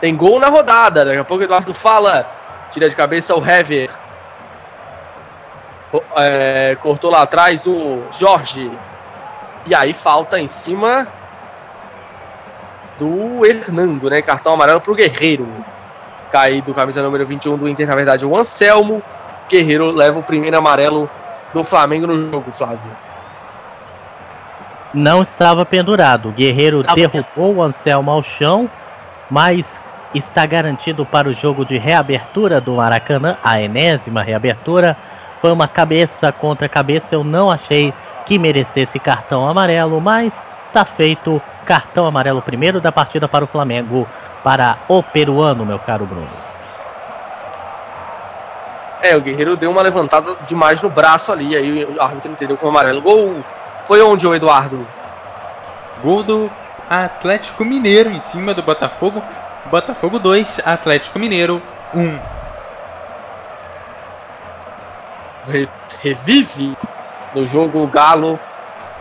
[0.00, 1.04] Tem gol na rodada.
[1.04, 2.28] Daqui a pouco o Eduardo fala.
[2.70, 3.90] Tira de cabeça o Hever.
[6.16, 8.70] É, cortou lá atrás o Jorge.
[9.66, 11.06] E aí falta em cima
[12.98, 14.20] do Hernando, né?
[14.20, 15.48] Cartão amarelo pro Guerreiro.
[16.30, 19.02] Caído, camisa número 21 do Inter, na verdade, o Anselmo.
[19.48, 21.08] Guerreiro leva o primeiro amarelo
[21.54, 22.96] do Flamengo no jogo, Flávio.
[24.92, 26.28] Não estava pendurado.
[26.28, 28.70] O Guerreiro derrubou o Anselmo ao chão,
[29.30, 29.66] mas
[30.14, 34.96] está garantido para o jogo de reabertura do Maracanã, a enésima reabertura.
[35.40, 37.14] Foi uma cabeça contra cabeça.
[37.14, 37.92] Eu não achei
[38.26, 40.34] que merecesse cartão amarelo, mas
[40.66, 44.06] está feito cartão amarelo primeiro da partida para o Flamengo,
[44.42, 46.28] para o peruano, meu caro Bruno.
[49.00, 52.70] É, o Guerreiro deu uma levantada demais no braço ali, aí o árbitro entendeu como
[52.70, 53.00] amarelo.
[53.00, 53.44] Gol
[53.86, 54.86] foi onde, o Eduardo?
[56.02, 56.50] Gol do
[56.88, 59.22] Atlético Mineiro em cima do Botafogo.
[59.66, 61.62] Botafogo 2, Atlético Mineiro
[61.94, 62.37] 1.
[65.48, 65.68] Re-
[66.02, 66.76] revive
[67.34, 68.38] no jogo Galo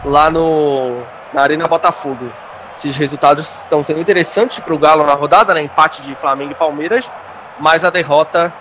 [0.06, 1.02] lá no
[1.34, 2.32] na Arena Botafogo.
[2.76, 5.62] Esses resultados estão sendo interessantes para o Galo na rodada, né?
[5.62, 7.12] Empate de Flamengo e Palmeiras,
[7.60, 8.54] mas a derrota,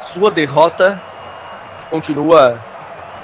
[0.00, 1.00] sua derrota,
[1.90, 2.60] continua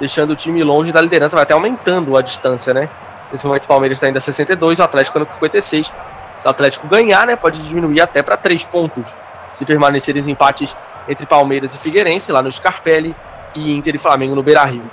[0.00, 2.88] deixando o time longe da liderança, vai até aumentando a distância, né?
[3.30, 5.92] Nesse momento o Palmeiras está ainda a 62, o Atlético ainda com 56.
[6.38, 9.16] Se o Atlético ganhar, né, pode diminuir até para 3 pontos.
[9.52, 10.74] Se permanecerem os empates
[11.08, 13.14] entre Palmeiras e Figueirense, lá no Scarpelli,
[13.54, 14.90] e Inter e Flamengo no Beira-Rio.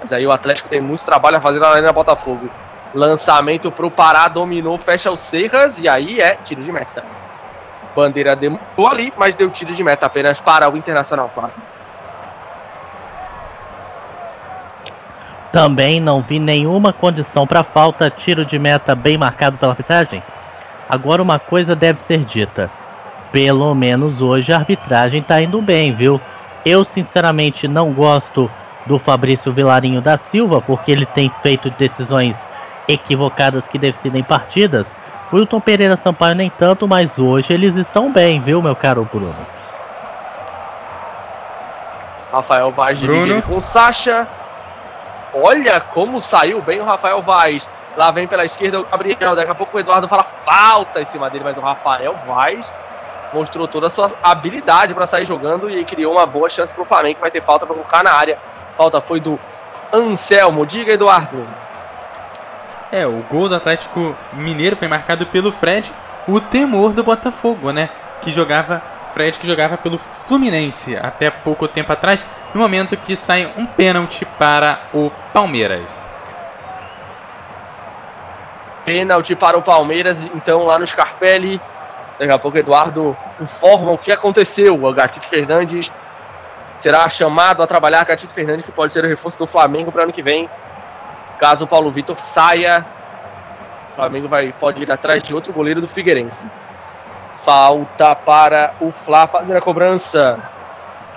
[0.00, 2.50] Mas aí o Atlético tem muito trabalho a fazer na Arena Botafogo.
[2.94, 7.04] Lançamento pro Pará, dominou, fecha o Serras e aí é tiro de meta.
[7.94, 11.62] Bandeira demorou ali, mas deu tiro de meta apenas para o Internacional, Flávio.
[15.52, 20.22] Também não vi nenhuma condição para falta, tiro de meta bem marcado pela arbitragem.
[20.88, 22.70] Agora uma coisa deve ser dita.
[23.30, 26.20] Pelo menos hoje a arbitragem tá indo bem, viu?
[26.64, 28.50] Eu sinceramente não gosto
[28.86, 32.36] do Fabrício Vilarinho da Silva, porque ele tem feito decisões
[32.88, 34.92] equivocadas que decidem partidas.
[35.30, 39.34] O Wilton Pereira Sampaio nem tanto, mas hoje eles estão bem, viu, meu caro Bruno?
[42.32, 43.24] Rafael Vaz Bruno.
[43.24, 44.26] dividindo com o Sacha.
[45.34, 47.68] Olha como saiu bem o Rafael Vaz.
[47.96, 49.36] Lá vem pela esquerda o Gabriel.
[49.36, 52.72] Daqui a pouco o Eduardo fala falta em cima dele, mas o Rafael Vaz
[53.32, 56.86] mostrou toda a sua habilidade para sair jogando e criou uma boa chance para o
[56.86, 58.38] Flamengo, que vai ter falta para colocar na área.
[58.76, 59.38] Falta foi do
[59.92, 60.66] Anselmo.
[60.66, 61.46] Diga, Eduardo.
[62.90, 65.92] É, o gol do Atlético Mineiro foi marcado pelo Fred,
[66.28, 67.88] o temor do Botafogo, né?
[68.20, 68.82] Que jogava.
[69.14, 74.24] Fred que jogava pelo Fluminense até pouco tempo atrás, no momento que sai um pênalti
[74.24, 76.08] para o Palmeiras.
[78.84, 81.60] Pênalti para o Palmeiras, então lá no Scarpelli.
[82.22, 84.80] Daqui a pouco Eduardo informa o que aconteceu.
[84.80, 85.90] O Gatito Fernandes
[86.78, 88.04] será chamado a trabalhar.
[88.04, 90.48] Gatito Fernandes, que pode ser o reforço do Flamengo para ano que vem.
[91.40, 92.86] Caso o Paulo Vitor saia,
[93.90, 96.46] o Flamengo vai, pode ir atrás de outro goleiro do Figueirense.
[97.38, 100.38] Falta para o Fla fazer a cobrança.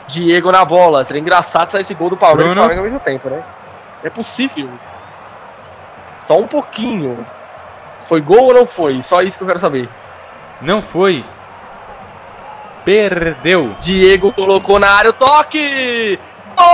[0.08, 1.06] Diego na bola.
[1.06, 2.62] Seria engraçado sair esse gol do Palmeiras e do.
[2.62, 3.44] Flamengo ao mesmo tempo, né?
[4.04, 4.72] É possível.
[6.22, 7.24] Só um pouquinho.
[8.08, 9.04] Foi gol ou não foi?
[9.04, 9.88] Só isso que eu quero saber.
[10.62, 11.24] Não foi.
[12.86, 13.76] Perdeu.
[13.82, 16.20] Diego colocou na área o toque!
[16.56, 16.66] Gol!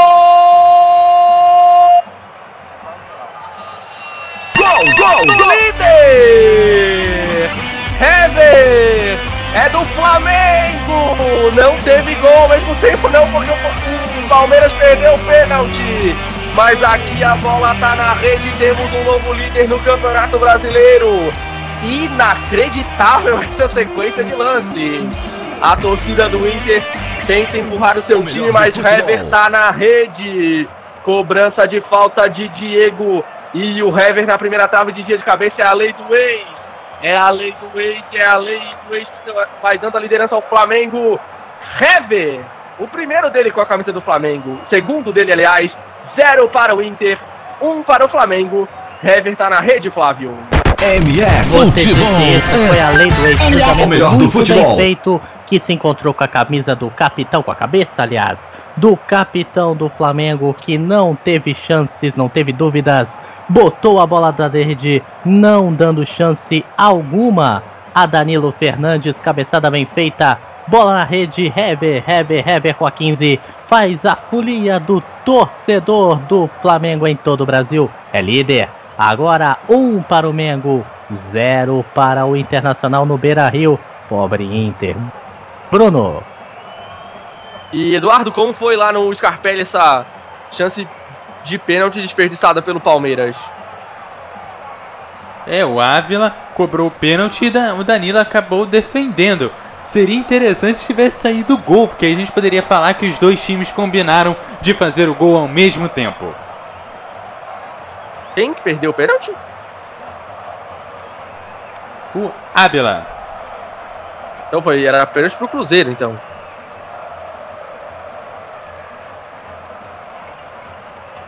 [4.57, 7.49] Gol, gol, do líder!
[7.99, 9.17] Hever!
[9.55, 11.51] É do Flamengo!
[11.55, 16.15] Não teve gol ao mesmo tempo não, porque o Palmeiras perdeu o pênalti.
[16.55, 21.33] Mas aqui a bola tá na rede, temos um novo líder no Campeonato Brasileiro.
[21.83, 25.09] Inacreditável essa sequência de lance.
[25.61, 26.83] A torcida do Inter
[27.25, 28.75] tenta empurrar o seu time, mas.
[28.77, 30.67] Hever tá na rede.
[31.03, 35.55] Cobrança de falta de Diego e o Hever na primeira trave de dia de cabeça
[35.57, 36.47] é a lei do ex.
[37.01, 39.31] É a lei do ex, é a lei do ex que
[39.61, 41.19] vai dando a liderança ao Flamengo.
[41.81, 42.41] Hever,
[42.77, 45.71] o primeiro dele com a camisa do Flamengo, segundo dele, aliás,
[46.19, 47.17] zero para o Inter,
[47.59, 48.67] um para o Flamengo.
[49.03, 50.37] Hever tá na rede, Flávio.
[50.83, 52.67] MF Futebol.
[52.67, 54.77] foi a lei do ex cruzamento O melhor do futebol.
[54.77, 58.39] feito, que se encontrou com a camisa do capitão, com a cabeça, aliás,
[58.75, 63.15] do capitão do Flamengo, que não teve chances, não teve dúvidas,
[63.47, 67.61] botou a bola da rede, não dando chance alguma
[67.93, 73.39] a Danilo Fernandes, cabeçada bem feita, bola na rede, Heber, Heber, Heber com a 15,
[73.67, 78.80] faz a folia do torcedor do Flamengo em todo o Brasil, é líder.
[79.03, 80.85] Agora um para o Mengo,
[81.31, 83.79] zero para o Internacional no Beira Rio.
[84.07, 84.95] Pobre Inter.
[85.71, 86.21] Bruno,
[87.73, 90.05] E Eduardo, como foi lá no Scarpelli essa
[90.51, 90.87] chance
[91.43, 93.35] de pênalti desperdiçada pelo Palmeiras?
[95.47, 99.51] É, o Ávila cobrou o pênalti e o Danilo acabou defendendo.
[99.83, 103.17] Seria interessante se tivesse saído o gol, porque aí a gente poderia falar que os
[103.17, 106.31] dois times combinaram de fazer o gol ao mesmo tempo.
[108.35, 109.33] Quem que perdeu o pênalti?
[112.15, 113.05] O Ávila.
[114.47, 116.19] Então foi, era pênalti pro Cruzeiro, então.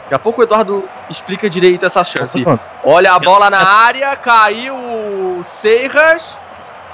[0.04, 2.46] Daqui a pouco o Eduardo explica direito essa chance.
[2.84, 6.38] Olha a bola na área, caiu o Seiras,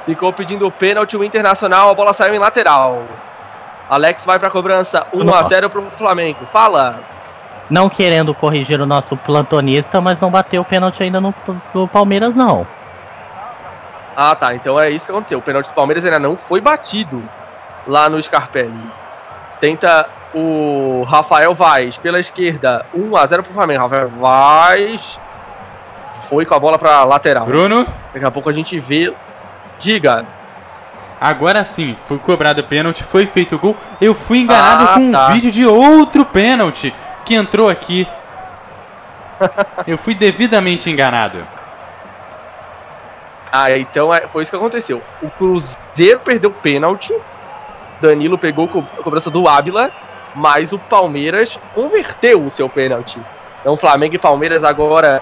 [0.05, 3.03] ficou pedindo o pênalti, o Internacional, a bola saiu em lateral.
[3.89, 6.45] Alex vai pra cobrança, 1 a 0 pro Flamengo.
[6.45, 6.99] Fala.
[7.69, 11.33] Não querendo corrigir o nosso plantonista, mas não bateu o pênalti ainda no,
[11.73, 12.65] no Palmeiras, não.
[14.15, 14.53] Ah, tá.
[14.53, 15.39] Então é isso que aconteceu.
[15.39, 17.23] O pênalti do Palmeiras ainda não foi batido
[17.87, 18.91] lá no Scarpelli.
[19.59, 22.85] Tenta o Rafael Vaz pela esquerda.
[22.93, 23.81] 1 a 0 pro Flamengo.
[23.81, 25.19] Rafael Vaz
[26.27, 27.45] foi com a bola pra lateral.
[27.45, 27.85] Bruno.
[28.13, 29.13] Daqui a pouco a gente vê.
[29.77, 30.25] Diga.
[31.21, 33.75] Agora sim, foi cobrado o pênalti, foi feito o gol.
[33.99, 35.27] Eu fui enganado Ah, com um tá.
[35.29, 36.93] vídeo de outro pênalti
[37.29, 38.07] que entrou aqui.
[39.85, 41.47] Eu fui devidamente enganado.
[43.51, 45.01] Ah, então é, foi isso que aconteceu.
[45.21, 47.13] O Cruzeiro perdeu o pênalti.
[48.01, 49.91] Danilo pegou a cobrança do Ábila.
[50.33, 53.19] Mas o Palmeiras converteu o seu pênalti.
[53.61, 55.21] Então Flamengo e Palmeiras agora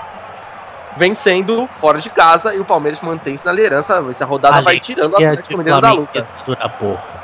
[0.96, 2.56] vencendo fora de casa.
[2.56, 4.02] E o Palmeiras mantém-se na liderança.
[4.10, 6.26] Essa rodada vai tirando o Atlético Mineiro da luta.
[6.80, 7.18] pouco.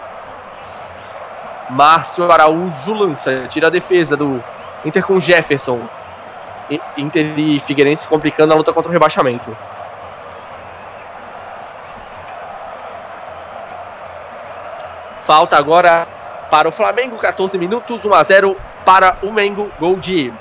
[1.69, 4.43] Márcio Araújo lança, tira a defesa do
[4.85, 5.81] Inter com Jefferson.
[6.97, 9.55] Inter e Figueirense complicando a luta contra o rebaixamento.
[15.19, 16.07] Falta agora
[16.49, 20.34] para o Flamengo, 14 minutos, 1 a 0 para o Mengo, gol de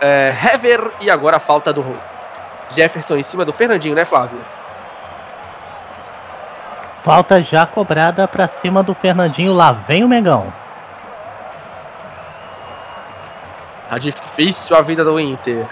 [0.00, 1.84] é, Hever e agora a falta do
[2.70, 4.40] Jefferson em cima do Fernandinho, né, Flávio?
[7.02, 9.52] Falta já cobrada pra cima do Fernandinho.
[9.52, 10.52] Lá vem o Mengão.
[13.92, 15.66] Tá difícil a vida do Inter.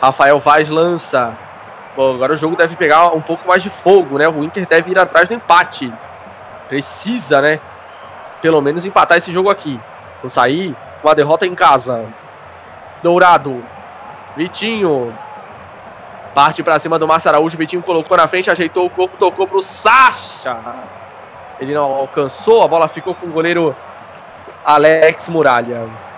[0.00, 1.36] Rafael Vaz lança.
[1.94, 4.26] Bom, agora o jogo deve pegar um pouco mais de fogo, né?
[4.26, 5.92] O Inter deve ir atrás do empate.
[6.70, 7.60] Precisa, né?
[8.40, 9.78] Pelo menos empatar esse jogo aqui.
[10.22, 12.06] Não sair com a derrota em casa.
[13.02, 13.62] Dourado.
[14.34, 15.14] Vitinho.
[16.34, 17.58] Parte pra cima do Márcio Araújo.
[17.58, 20.56] Vitinho colocou na frente, ajeitou o corpo, tocou pro Sacha.
[21.60, 23.76] Ele não alcançou, a bola ficou com o goleiro
[24.64, 26.11] Alex Muralha.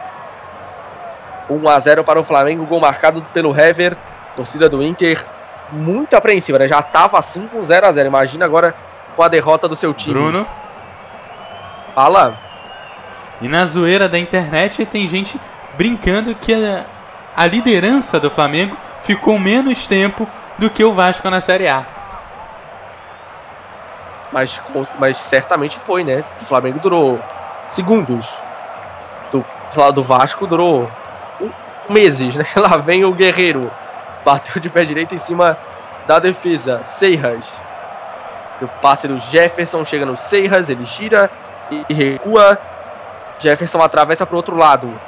[1.48, 3.96] 1 a 0 para o Flamengo, gol marcado pelo Hever.
[4.36, 5.24] Torcida do Inter
[5.72, 6.68] muito apreensiva, né?
[6.68, 8.08] Já tava assim com 0 a 0.
[8.08, 8.74] Imagina agora
[9.14, 10.14] com a derrota do seu time.
[10.14, 10.46] Bruno.
[11.94, 12.38] Fala.
[13.40, 15.40] E na zoeira da internet tem gente
[15.76, 16.84] brincando que a,
[17.36, 21.84] a liderança do Flamengo ficou menos tempo do que o Vasco na Série A.
[24.32, 24.60] Mas,
[24.98, 26.24] mas certamente foi, né?
[26.42, 27.20] O Flamengo durou
[27.68, 28.28] segundos.
[29.30, 29.44] Do,
[29.92, 30.90] do Vasco durou
[31.90, 32.46] meses, né?
[32.56, 33.70] Lá vem o Guerreiro.
[34.24, 35.56] Bateu de pé direito em cima
[36.06, 36.82] da defesa.
[36.82, 37.52] Seiras.
[38.60, 41.30] O passe do Jefferson chega no Seiras, ele gira
[41.70, 42.58] e recua.
[43.38, 44.98] Jefferson atravessa para o outro lado.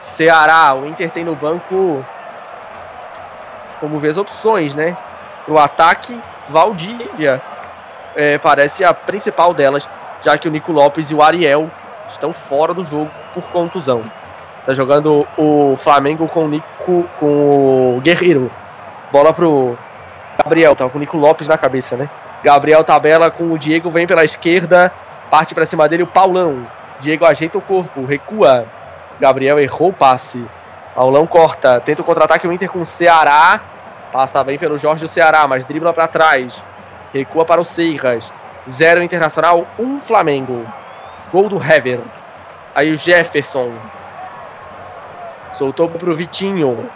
[0.00, 2.04] Ceará, o Inter tem no banco.
[3.78, 4.96] Como vê as opções, né?
[5.44, 7.42] Pro ataque, Valdívia
[8.14, 9.88] é, parece a principal delas,
[10.22, 11.70] já que o Nico Lopes e o Ariel
[12.08, 14.10] estão fora do jogo por contusão.
[14.64, 18.50] Tá jogando o Flamengo com o Nico, com o Guerreiro.
[19.10, 19.76] Bola pro
[20.42, 22.08] Gabriel, tá com o Nico Lopes na cabeça, né?
[22.44, 24.92] Gabriel tabela com o Diego, vem pela esquerda,
[25.30, 26.66] parte pra cima dele o Paulão.
[27.00, 28.66] Diego ajeita o corpo, recua.
[29.20, 30.44] Gabriel errou o passe.
[30.94, 33.60] Paulão corta, tenta o contra-ataque o Inter com o Ceará.
[34.12, 36.62] Passa bem pelo Jorge do Ceará, mas dribla pra trás.
[37.12, 38.32] Recua para o Seiras.
[38.68, 40.66] Zero Internacional, um Flamengo.
[41.32, 42.00] Gol do Hever.
[42.74, 43.72] Aí o Jefferson.
[45.52, 46.90] Soltou pro Vitinho.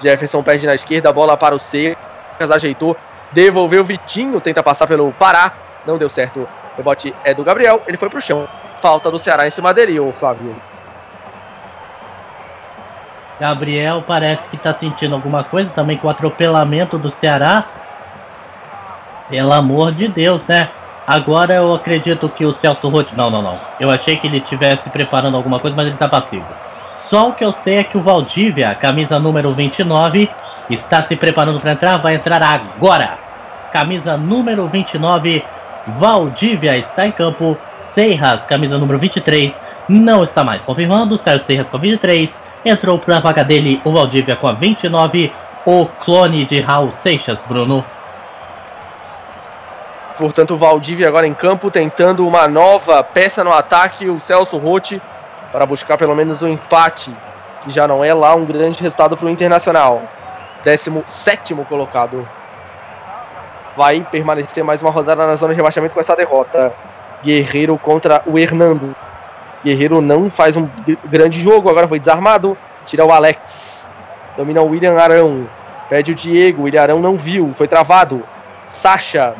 [0.00, 2.96] Jefferson perde na esquerda, bola para o Secas, ajeitou,
[3.32, 5.52] devolveu Vitinho, tenta passar pelo Pará,
[5.86, 6.40] não deu certo.
[6.40, 8.48] O rebote é do Gabriel, ele foi pro chão.
[8.80, 10.56] Falta do Ceará em cima dele, o Flávio.
[13.38, 17.64] Gabriel parece que tá sentindo alguma coisa também com o atropelamento do Ceará.
[19.30, 20.68] Pelo amor de Deus, né?
[21.06, 23.16] Agora eu acredito que o Celso Rotti.
[23.16, 23.58] Não, não, não.
[23.80, 26.46] Eu achei que ele estivesse preparando alguma coisa, mas ele tá passivo.
[27.10, 30.30] Só o que eu sei é que o Valdívia, camisa número 29,
[30.70, 31.96] está se preparando para entrar.
[32.00, 33.18] Vai entrar agora.
[33.72, 35.44] Camisa número 29,
[35.98, 37.58] Valdívia está em campo.
[37.80, 39.52] Seiras, camisa número 23,
[39.88, 41.18] não está mais confirmando.
[41.18, 42.32] Sérgio Seiras com 23.
[42.64, 45.32] Entrou para a vaga dele o Valdívia com a 29.
[45.66, 47.84] O clone de Raul Seixas, Bruno.
[50.16, 55.02] Portanto, o Valdívia agora em campo, tentando uma nova peça no ataque, o Celso Rotti,
[55.52, 57.14] para buscar pelo menos um empate,
[57.62, 60.02] que já não é lá um grande resultado para o Internacional.
[60.62, 62.28] 17 colocado.
[63.76, 66.74] Vai permanecer mais uma rodada na zona de rebaixamento com essa derrota.
[67.22, 68.94] Guerreiro contra o Hernando.
[69.64, 70.68] Guerreiro não faz um
[71.04, 72.56] grande jogo, agora foi desarmado.
[72.84, 73.88] Tira o Alex.
[74.36, 75.48] Domina o William Arão.
[75.88, 76.64] Pede o Diego.
[76.64, 78.22] William Arão não viu, foi travado.
[78.66, 79.34] Sacha.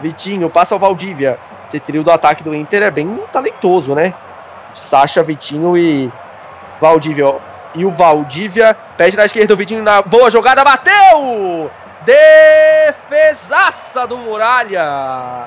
[0.00, 1.38] Vitinho passa o Valdívia.
[1.66, 4.14] Esse trio do ataque do Inter é bem talentoso, né?
[4.74, 6.10] Sacha, Vitinho e
[6.80, 7.36] Valdívia.
[7.74, 11.70] E o Valdívia pede na esquerda o Vitinho na boa jogada, bateu!
[12.04, 15.46] Defesaça do Muralha.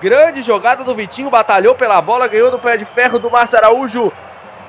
[0.00, 4.12] Grande jogada do Vitinho, batalhou pela bola, ganhou do pé de ferro do Márcio Araújo.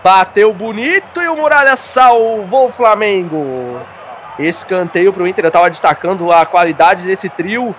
[0.03, 3.79] Bateu bonito e o Muralha salvou o Flamengo.
[4.39, 7.75] Escanteio para o Inter, eu estava destacando a qualidade desse trio.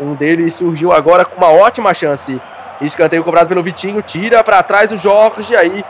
[0.00, 2.40] Um deles surgiu agora com uma ótima chance.
[2.80, 5.84] Escanteio cobrado pelo Vitinho, tira para trás o Jorge aí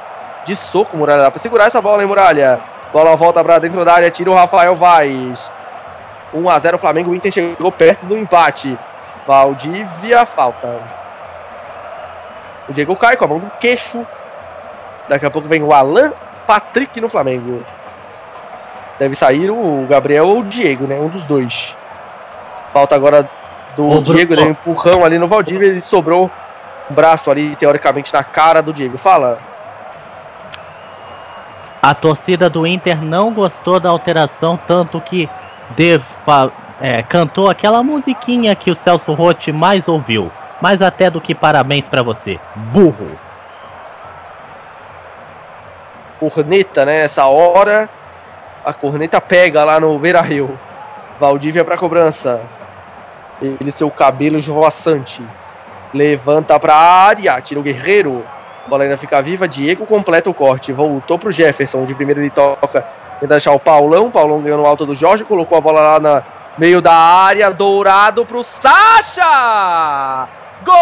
[0.44, 1.22] de soco, Muralha.
[1.22, 2.60] Dá para segurar essa bola, hein, Muralha?
[2.92, 5.50] Bola volta para dentro da área, tira o Rafael Vaz.
[6.34, 8.78] 1 a 0 Flamengo, o Inter chegou perto do empate.
[9.26, 10.80] Valdívia, falta.
[12.68, 14.06] O Diego cai com a mão no queixo.
[15.08, 16.12] Daqui a pouco vem o Alan
[16.46, 17.64] Patrick no Flamengo.
[18.98, 20.98] Deve sair o Gabriel ou o Diego, né?
[20.98, 21.76] Um dos dois.
[22.70, 23.28] Falta agora
[23.76, 24.42] do Ô, Diego, Bruno.
[24.42, 26.30] ele empurrão ali no Valdívia, ele sobrou um
[26.90, 28.98] braço ali, teoricamente, na cara do Diego.
[28.98, 29.38] Fala.
[31.80, 35.28] A torcida do Inter não gostou da alteração, tanto que
[35.70, 40.30] defa- é, cantou aquela musiquinha que o Celso Rotti mais ouviu.
[40.60, 42.38] Mais até do que parabéns pra você.
[42.54, 43.18] Burro.
[46.20, 47.00] corneta, né?
[47.00, 47.88] Essa hora
[48.64, 50.56] a corneta pega lá no Beira Rio.
[51.18, 52.42] Valdívia pra cobrança.
[53.40, 55.20] Ele, seu cabelo esvoaçante.
[55.92, 57.40] Levanta pra área.
[57.40, 58.24] Tira o guerreiro.
[58.64, 59.46] A bola ainda fica viva.
[59.48, 60.72] Diego completa o corte.
[60.72, 61.84] Voltou pro Jefferson.
[61.84, 62.86] De primeiro ele toca.
[63.20, 64.10] Tenta deixar o Paulão.
[64.10, 65.24] Paulão ganhou no alto do Jorge.
[65.24, 66.22] Colocou a bola lá na
[66.58, 67.52] meio da área.
[67.52, 70.28] Dourado pro Sacha!
[70.64, 70.76] Gol!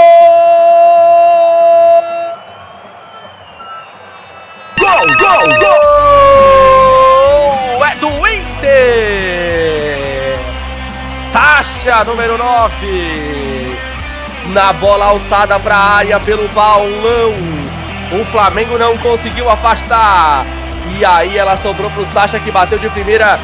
[4.78, 6.70] Gol, gol, gol!
[7.84, 9.50] É do Inter!
[11.30, 13.49] Sacha, número 9.
[14.48, 17.34] Na bola alçada para a área pelo Paulão.
[18.20, 20.44] O Flamengo não conseguiu afastar.
[20.98, 23.38] E aí ela sobrou pro Sacha que bateu de primeira.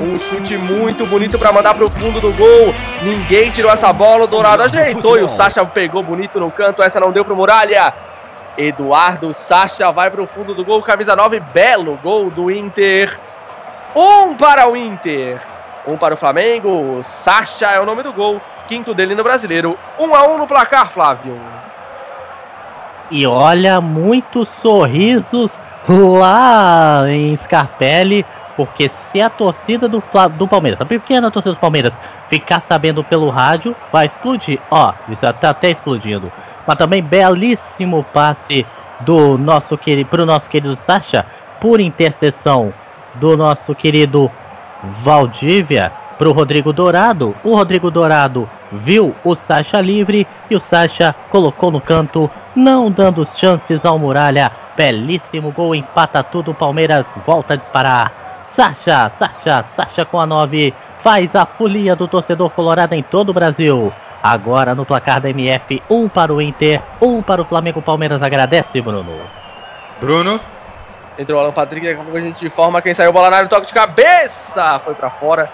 [0.00, 2.74] Um chute muito bonito para mandar pro fundo do gol.
[3.02, 4.24] Ninguém tirou essa bola.
[4.24, 6.82] O Dourado ajeitou e o Sacha pegou bonito no canto.
[6.82, 7.92] Essa não deu pro Muralha.
[8.58, 13.18] Eduardo Sacha vai para o fundo do gol, camisa 9, belo gol do Inter.
[13.94, 15.40] Um para o Inter,
[15.86, 17.00] um para o Flamengo.
[17.02, 19.78] Sacha é o nome do gol, quinto dele no brasileiro.
[19.98, 21.38] Um a um no placar, Flávio.
[23.10, 25.52] E olha, muitos sorrisos
[25.88, 28.26] lá em Scarpelli,
[28.56, 30.02] porque se a torcida do,
[30.36, 31.96] do Palmeiras, a pequena torcida do Palmeiras,
[32.28, 34.58] ficar sabendo pelo rádio, vai explodir.
[34.70, 36.32] Ó, isso tá até explodindo.
[36.66, 38.66] Mas também belíssimo passe
[39.00, 41.24] do nosso querido, pro nosso querido Sacha,
[41.60, 42.74] por intercessão
[43.14, 44.30] do nosso querido
[45.02, 47.34] Valdívia pro Rodrigo Dourado.
[47.44, 53.24] O Rodrigo Dourado viu o Sacha livre e o Sacha colocou no canto, não dando
[53.24, 54.50] chances ao Muralha.
[54.76, 56.50] Belíssimo gol, empata tudo.
[56.50, 58.44] O Palmeiras volta a disparar.
[58.46, 60.74] Sacha, Sacha, Sacha com a 9.
[61.02, 63.92] Faz a folia do torcedor colorado em todo o Brasil.
[64.22, 67.78] Agora no placar da MF, um para o Inter, um para o Flamengo.
[67.78, 69.20] O Palmeiras agradece, Bruno.
[70.00, 70.40] Bruno,
[71.18, 73.48] Entrou o Alan Patrick, daqui a pouco a gente informa quem saiu bola na área,
[73.48, 75.50] toque de cabeça, foi para fora.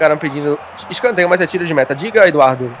[0.00, 0.58] Ficaram pedindo
[0.88, 1.94] escanteio, mas é tiro de meta.
[1.94, 2.74] Diga, Eduardo.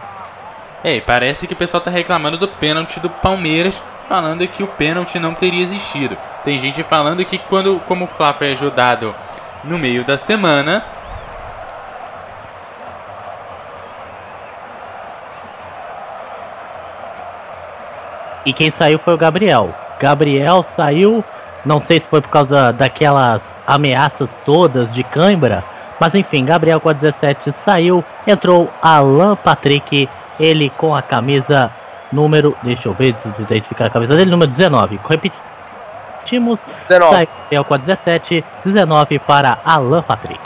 [0.82, 5.18] ei, parece que o pessoal tá reclamando do pênalti do Palmeiras falando que o pênalti
[5.18, 6.16] não teria existido.
[6.42, 9.14] Tem gente falando que quando, como o Fla foi ajudado
[9.62, 10.82] no meio da semana,
[18.46, 19.74] E quem saiu foi o Gabriel.
[20.00, 21.22] Gabriel saiu,
[21.62, 25.62] não sei se foi por causa daquelas ameaças todas de cãibra,
[26.00, 30.08] mas enfim, Gabriel com a 17 saiu, entrou Alan Patrick,
[30.40, 31.70] ele com a camisa
[32.10, 34.98] número, deixa eu ver, identificar a camisa dele, número 19.
[35.06, 37.14] Repetimos, 19.
[37.14, 40.40] saiu Gabriel com a 17, 19 para Alan Patrick.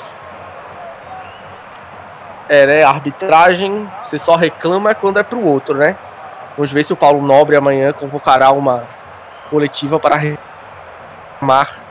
[2.49, 2.83] É, né?
[2.83, 5.97] Arbitragem, você só reclama quando é pro outro, né?
[6.57, 8.85] Vamos ver se o Paulo Nobre amanhã convocará uma
[9.49, 11.83] coletiva para reclamar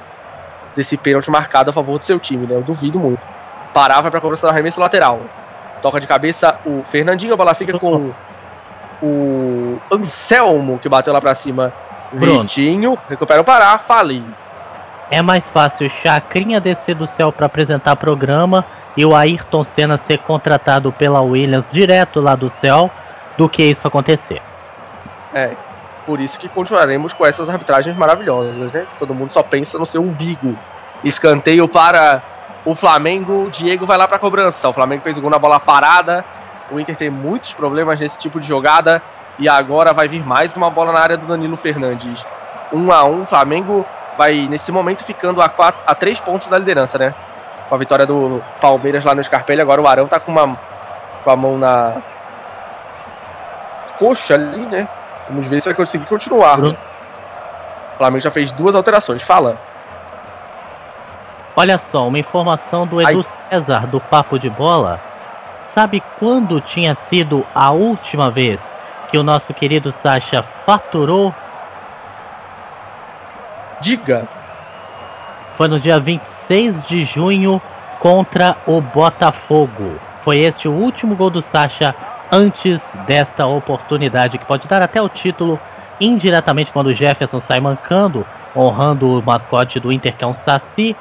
[0.76, 2.56] desse pênalti marcado a favor do seu time, né?
[2.56, 3.26] Eu duvido muito.
[3.74, 5.22] Parar, vai pra cobrança do arremesso lateral.
[5.82, 8.14] Toca de cabeça o Fernandinho, a bola fica com
[9.02, 11.74] o Anselmo, que bateu lá pra cima.
[12.12, 12.42] Bruno.
[12.42, 14.24] Vitinho, recupera o Pará, falei.
[15.12, 20.20] É mais fácil Chacrinha descer do céu para apresentar programa e o Ayrton Senna ser
[20.20, 22.90] contratado pela Williams direto lá do céu
[23.38, 24.42] do que isso acontecer.
[25.34, 25.52] É,
[26.06, 28.86] por isso que continuaremos com essas arbitragens maravilhosas, né?
[28.98, 30.58] Todo mundo só pensa no seu umbigo.
[31.04, 32.22] Escanteio para
[32.66, 34.70] o Flamengo, Diego vai lá para cobrança.
[34.70, 36.24] O Flamengo fez o gol na bola parada.
[36.72, 39.02] O Inter tem muitos problemas nesse tipo de jogada
[39.38, 42.26] e agora vai vir mais uma bola na área do Danilo Fernandes.
[42.72, 43.86] 1 um a 1, um, Flamengo
[44.18, 47.14] vai nesse momento ficando a, quatro, a três pontos da liderança, né?
[47.68, 50.58] Com a vitória do Palmeiras lá no Scarpelli, agora o Arão tá com uma
[51.24, 52.02] com a mão na
[53.98, 54.88] coxa ali, né?
[55.30, 56.58] Vamos ver se vai conseguir continuar.
[56.58, 56.78] Bruno.
[57.94, 59.24] O Flamengo já fez duas alterações.
[59.24, 59.58] Fala.
[61.56, 65.00] Olha só, uma informação do Edu César do Papo de Bola.
[65.62, 68.60] Sabe quando tinha sido a última vez
[69.10, 71.34] que o nosso querido Sacha faturou?
[73.80, 74.28] Diga.
[75.56, 77.62] Foi no dia 26 de junho
[78.00, 80.00] contra o Botafogo.
[80.22, 81.94] Foi este o último gol do Sacha
[82.32, 85.60] antes desta oportunidade que pode dar até o título
[86.02, 88.26] indiretamente quando o Jefferson sai mancando,
[88.56, 90.96] honrando o mascote do Inter que é um Saci.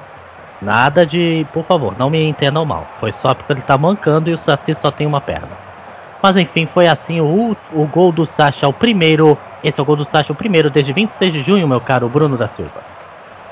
[0.63, 2.87] Nada de, por favor, não me entendam mal.
[3.01, 5.51] Foi só porque ele tá mancando e o Saci só tem uma perna.
[6.23, 9.37] Mas enfim, foi assim o, o gol do Sacha, o primeiro.
[9.65, 12.37] Esse é o gol do Sacha, o primeiro desde 26 de junho, meu caro Bruno
[12.37, 12.81] da Silva.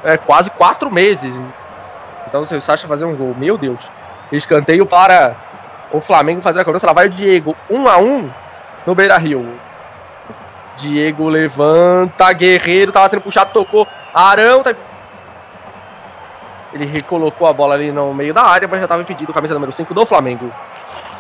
[0.05, 1.43] É quase quatro meses.
[2.29, 3.91] Então se o Sacha fazer um gol, meu Deus.
[4.31, 5.35] Escanteio para
[5.91, 6.87] o Flamengo fazer a cobrança.
[6.87, 8.31] Lá vai o Diego, 1 um a 1 um
[8.87, 9.59] no Beira Rio.
[10.77, 13.87] Diego levanta, Guerreiro tava sendo puxado, tocou.
[14.15, 14.75] Arão tá.
[16.73, 19.73] Ele recolocou a bola ali no meio da área, mas já estava impedido, camisa número
[19.73, 20.53] 5 do Flamengo.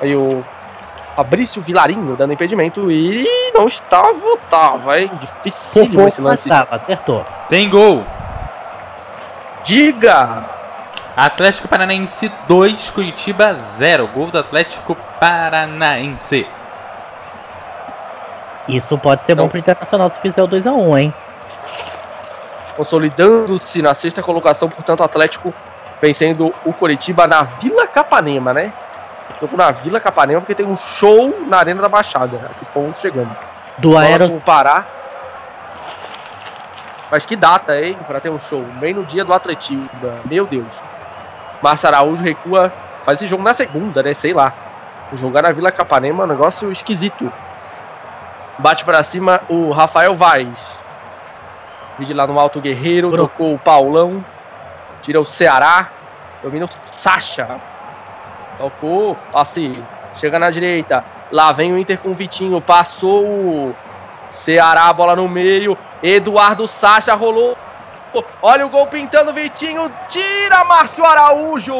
[0.00, 0.44] Aí o
[1.16, 4.12] Fabrício Vilarinho dando impedimento e não estava,
[4.48, 5.10] tava, hein?
[5.20, 6.48] Dificílimo esse lance.
[6.48, 7.24] Tava, acertou.
[7.48, 8.04] Tem gol.
[9.64, 10.44] Diga!
[11.16, 14.06] Atlético Paranaense 2, Curitiba 0.
[14.08, 16.46] Gol do Atlético Paranaense.
[18.68, 21.14] Isso pode ser Então- bom pro Internacional se fizer o 2x1, hein?
[22.76, 25.52] Consolidando-se na sexta colocação, portanto, o Atlético
[26.00, 28.72] vencendo o Coritiba na Vila Capanema, né?
[29.40, 32.50] Jogo na Vila Capanema porque tem um show na Arena da Baixada.
[32.50, 33.40] A que ponto chegamos?
[33.78, 34.84] Do Bola Aeros com o Pará.
[37.10, 37.96] Mas que data, hein?
[38.06, 38.62] Pra ter um show.
[38.78, 40.20] Bem no dia do Atletiba.
[40.24, 40.82] Meu Deus.
[41.62, 42.72] Márcio Araújo recua.
[43.02, 44.12] Faz esse jogo na segunda, né?
[44.12, 44.52] Sei lá.
[45.14, 47.32] Jogar na Vila Capanema é um negócio esquisito.
[48.58, 50.78] Bate pra cima o Rafael Vaz.
[52.00, 53.10] Vide lá no Alto Guerreiro.
[53.10, 53.28] Bruno.
[53.28, 54.24] Tocou o Paulão.
[55.02, 55.90] Tira o Ceará.
[56.42, 57.60] Domina o Sacha.
[58.56, 59.18] Tocou.
[59.34, 59.84] Assim.
[60.14, 61.04] Chega na direita.
[61.30, 62.58] Lá vem o Inter com o Vitinho.
[62.58, 63.76] Passou o
[64.30, 65.76] Ceará, bola no meio.
[66.02, 67.54] Eduardo Sacha rolou.
[68.40, 69.92] Olha o gol pintando Vitinho.
[70.08, 71.74] Tira Márcio Araújo.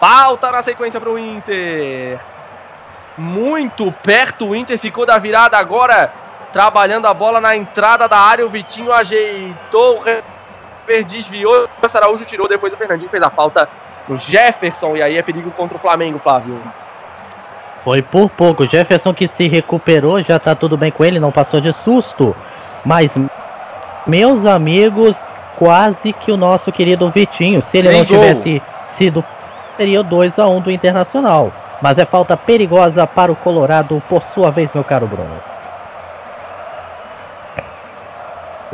[0.00, 2.18] Falta na sequência para o Inter.
[3.18, 6.10] Muito perto o Inter ficou da virada agora.
[6.56, 8.46] Trabalhando a bola na entrada da área.
[8.46, 10.02] O Vitinho ajeitou.
[11.06, 11.66] Desviou.
[11.66, 12.48] O Márcio Araújo tirou.
[12.48, 13.68] Depois o Fernandinho fez a falta
[14.08, 14.96] no Jefferson.
[14.96, 16.58] E aí é perigo contra o Flamengo, Flávio.
[17.84, 18.66] Foi por pouco.
[18.66, 22.34] Jefferson que se recuperou, já tá tudo bem com ele, não passou de susto.
[22.82, 23.14] Mas,
[24.06, 25.14] meus amigos,
[25.58, 28.18] quase que o nosso querido Vitinho, se ele Tem não gol.
[28.18, 28.62] tivesse
[28.96, 29.22] sido,
[29.76, 31.52] seria o 2 a 1 do Internacional.
[31.82, 35.55] Mas é falta perigosa para o Colorado, por sua vez, meu caro Bruno.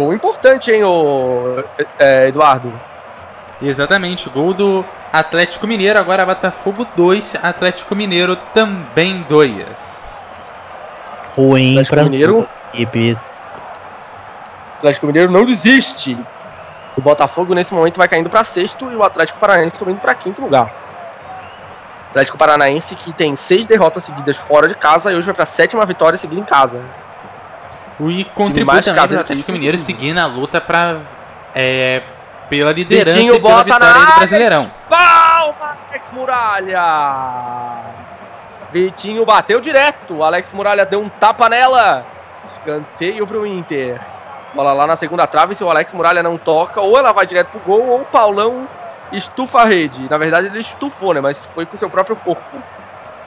[0.03, 1.63] Gol importante, hein, ô,
[1.97, 2.73] é, Eduardo?
[3.61, 5.97] Exatamente, gol do Atlético Mineiro.
[5.97, 10.05] Agora Botafogo 2, Atlético Mineiro também 2.
[11.37, 12.49] Ruim Atlético para Mineiro.
[12.75, 13.19] equipes.
[14.79, 16.19] Atlético Mineiro não desiste.
[16.97, 20.43] O Botafogo nesse momento vai caindo para sexto e o Atlético Paranaense subindo para quinto
[20.43, 20.67] lugar.
[20.67, 25.47] O Atlético Paranaense que tem seis derrotas seguidas fora de casa e hoje vai para
[25.47, 26.83] sétima vitória seguida em casa.
[28.11, 31.01] E contribui também para o Atlético Mineiro seguir na luta para
[31.55, 32.03] é,
[32.49, 34.17] pela liderança Vitinho e pela bota na vitória aí do.
[34.17, 34.71] Brasileirão.
[34.89, 36.83] Palma, Alex Muralha!
[38.73, 40.17] Vitinho bateu direto.
[40.17, 42.05] O Alex Muralha deu um tapa nela.
[42.47, 44.01] Escanteio pro Inter.
[44.55, 45.55] Bola lá na segunda trave.
[45.55, 48.69] Se o Alex Muralha não toca, ou ela vai direto pro gol, ou o Paulão
[49.13, 50.09] estufa a rede.
[50.11, 51.21] Na verdade, ele estufou, né?
[51.21, 52.63] Mas foi com seu próprio corpo.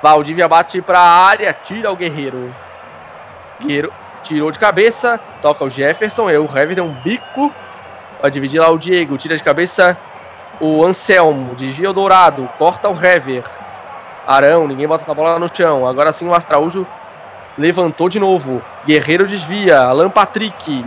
[0.04, 2.54] Valdívia bate pra área, tira o Guerreiro.
[3.60, 3.94] Guerreiro
[4.26, 6.30] tirou de cabeça, toca o Jefferson.
[6.30, 7.54] E o Hever deu um bico.
[8.22, 9.98] Vai dividir lá o Diego, tira de cabeça
[10.60, 13.44] o Anselmo, desvia o Dourado, corta o Hever.
[14.26, 15.88] Arão, ninguém bota essa bola no chão.
[15.88, 16.88] Agora sim o Astraújo
[17.58, 18.62] levantou de novo.
[18.86, 20.86] Guerreiro desvia, Alan Patrick.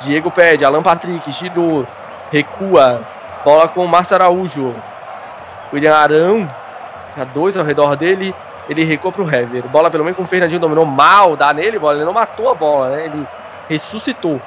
[0.00, 1.86] Diego pede, Alan Patrick, girou,
[2.30, 3.02] recua.
[3.44, 4.74] Bola com o Márcio Araújo.
[5.72, 6.50] William Arão,
[7.16, 8.34] já dois ao redor dele.
[8.70, 9.66] Ele recua pro Hever.
[9.66, 11.96] Bola pelo meio com o Fernandinho, dominou mal, dá nele, bola.
[11.96, 13.06] Ele não matou a bola, né?
[13.06, 13.26] Ele
[13.68, 14.40] ressuscitou.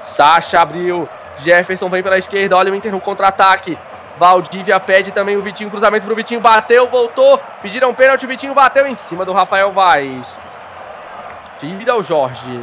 [0.00, 1.06] Sacha abriu.
[1.36, 3.78] Jefferson vem pela esquerda, olha o Inter no contra-ataque.
[4.18, 7.38] Valdívia pede também o Vitinho, cruzamento pro Vitinho, bateu, voltou.
[7.60, 10.38] Pediram pênalti, o Vitinho bateu em cima do Rafael Vaz.
[11.60, 12.58] Tira o Jorge.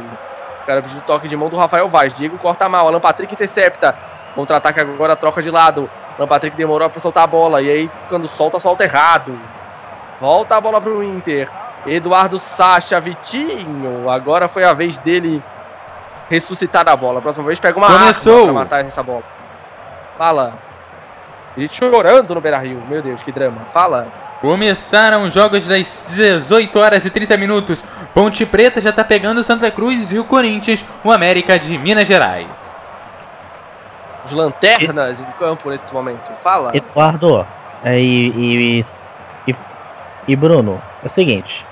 [0.62, 2.12] O cara pediu toque de mão do Rafael Vaz.
[2.12, 3.96] Diego corta mal, Alan Patrick intercepta.
[4.34, 5.88] Contra-ataque agora, troca de lado.
[6.18, 7.62] Alan Patrick demorou pra soltar a bola.
[7.62, 9.38] E aí, quando solta, solta errado.
[10.20, 11.50] Volta a bola pro Inter.
[11.86, 14.10] Eduardo Sacha, Vitinho.
[14.10, 15.42] Agora foi a vez dele
[16.28, 17.20] ressuscitar a bola.
[17.20, 18.32] Próxima vez pega uma Começou.
[18.32, 19.22] arma pra matar essa bola.
[20.18, 20.54] Fala.
[21.56, 22.82] Gente chorando no Beira Rio.
[22.88, 23.62] Meu Deus, que drama.
[23.70, 24.08] Fala.
[24.40, 27.82] Começaram os jogos das 18 horas e 30 minutos.
[28.12, 32.06] Ponte Preta já tá pegando o Santa Cruz e o Corinthians, o América de Minas
[32.06, 32.74] Gerais.
[34.24, 36.30] Os lanternas em campo nesse momento.
[36.40, 36.72] Fala.
[36.74, 37.46] Eduardo
[37.82, 38.86] é, e, e, e,
[40.26, 41.64] e Bruno, é o seguinte.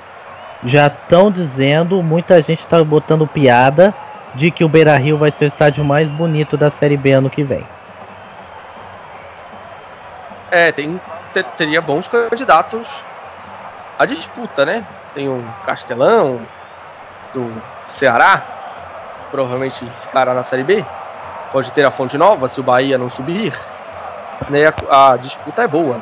[0.65, 3.95] Já estão dizendo, muita gente tá botando piada
[4.35, 7.31] de que o Beira Rio vai ser o estádio mais bonito da Série B ano
[7.31, 7.67] que vem.
[10.51, 11.01] É, tem,
[11.33, 12.89] te- teria bons candidatos
[13.99, 14.85] à disputa, né?
[15.13, 16.41] Tem o Castelão,
[17.35, 17.53] do
[17.85, 18.43] Ceará,
[19.31, 20.85] provavelmente ficará na Série B.
[21.53, 23.53] Pode ter a Fonte Nova, se o Bahia não subir.
[24.49, 26.01] Né, a, a disputa é boa.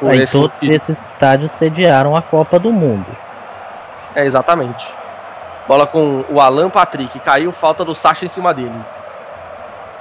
[0.00, 3.06] Por Aí esse- todos esses estádios sediaram a Copa do Mundo.
[4.14, 4.86] É, exatamente.
[5.66, 7.18] Bola com o Alan Patrick.
[7.20, 8.78] Caiu, falta do Sacha em cima dele.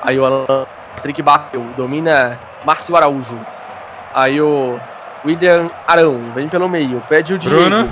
[0.01, 0.65] Aí o Alan
[0.95, 1.65] Patrick bateu.
[1.75, 3.39] Domina Márcio Araújo.
[4.13, 4.79] Aí o
[5.25, 6.31] William Arão.
[6.33, 7.01] Vem pelo meio.
[7.09, 7.57] Pede o Diego.
[7.57, 7.89] Bruno.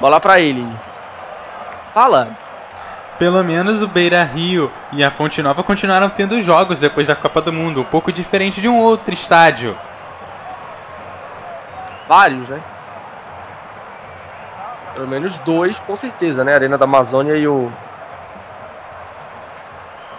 [0.00, 0.66] Bola pra ele.
[1.92, 2.28] Fala.
[3.18, 7.42] Pelo menos o Beira Rio e a Fonte Nova continuaram tendo jogos depois da Copa
[7.42, 9.76] do Mundo, um pouco diferente de um outro estádio.
[12.10, 12.60] Vários, né?
[14.94, 16.50] Pelo menos dois, com certeza, né?
[16.50, 17.70] A Arena da Amazônia e o.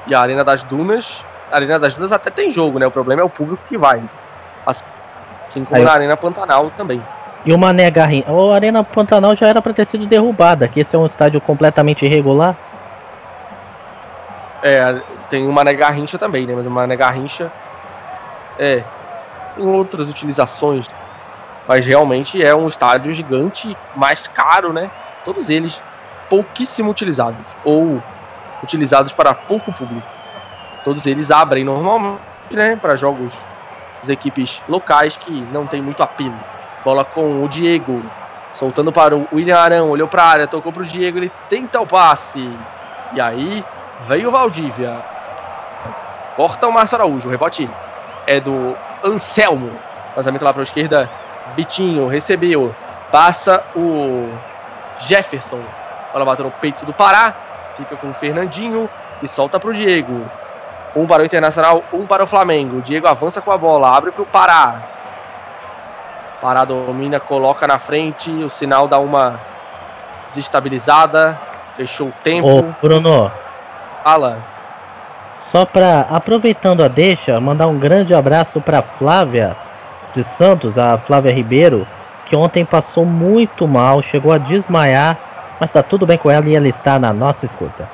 [0.08, 1.26] E a Arena das Dunas.
[1.52, 2.88] A Arena das Dunas até tem jogo, né?
[2.88, 4.02] O problema é o público que vai.
[4.66, 7.04] Assim como Aí- na Arena Pantanal também.
[7.44, 8.32] E o Mané Garrincha.
[8.32, 12.06] A Arena Pantanal já era pra ter sido derrubada, que esse é um estádio completamente
[12.06, 12.56] irregular.
[14.64, 16.54] É, tem o Mané Garrincha também, né?
[16.56, 17.52] Mas o Mané Garrincha.
[18.58, 18.82] É.
[19.58, 20.88] Tem outras utilizações.
[21.68, 24.90] Mas realmente é um estádio gigante, mais caro, né?
[25.24, 25.82] Todos eles
[26.30, 27.46] pouquíssimo utilizados.
[27.64, 28.02] Ou
[28.64, 30.08] utilizados para pouco público.
[30.84, 32.22] Todos eles abrem normalmente,
[32.52, 32.76] né?
[32.76, 33.34] Para jogos
[34.00, 36.38] das equipes locais que não tem muito apelo.
[36.84, 38.02] Bola com o Diego.
[38.54, 39.90] Soltando para o William Arão.
[39.90, 41.20] Olhou para a área, tocou para o Diego.
[41.20, 42.50] Ele tenta o passe.
[43.14, 43.64] E aí
[44.08, 45.04] Veio o Valdívia.
[46.36, 47.28] Corta o Márcio Araújo.
[47.28, 47.70] O rebote
[48.26, 49.72] é do Anselmo.
[50.16, 51.10] Lançamento lá para a esquerda.
[51.56, 52.76] Vitinho recebeu.
[53.12, 54.30] Passa o
[55.00, 55.60] Jefferson.
[56.14, 57.34] Bola bateu no peito do Pará.
[57.76, 58.90] Fica com o Fernandinho.
[59.22, 60.26] E solta para o Diego.
[60.96, 62.78] Um para o Internacional, um para o Flamengo.
[62.78, 63.96] O Diego avança com a bola.
[63.96, 64.82] Abre para o Pará.
[66.42, 68.32] Pará domina, coloca na frente.
[68.32, 69.40] O sinal dá uma
[70.28, 71.40] desestabilizada.
[71.76, 72.48] Fechou o tempo.
[72.48, 73.32] Ô, Bruno,
[74.04, 74.40] Fala.
[75.40, 76.08] só pra.
[76.10, 79.56] Aproveitando a deixa, mandar um grande abraço pra Flávia
[80.14, 81.88] de Santos, a Flávia Ribeiro,
[82.26, 85.18] que ontem passou muito mal, chegou a desmaiar,
[85.60, 87.90] mas tá tudo bem com ela e ela está na nossa escuta.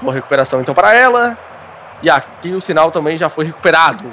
[0.00, 1.38] Boa recuperação então para ela.
[2.02, 4.04] E aqui o sinal também já foi recuperado.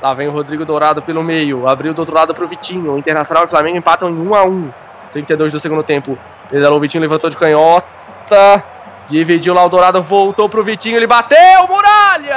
[0.00, 1.68] Lá vem o Rodrigo Dourado pelo meio.
[1.68, 2.92] Abriu do outro lado para o Vitinho.
[2.92, 4.72] O Internacional e o Flamengo empatam em 1 a 1
[5.12, 6.18] 32 do segundo tempo.
[6.48, 8.62] Pedalou o Vitinho, levantou de canhota.
[9.08, 12.36] Dividiu lá o Dourado, voltou pro Vitinho, ele bateu, Muralha!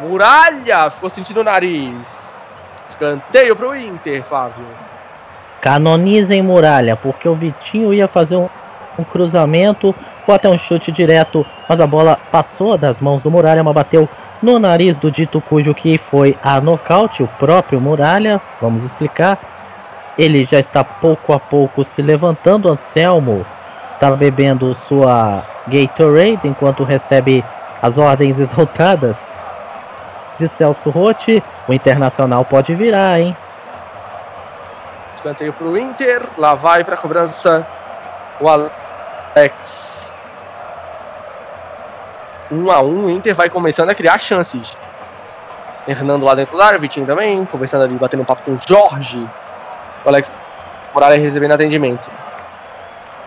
[0.00, 2.46] Muralha, ficou sentindo o nariz.
[2.86, 4.66] Escanteio pro Inter, Fábio.
[5.60, 8.48] Canonizem Muralha, porque o Vitinho ia fazer um,
[8.98, 9.94] um cruzamento
[10.26, 14.08] ou até um chute direto, mas a bola passou das mãos do Muralha, mas bateu
[14.42, 18.40] no nariz do dito cujo que foi a nocaute, o próprio Muralha.
[18.60, 19.38] Vamos explicar.
[20.18, 22.70] Ele já está pouco a pouco se levantando.
[22.70, 23.46] Anselmo
[23.88, 27.42] está bebendo sua Gatorade enquanto recebe
[27.80, 29.16] as ordens exaltadas
[30.38, 31.42] de Celso Rotti.
[31.68, 33.36] O Internacional pode virar, hein?
[35.14, 36.22] Escanteio pro Inter.
[36.36, 37.66] Lá vai pra cobrança
[38.40, 40.14] o Alex.
[42.50, 44.76] 1 um a 1 um, o Inter vai começando a criar chances.
[45.86, 49.28] Hernando lá dentro da área, Vitinho também, conversando ali, batendo um papo com o Jorge.
[50.04, 50.30] O Alex
[50.94, 52.10] Morales recebendo atendimento.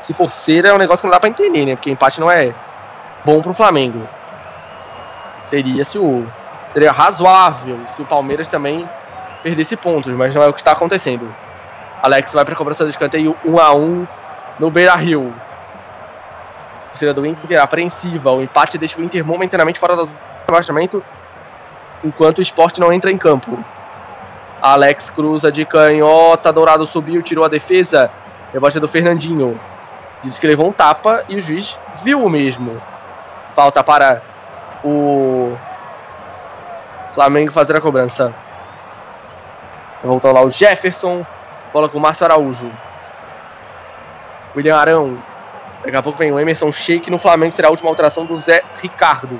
[0.01, 0.29] Se for
[0.65, 1.75] é um negócio que não dá pra entender, né?
[1.75, 2.53] Porque empate não é
[3.23, 4.07] bom pro Flamengo.
[5.45, 6.25] Seria se o.
[6.69, 8.87] Seria razoável se o Palmeiras também
[9.41, 11.33] perdesse pontos, mas não é o que está acontecendo.
[12.01, 14.07] Alex vai para a cobrança do escanteio 1 a 1
[14.59, 15.33] no Beira Rio.
[16.85, 18.31] A torcida do Inter apreensiva.
[18.31, 20.07] O empate deixa o Inter momentaneamente fora do
[20.47, 21.03] rebaixamento
[22.03, 23.57] enquanto o esporte não entra em campo.
[24.61, 28.11] Alex cruza de canhota, Dourado subiu, tirou a defesa.
[28.53, 29.59] Rebote do Fernandinho.
[30.21, 32.81] Disse que levou um tapa e o juiz viu o mesmo.
[33.53, 34.21] Falta para
[34.83, 35.55] o
[37.13, 38.33] Flamengo fazer a cobrança.
[40.03, 41.25] Voltou lá o Jefferson.
[41.73, 42.71] Bola com o Márcio Araújo.
[44.55, 45.17] William Arão.
[45.83, 47.09] Daqui a pouco vem o Emerson Sheik.
[47.09, 49.39] No Flamengo será a última alteração do Zé Ricardo.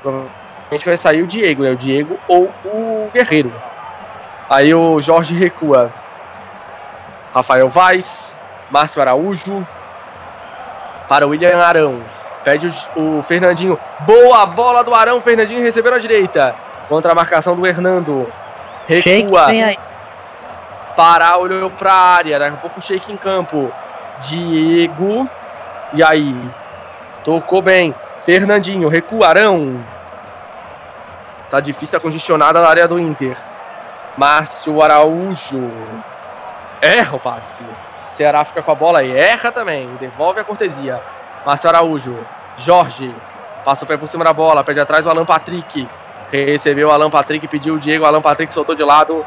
[0.00, 1.70] Provavelmente vai sair o Diego, né?
[1.70, 3.52] O Diego ou o Guerreiro.
[4.48, 5.92] Aí o Jorge recua.
[7.34, 8.38] Rafael Vaz.
[8.70, 9.66] Márcio Araújo.
[11.08, 12.02] Para o William Arão.
[12.44, 13.78] Pede o, o Fernandinho.
[14.00, 15.20] Boa bola do Arão.
[15.20, 16.54] Fernandinho recebeu na direita.
[16.92, 18.30] Contra a marcação do Hernando.
[18.86, 19.46] Recua.
[20.94, 22.38] Pará olhou pra área.
[22.38, 23.72] Daqui a pouco o Sheik em campo.
[24.20, 25.26] Diego.
[25.94, 26.36] E aí?
[27.24, 27.94] Tocou bem.
[28.18, 28.90] Fernandinho.
[28.90, 29.82] Recuarão.
[31.48, 33.38] Tá difícil, tá congestionada na área do Inter.
[34.14, 35.70] Márcio Araújo.
[36.82, 37.64] Erra o passe.
[38.10, 39.88] Ceará fica com a bola e erra também.
[39.98, 41.00] Devolve a cortesia.
[41.46, 42.18] Márcio Araújo.
[42.58, 43.14] Jorge.
[43.64, 44.62] Passa o pé por cima da bola.
[44.62, 45.88] Pede atrás o Alan Patrick.
[46.32, 47.46] Recebeu o Alan Patrick.
[47.46, 48.04] Pediu o Diego.
[48.04, 49.24] O Alan Patrick soltou de lado.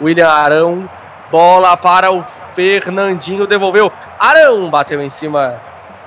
[0.00, 0.88] William Arão.
[1.30, 2.22] Bola para o
[2.54, 3.46] Fernandinho.
[3.46, 3.90] Devolveu.
[4.18, 5.60] Arão bateu em cima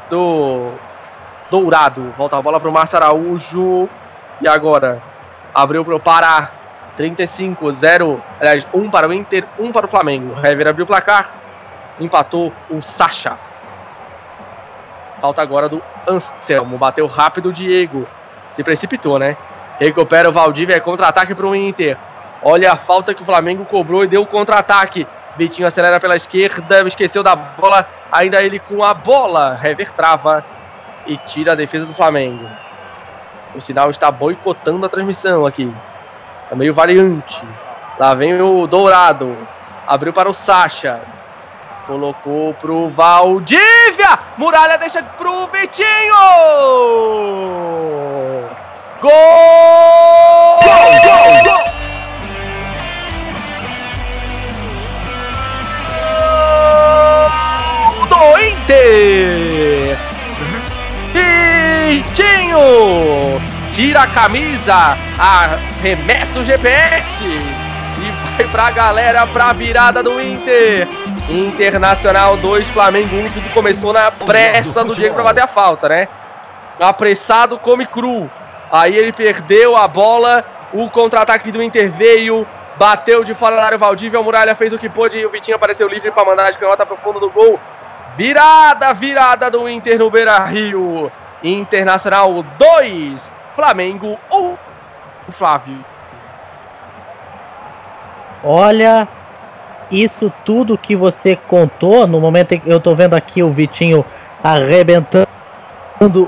[0.10, 0.72] do
[1.50, 2.14] Dourado.
[2.18, 3.90] Volta a bola para o Márcio Araújo.
[4.40, 5.02] E agora?
[5.54, 6.52] Abriu para o Pará.
[6.96, 8.22] 35, 0.
[8.40, 10.36] Aliás, 1 para o Inter, 1 para o Flamengo.
[10.46, 11.34] Hever abriu o placar.
[12.00, 13.38] Empatou o Sacha.
[15.20, 16.78] Falta agora do Anselmo.
[16.78, 18.08] Bateu rápido o Diego.
[18.52, 19.36] Se precipitou, né?
[19.80, 20.76] Recupera o Valdívia.
[20.76, 21.98] É contra-ataque para o Inter.
[22.42, 25.08] Olha a falta que o Flamengo cobrou e deu o contra-ataque.
[25.38, 26.88] Vitinho acelera pela esquerda.
[26.88, 27.88] Esqueceu da bola.
[28.12, 29.60] Ainda ele com a bola.
[29.64, 30.44] Hever trava
[31.06, 32.48] e tira a defesa do Flamengo.
[33.56, 35.74] O sinal está boicotando a transmissão aqui.
[36.50, 37.44] Tá meio variante.
[38.00, 39.36] Lá vem o Dourado.
[39.88, 41.02] Abriu para o Sacha.
[41.88, 44.20] Colocou pro Valdívia.
[44.38, 45.88] Muralha deixa pro Vitinho.
[49.00, 49.12] Gol!
[50.64, 51.64] Gol, gol, gol!
[58.10, 59.98] Do Inter!
[61.94, 62.60] Vitinho!
[63.72, 70.88] Tira a camisa, arremessa o GPS e vai pra galera pra virada do Inter.
[71.30, 76.08] Internacional 2, Flamengo 1, tudo começou na pressa do Diego pra bater a falta, né?
[76.80, 78.28] Apressado come cru.
[78.72, 82.46] Aí ele perdeu a bola, o contra-ataque do Inter veio,
[82.78, 85.30] bateu de fora da área o Valdívia, o Muralha fez o que pôde e o
[85.30, 87.60] Vitinho apareceu livre para mandar de canhota pro fundo do gol.
[88.16, 91.12] Virada, virada do Inter no Beira-Rio.
[91.44, 94.58] Internacional 2, Flamengo 1.
[95.30, 95.86] Flávio.
[98.44, 99.08] Olha,
[99.92, 104.06] isso tudo que você contou, no momento em que eu tô vendo aqui o Vitinho
[104.44, 105.28] arrebentando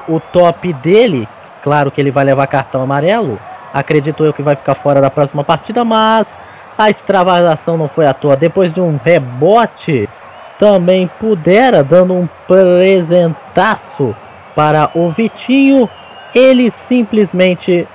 [0.08, 1.28] o top dele,
[1.64, 3.40] claro que ele vai levar cartão amarelo.
[3.74, 6.28] Acredito eu que vai ficar fora da próxima partida, mas
[6.78, 8.36] a extravasação não foi à toa.
[8.36, 10.10] Depois de um rebote,
[10.58, 14.16] também pudera, dando um presentaço
[14.56, 15.90] para o Vitinho.
[16.34, 17.88] Ele simplesmente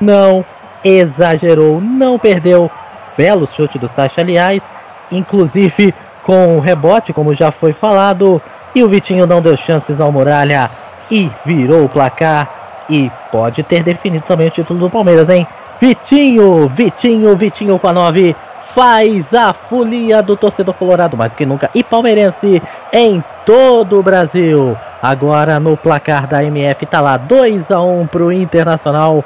[0.00, 0.44] não
[0.84, 2.70] exagerou, não perdeu.
[3.16, 4.70] Belo chute do Sacha, aliás,
[5.10, 5.94] inclusive
[6.24, 8.42] com o rebote, como já foi falado,
[8.74, 10.68] E o Vitinho não deu chances ao Muralha
[11.08, 12.63] e virou o placar.
[12.88, 15.46] E pode ter definido também o título do Palmeiras, hein?
[15.80, 18.36] Vitinho, Vitinho, Vitinho com a 9
[18.74, 22.60] faz a folia do torcedor colorado mais do que nunca e palmeirense
[22.92, 24.76] em todo o Brasil.
[25.00, 29.24] Agora no placar da MF tá lá 2 a 1 pro Internacional.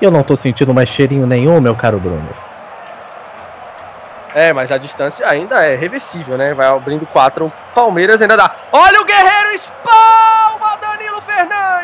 [0.00, 2.28] Eu não tô sentindo mais cheirinho nenhum, meu caro Bruno.
[4.34, 6.52] É, mas a distância ainda é reversível, né?
[6.54, 7.52] Vai abrindo 4.
[7.72, 8.54] Palmeiras ainda dá.
[8.72, 10.33] Olha o Guerreiro Danilo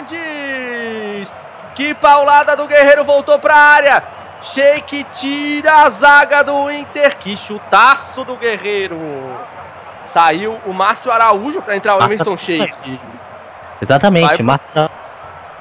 [0.07, 1.33] Fernandes!
[1.75, 4.03] Que paulada do Guerreiro voltou pra área.
[4.43, 7.17] Sheik tira a zaga do Inter.
[7.19, 8.99] Que chutaço do Guerreiro.
[10.07, 13.01] Saiu o Márcio Araújo para entrar o Emerson Sheik.
[13.81, 14.91] Exatamente, Márcio Não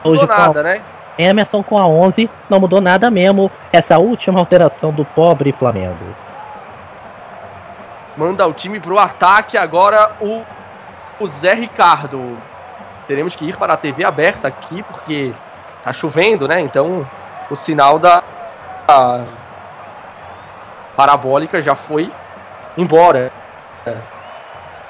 [0.04, 0.82] hoje mudou com a- nada, né?
[1.18, 3.52] Emerson com a 11, não mudou nada mesmo.
[3.74, 6.16] Essa última alteração do pobre Flamengo.
[8.16, 10.42] Manda o time pro ataque agora o,
[11.20, 12.38] o Zé Ricardo.
[13.10, 15.34] Teremos que ir para a TV aberta aqui porque
[15.82, 16.62] tá chovendo, né?
[16.62, 17.10] Então
[17.50, 18.22] o sinal da
[20.96, 22.12] parabólica já foi
[22.78, 23.32] embora.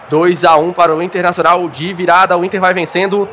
[0.09, 2.37] 2 a 1 para o Internacional de virada.
[2.37, 3.29] O Inter vai vencendo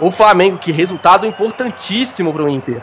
[0.00, 0.58] o Flamengo.
[0.58, 2.82] Que resultado importantíssimo para o Inter.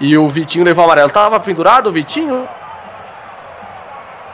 [0.00, 1.08] E o Vitinho levou o amarelo.
[1.08, 2.48] Tava pendurado Vitinho?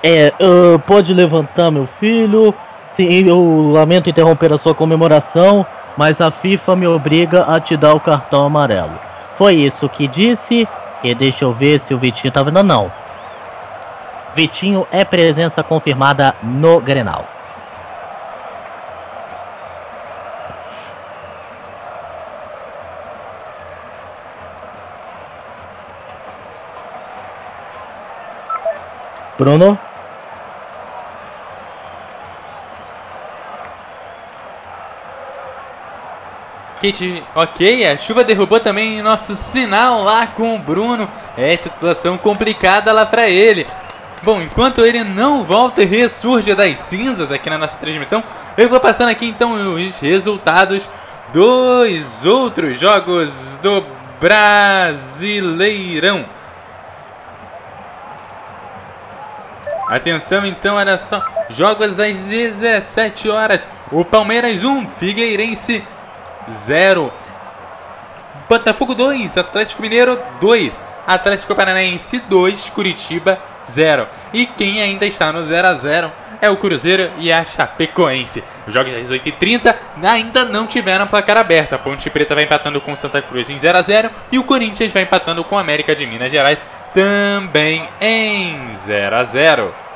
[0.03, 2.55] É, ah, pode levantar, meu filho.
[2.89, 5.67] Sim, eu lamento interromper a sua comemoração,
[5.97, 8.99] mas a FIFA me obriga a te dar o cartão amarelo.
[9.37, 10.69] Foi isso que disse.
[11.03, 12.63] E deixa eu ver se o Vitinho tá vendo.
[12.63, 12.93] Não.
[14.35, 17.27] Vitinho é presença confirmada no Grenal.
[29.39, 29.77] Bruno?
[36.83, 41.09] Kate, ok, a chuva derrubou também nosso sinal lá com o Bruno.
[41.37, 43.69] É situação complicada lá pra ele.
[44.25, 48.25] Bom, enquanto ele não volta e ressurge das cinzas aqui na nossa transmissão,
[48.57, 50.91] eu vou passando aqui então os resultados
[51.33, 53.87] dos outros jogos do
[54.19, 56.25] Brasileirão.
[59.87, 61.25] Atenção então, olha só.
[61.49, 63.69] Jogos das 17 horas.
[63.93, 65.85] O Palmeiras 1, Figueirense
[66.51, 67.13] 0.
[68.49, 70.81] Botafogo 2, Atlético Mineiro 2.
[71.07, 74.07] Atlético Paranaense 2, Curitiba 0.
[74.33, 78.43] E quem ainda está no 0 a 0 é o Cruzeiro e a Chapecoense.
[78.67, 81.75] Os jogos das 18h30 ainda não tiveram placar aberto.
[81.75, 84.93] A Ponte Preta vai empatando com Santa Cruz em 0 a 0 e o Corinthians
[84.93, 89.92] vai empatando com o América de Minas Gerais também em 0 a 0.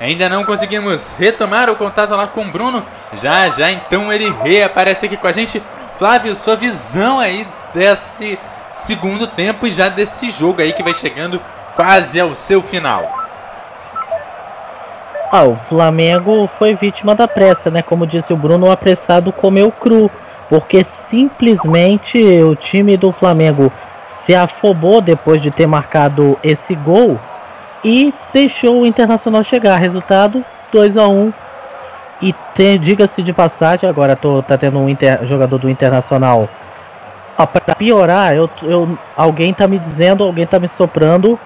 [0.00, 2.84] Ainda não conseguimos retomar o contato lá com o Bruno.
[3.14, 5.62] Já, já, então ele reaparece aqui com a gente.
[5.96, 8.38] Flávio, sua visão aí desse
[8.70, 11.40] segundo tempo e já desse jogo aí que vai chegando
[11.74, 13.12] quase ao seu final.
[15.32, 17.82] Ah, o Flamengo foi vítima da pressa, né?
[17.82, 20.10] Como disse o Bruno, o apressado comeu cru.
[20.48, 23.70] Porque simplesmente o time do Flamengo
[24.08, 27.20] se afobou depois de ter marcado esse gol
[27.84, 29.76] e deixou o Internacional chegar.
[29.78, 31.32] Resultado 2 a 1
[32.20, 32.34] E
[32.78, 36.48] diga-se de passagem, agora tô, tá tendo um inter- jogador do Internacional.
[37.36, 41.38] Ó, pra piorar, eu, eu, alguém tá me dizendo, alguém tá me soprando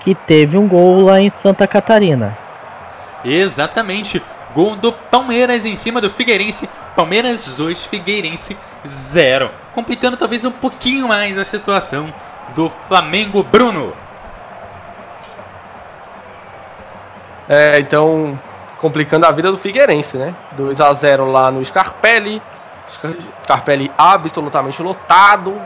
[0.00, 2.36] que teve um gol lá em Santa Catarina.
[3.24, 4.22] Exatamente.
[4.54, 6.68] Gol do Palmeiras em cima do Figueirense.
[6.96, 8.56] Palmeiras 2, Figueirense
[8.86, 9.50] 0.
[9.72, 12.12] Complicando talvez um pouquinho mais a situação
[12.54, 13.92] do Flamengo Bruno.
[17.48, 18.38] É, então,
[18.80, 20.34] complicando a vida do Figueirense, né?
[20.52, 22.42] 2 a 0 lá no Scarpelli.
[22.88, 23.14] Scar-
[23.44, 25.60] Scarpelli absolutamente lotado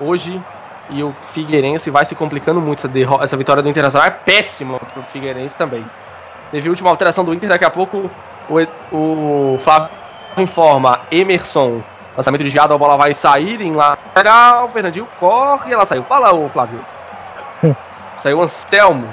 [0.00, 0.42] hoje.
[0.88, 2.78] E o Figueirense vai se complicando muito.
[2.80, 5.84] Essa, derro- essa vitória do Internacional é péssima pro Figueirense também.
[6.52, 8.08] Teve a última alteração do Inter, daqui a pouco
[8.48, 9.90] o, E- o Flávio
[10.36, 11.82] informa Emerson.
[12.16, 14.68] Lançamento desviado, a bola vai sair em lateral.
[14.68, 16.04] Fernandinho corre, ela saiu.
[16.04, 16.78] Fala, ô Flávio.
[18.16, 19.12] Saiu Anselmo.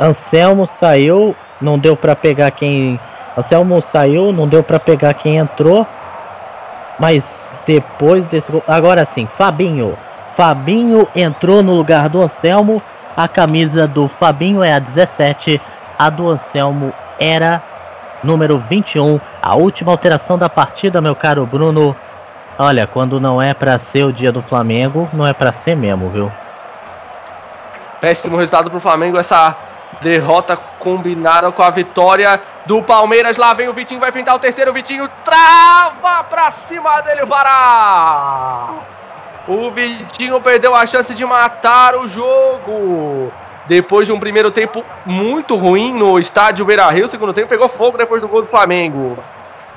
[0.00, 2.98] Anselmo saiu, não deu pra pegar quem.
[3.36, 5.86] Anselmo saiu, não deu pra pegar quem entrou.
[6.98, 7.24] Mas
[7.66, 8.62] depois desse gol.
[8.66, 9.96] Agora sim, Fabinho.
[10.36, 12.82] Fabinho entrou no lugar do Anselmo.
[13.16, 15.60] A camisa do Fabinho é a 17.
[15.98, 17.62] A do Anselmo era
[18.22, 19.20] número 21.
[19.42, 21.94] A última alteração da partida, meu caro Bruno.
[22.58, 26.08] Olha, quando não é pra ser o dia do Flamengo, não é pra ser mesmo,
[26.10, 26.32] viu?
[28.00, 29.56] Péssimo resultado pro Flamengo, essa
[30.00, 33.36] Derrota combinada com a vitória do Palmeiras.
[33.36, 34.70] Lá vem o Vitinho, vai pintar o terceiro.
[34.70, 38.70] O Vitinho trava pra cima dele o Pará.
[39.46, 43.32] O Vitinho perdeu a chance de matar o jogo.
[43.66, 47.68] Depois de um primeiro tempo muito ruim no estádio Beira Rio, o segundo tempo pegou
[47.68, 49.18] fogo depois do gol do Flamengo.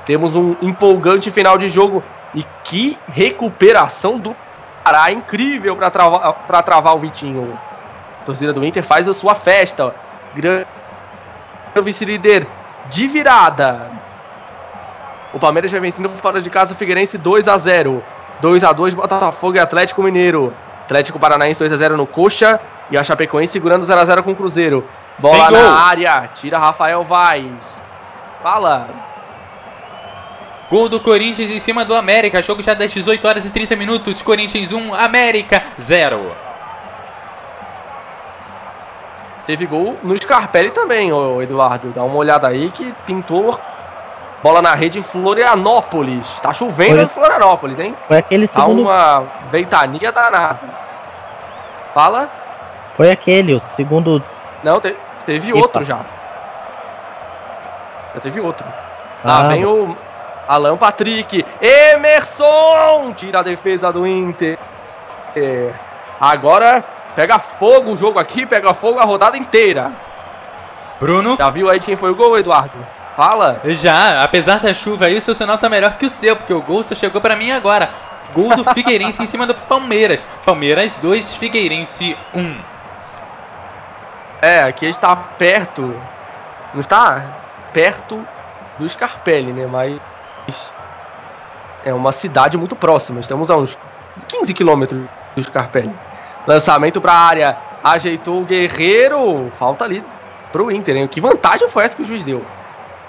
[0.05, 2.03] Temos um empolgante final de jogo.
[2.33, 4.35] E que recuperação do
[4.83, 7.57] Pará incrível para travar, pra travar o Vitinho.
[8.21, 9.95] A torcida do Inter faz a sua festa.
[10.35, 10.67] Grande
[11.81, 12.47] vice-líder
[12.89, 13.89] de virada.
[15.33, 18.03] O Palmeiras vai vencendo fora de casa o Figueirense 2 a 0.
[18.41, 20.53] 2 a 2 Botafogo e Atlético Mineiro.
[20.83, 22.59] Atlético Paranaense 2 a 0 no Coxa
[22.91, 24.87] e a Chapecoense segurando 0 a 0 com o Cruzeiro.
[25.17, 27.81] Bola na área, tira Rafael Vaz.
[28.43, 28.89] Fala.
[30.69, 32.41] Gol do Corinthians em cima do América.
[32.41, 34.21] Jogo já das 18 horas e 30 minutos.
[34.21, 36.35] Corinthians 1, América 0.
[39.45, 41.89] Teve gol no Scarpelli também, ô Eduardo.
[41.91, 43.59] Dá uma olhada aí que pintou
[44.43, 46.39] bola na rede em Florianópolis.
[46.41, 47.95] Tá chovendo em Florianópolis, hein?
[48.07, 48.81] Foi aquele Tá segundo.
[48.83, 50.59] uma ventania danada.
[51.93, 52.29] Fala?
[52.97, 54.21] Foi aquele, o segundo.
[54.63, 54.95] Não, te-
[55.25, 55.59] teve Epa.
[55.59, 55.99] outro já.
[58.15, 58.65] Já teve outro.
[59.23, 59.95] Lá Ah, vem o
[60.47, 61.45] Alan Patrick.
[61.61, 63.13] Emerson!
[63.15, 64.57] Tira a defesa do Inter.
[65.35, 65.71] É,
[66.19, 66.83] Agora
[67.15, 69.91] pega fogo o jogo aqui, pega fogo a rodada inteira.
[70.99, 72.73] Bruno, Já viu aí de quem foi o gol, Eduardo?
[73.15, 73.61] Fala.
[73.63, 76.61] já, apesar da chuva aí, o seu sinal tá melhor que o seu, porque o
[76.61, 77.89] gol só chegou pra mim agora.
[78.33, 80.25] Gol do Figueirense em cima do Palmeiras.
[80.45, 82.57] Palmeiras 2, Figueirense 1.
[84.41, 85.95] É, aqui está perto.
[86.73, 87.23] Não está
[87.71, 88.25] perto
[88.77, 89.65] do Scarpelli, né?
[89.65, 90.73] Mas
[91.85, 93.21] é uma cidade muito próxima.
[93.21, 93.77] Estamos a uns
[94.27, 95.01] 15 quilômetros
[95.35, 95.93] do Scarpelli.
[96.47, 97.57] Lançamento para a área.
[97.83, 99.49] Ajeitou o Guerreiro.
[99.53, 100.03] Falta ali
[100.51, 101.07] pro Inter, hein?
[101.07, 102.45] Que vantagem foi essa que o juiz deu?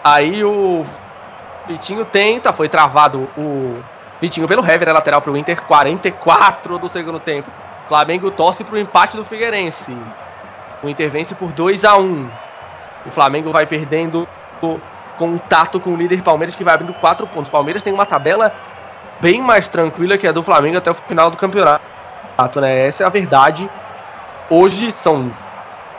[0.03, 0.85] Aí o
[1.67, 3.83] Vitinho tenta, foi travado o
[4.21, 7.51] Vitinho pelo Hever, é lateral pro Inter, 44 do segundo tempo.
[7.87, 9.97] Flamengo torce pro empate do Figueirense.
[10.83, 12.31] O Inter vence por 2 a 1
[13.07, 14.29] O Flamengo vai perdendo
[14.63, 14.79] o
[15.19, 17.49] contato com o líder Palmeiras, que vai abrindo 4 pontos.
[17.49, 18.53] O Palmeiras tem uma tabela
[19.21, 21.96] bem mais tranquila que a do Flamengo até o final do campeonato.
[22.61, 22.87] Né?
[22.87, 23.69] Essa é a verdade.
[24.51, 25.33] Hoje são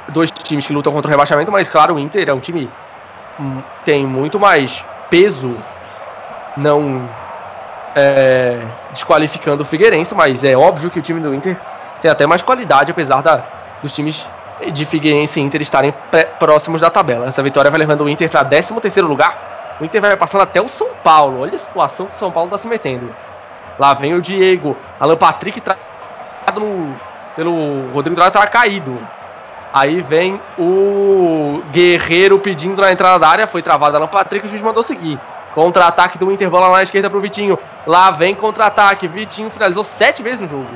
[0.09, 2.69] dois times que lutam contra o rebaixamento, mas claro, o Inter é um time
[3.39, 5.57] hum, tem muito mais peso,
[6.55, 7.09] não
[7.95, 8.61] é,
[8.91, 11.59] desqualificando o Figueirense, mas é óbvio que o time do Inter
[12.01, 13.43] tem até mais qualidade, apesar da,
[13.81, 14.26] dos times
[14.72, 15.93] de Figueirense e Inter estarem
[16.39, 17.27] próximos da tabela.
[17.27, 19.77] Essa vitória vai levando o Inter para 13º lugar.
[19.80, 21.41] O Inter vai passando até o São Paulo.
[21.41, 23.14] Olha a situação que o São Paulo está se metendo.
[23.77, 24.76] Lá vem o Diego.
[24.99, 25.77] Alan Patrick tra...
[26.56, 26.95] no...
[27.36, 28.98] pelo Rodrigo Dourado estava caído.
[29.74, 33.48] Aí vem o Guerreiro pedindo na entrada da área.
[33.48, 35.19] Foi travado Alan Patrick, o juiz mandou seguir.
[35.53, 37.57] Contra-ataque do Inter, bola lá na esquerda pro Vitinho.
[37.86, 39.07] Lá vem contra-ataque.
[39.07, 40.69] Vitinho finalizou sete vezes no jogo.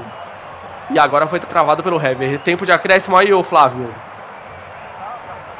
[0.90, 2.40] E agora foi travado pelo Hever.
[2.40, 3.94] Tempo de acréscimo aí, ô Flávio.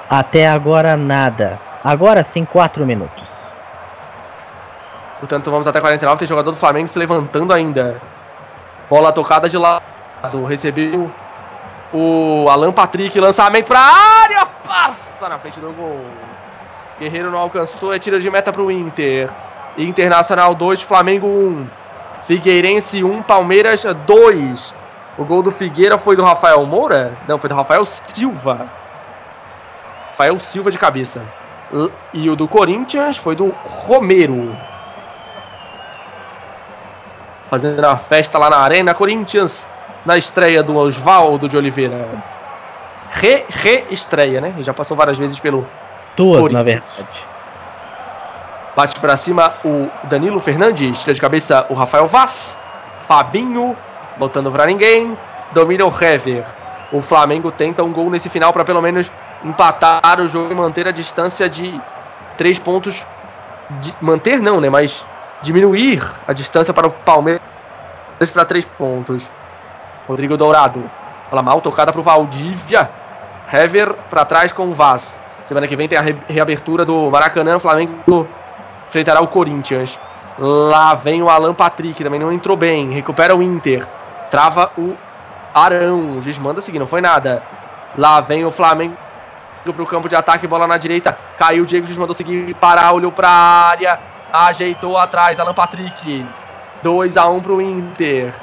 [0.10, 1.60] Até agora nada.
[1.84, 3.30] Agora sim, 4 minutos.
[5.20, 6.20] Portanto, vamos até 49.
[6.20, 8.02] Tem jogador do Flamengo se levantando ainda.
[8.90, 9.91] Bola tocada de lado.
[10.48, 11.12] Recebeu
[11.94, 13.20] o Alan Patrick.
[13.20, 14.46] Lançamento pra área.
[14.46, 16.06] Passa na frente do gol.
[17.00, 17.94] Guerreiro não alcançou.
[17.94, 19.30] É tiro de meta pro Inter.
[19.78, 21.68] Internacional 2, Flamengo 1.
[22.24, 24.76] Figueirense 1, Palmeiras 2.
[25.18, 27.18] O gol do Figueira foi do Rafael Moura?
[27.28, 28.70] Não, foi do Rafael Silva.
[30.08, 31.24] Rafael Silva de cabeça.
[32.14, 34.56] E o do Corinthians foi do Romero.
[37.48, 39.68] Fazendo a festa lá na Arena Corinthians
[40.06, 42.08] na estreia do Oswaldo de Oliveira.
[43.12, 44.50] Re, re-estreia, né?
[44.56, 45.68] Ele já passou várias vezes pelo
[46.16, 47.08] Duas, na verdade.
[48.76, 51.00] Bate pra cima o Danilo Fernandes.
[51.00, 52.58] Tira de cabeça o Rafael Vaz.
[53.08, 53.76] Fabinho.
[54.18, 55.18] Botando pra ninguém.
[55.52, 56.46] Domina o Hever.
[56.92, 59.12] O Flamengo tenta um gol nesse final para pelo menos
[59.44, 61.80] empatar o jogo e manter a distância de
[62.38, 63.06] três pontos.
[63.82, 64.70] De- manter não, né?
[64.70, 65.06] Mas
[65.42, 67.42] diminuir a distância para o Palmeiras
[68.34, 69.32] para três pontos.
[70.08, 70.90] Rodrigo Dourado.
[71.30, 72.90] Bola mal tocada pro Valdívia.
[73.52, 75.22] Hever para trás com o Vaz.
[75.44, 77.58] Semana que vem tem a re- reabertura do Maracanã.
[77.58, 78.28] O Flamengo
[78.88, 80.00] enfrentará o Corinthians.
[80.38, 82.92] Lá vem o Alan Patrick, também não entrou bem.
[82.92, 83.86] Recupera o Inter.
[84.30, 84.96] Trava o
[85.54, 86.18] Arão.
[86.18, 87.44] O juiz manda seguir, não foi nada.
[87.98, 88.96] Lá vem o Flamengo
[89.64, 91.18] pro campo de ataque, bola na direita.
[91.38, 94.00] Caiu o Diego, o juiz mandou seguir, parar, olhou pra área.
[94.32, 96.26] Ajeitou atrás, Alan Patrick.
[96.82, 98.34] 2 a 1 pro Inter.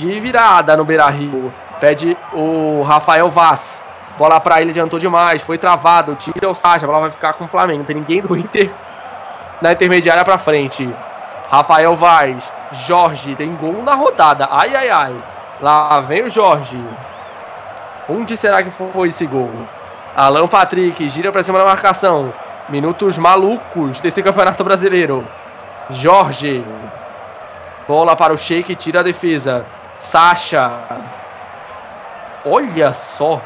[0.00, 1.52] De virada no Beira Rio.
[1.78, 3.84] Pede o Rafael Vaz.
[4.16, 5.42] Bola pra ele, adiantou demais.
[5.42, 6.14] Foi travado.
[6.14, 6.86] Tira o Sacha.
[6.86, 7.80] A bola vai ficar com o Flamengo.
[7.80, 8.74] Não tem ninguém do Inter
[9.60, 10.90] na intermediária pra frente.
[11.50, 12.50] Rafael Vaz.
[12.72, 13.36] Jorge.
[13.36, 14.48] Tem gol na rodada.
[14.50, 15.14] Ai, ai, ai.
[15.60, 16.82] Lá vem o Jorge.
[18.08, 19.50] Onde será que foi esse gol?
[20.16, 21.10] Alan Patrick.
[21.10, 22.32] Gira pra cima da marcação.
[22.70, 25.28] Minutos malucos desse campeonato brasileiro.
[25.90, 26.64] Jorge.
[27.86, 28.74] Bola para o Sheik.
[28.76, 29.66] Tira a defesa.
[30.00, 30.80] Sacha.
[32.44, 33.40] Olha só.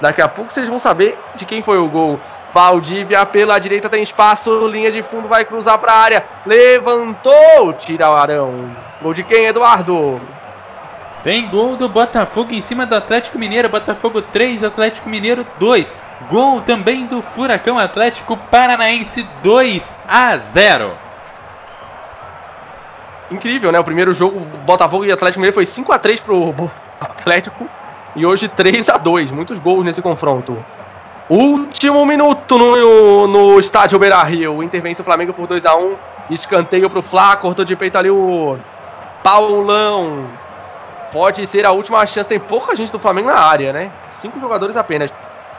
[0.00, 2.20] Daqui a pouco vocês vão saber de quem foi o gol.
[2.54, 6.24] Valdívia pela direita tem espaço, linha de fundo vai cruzar para a área.
[6.46, 8.70] Levantou, tira o Arão.
[9.02, 10.20] Gol de quem, Eduardo?
[11.22, 13.68] Tem gol do Botafogo em cima do Atlético Mineiro.
[13.68, 15.94] Botafogo 3, Atlético Mineiro 2.
[16.28, 20.96] Gol também do Furacão Atlético Paranaense 2 a 0.
[23.32, 23.80] Incrível, né?
[23.80, 26.54] O primeiro jogo, Botafogo e Atlético Mineiro foi 5 a 3 pro
[27.00, 27.66] Atlético
[28.14, 30.62] e hoje 3 a 2 Muitos gols nesse confronto.
[31.30, 34.56] Último minuto no, no estádio Beira Rio.
[34.56, 35.96] O Inter vence o Flamengo por 2 a 1
[36.30, 38.58] Escanteio pro Flá, cortou de peito ali o
[39.22, 40.26] Paulão.
[41.10, 42.28] Pode ser a última chance.
[42.28, 43.90] Tem pouca gente do Flamengo na área, né?
[44.08, 45.12] Cinco jogadores apenas.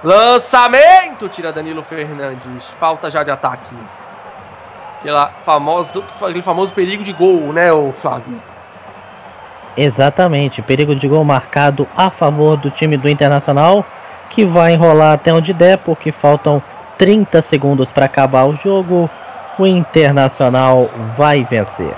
[0.03, 1.29] Lançamento!
[1.29, 2.67] Tira Danilo Fernandes.
[2.79, 3.75] Falta já de ataque.
[5.03, 8.41] Aquela famosa, aquele famoso perigo de gol, né, o Flávio?
[9.75, 13.85] Exatamente, perigo de gol marcado a favor do time do Internacional,
[14.29, 16.63] que vai enrolar até onde der, porque faltam
[16.97, 19.09] 30 segundos para acabar o jogo.
[19.59, 21.93] O Internacional vai vencer.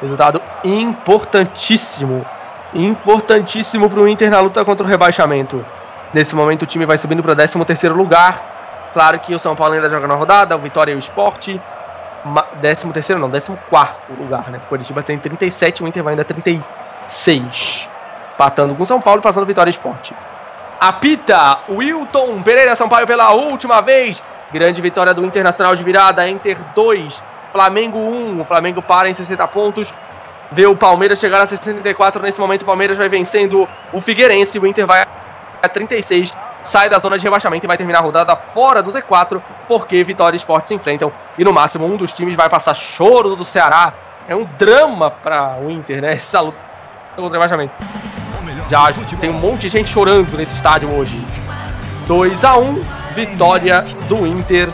[0.00, 2.24] Resultado importantíssimo.
[2.72, 5.66] Importantíssimo para o Inter na luta contra o rebaixamento.
[6.14, 8.59] Nesse momento o time vai subindo para 13 terceiro lugar.
[8.92, 11.60] Claro que o São Paulo ainda joga na rodada, o Vitória e o Esporte.
[12.60, 14.60] 13 terceiro não, 14 quarto lugar, né?
[14.64, 17.88] O Curitiba tem 37, o Inter vai ainda 36.
[18.36, 20.14] Patando com o São Paulo e passando Vitória e Esporte.
[20.80, 24.22] Apita Wilton Pereira Sampaio pela última vez.
[24.52, 26.28] Grande vitória do Internacional de virada.
[26.28, 27.22] Inter 2,
[27.52, 28.40] Flamengo 1.
[28.40, 29.92] O Flamengo para em 60 pontos.
[30.50, 32.22] Vê o Palmeiras chegar a 64.
[32.22, 34.58] Nesse momento, o Palmeiras vai vencendo o Figueirense.
[34.58, 35.06] O Inter vai
[35.62, 36.34] a 36.
[36.62, 39.40] Sai da zona de rebaixamento e vai terminar a rodada fora do Z4.
[39.66, 41.12] Porque Vitória e Esporte se enfrentam.
[41.38, 43.92] E no máximo, um dos times vai passar choro do Ceará.
[44.28, 46.12] É um drama para o Inter, né?
[46.14, 46.58] Essa luta
[47.16, 47.72] contra o rebaixamento.
[48.68, 51.20] Já tem um monte de gente chorando nesse estádio hoje.
[52.06, 52.84] 2 a 1
[53.14, 54.68] vitória do Inter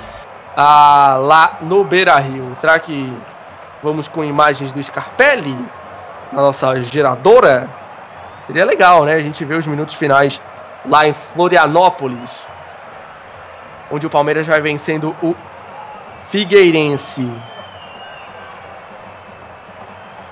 [0.57, 2.55] ah, lá no Beira Rio.
[2.55, 3.13] Será que
[3.83, 5.57] vamos com imagens do Scarpelli
[6.33, 7.69] na nossa geradora?
[8.47, 9.15] Seria legal, né?
[9.15, 10.41] A gente ver os minutos finais
[10.89, 12.31] lá em Florianópolis,
[13.91, 15.35] onde o Palmeiras vai vencendo o
[16.29, 17.31] Figueirense.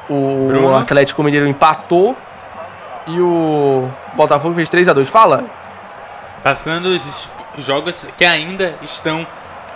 [0.09, 0.75] O Bruno.
[0.75, 2.17] Atlético Mineiro empatou
[3.07, 5.45] e o Botafogo fez 3 a 2 Fala.
[6.43, 9.27] Passando os jogos que ainda estão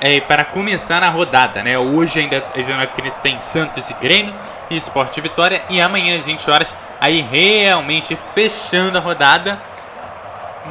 [0.01, 1.79] é, para começar a rodada, né?
[1.79, 4.35] Hoje ainda às 19h30 tem Santos e Grêmio
[4.71, 5.63] e Sport e Vitória.
[5.71, 9.61] E amanhã às 20 horas, aí realmente fechando a rodada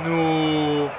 [0.04, 0.90] no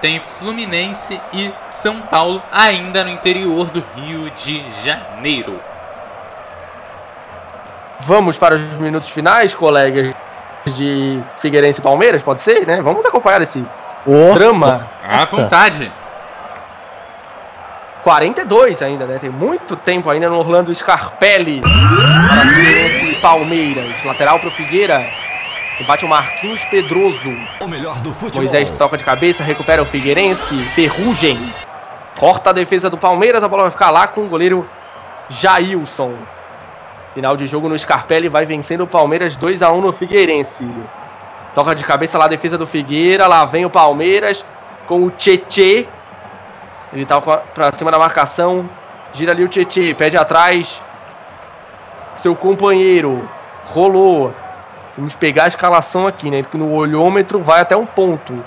[0.00, 5.58] tem Fluminense e São Paulo ainda no interior do Rio de Janeiro.
[8.00, 10.14] Vamos para os minutos finais, colegas
[10.66, 12.82] de Figueirense e Palmeiras, pode ser, né?
[12.82, 13.64] Vamos acompanhar esse
[14.06, 14.88] O drama.
[15.02, 15.90] À vontade.
[18.02, 19.18] 42 ainda, né?
[19.18, 21.60] Tem muito tempo ainda no Orlando Scarpelli.
[21.60, 24.04] Para Figueirense e Palmeiras.
[24.04, 25.04] Lateral para o Figueira.
[25.80, 27.30] Embate o Marquinhos Pedroso.
[27.60, 28.40] O melhor do futebol.
[28.40, 30.56] Moisés toca de cabeça, recupera o Figueirense.
[30.74, 31.52] Ferrugem.
[32.18, 33.44] Corta a defesa do Palmeiras.
[33.44, 34.66] A bola vai ficar lá com o goleiro
[35.28, 36.14] Jailson.
[37.12, 40.66] Final de jogo no Scarpelli vai vencendo o Palmeiras 2 a 1 no Figueirense.
[41.54, 43.26] Toca de cabeça lá a defesa do Figueira.
[43.26, 44.46] Lá vem o Palmeiras
[44.86, 45.86] com o Tietê.
[46.90, 48.68] Ele tá pra cima da marcação.
[49.12, 49.92] Gira ali o Tietê.
[49.92, 50.82] Pede atrás.
[52.16, 53.28] Seu companheiro.
[53.66, 54.32] Rolou.
[54.96, 56.42] Temos que pegar a escalação aqui, né?
[56.42, 58.42] Porque no olhômetro vai até um ponto.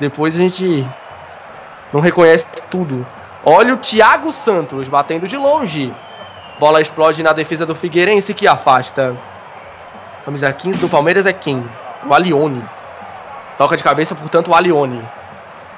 [0.00, 0.84] Depois a gente
[1.92, 3.06] não reconhece tudo.
[3.44, 5.94] Olha o Thiago Santos batendo de longe.
[6.58, 9.16] Bola explode na defesa do Figueirense que afasta.
[10.24, 11.64] Camisa 15 do Palmeiras é quem?
[12.04, 12.64] O Alione.
[13.56, 15.08] Toca de cabeça, portanto, o Alione.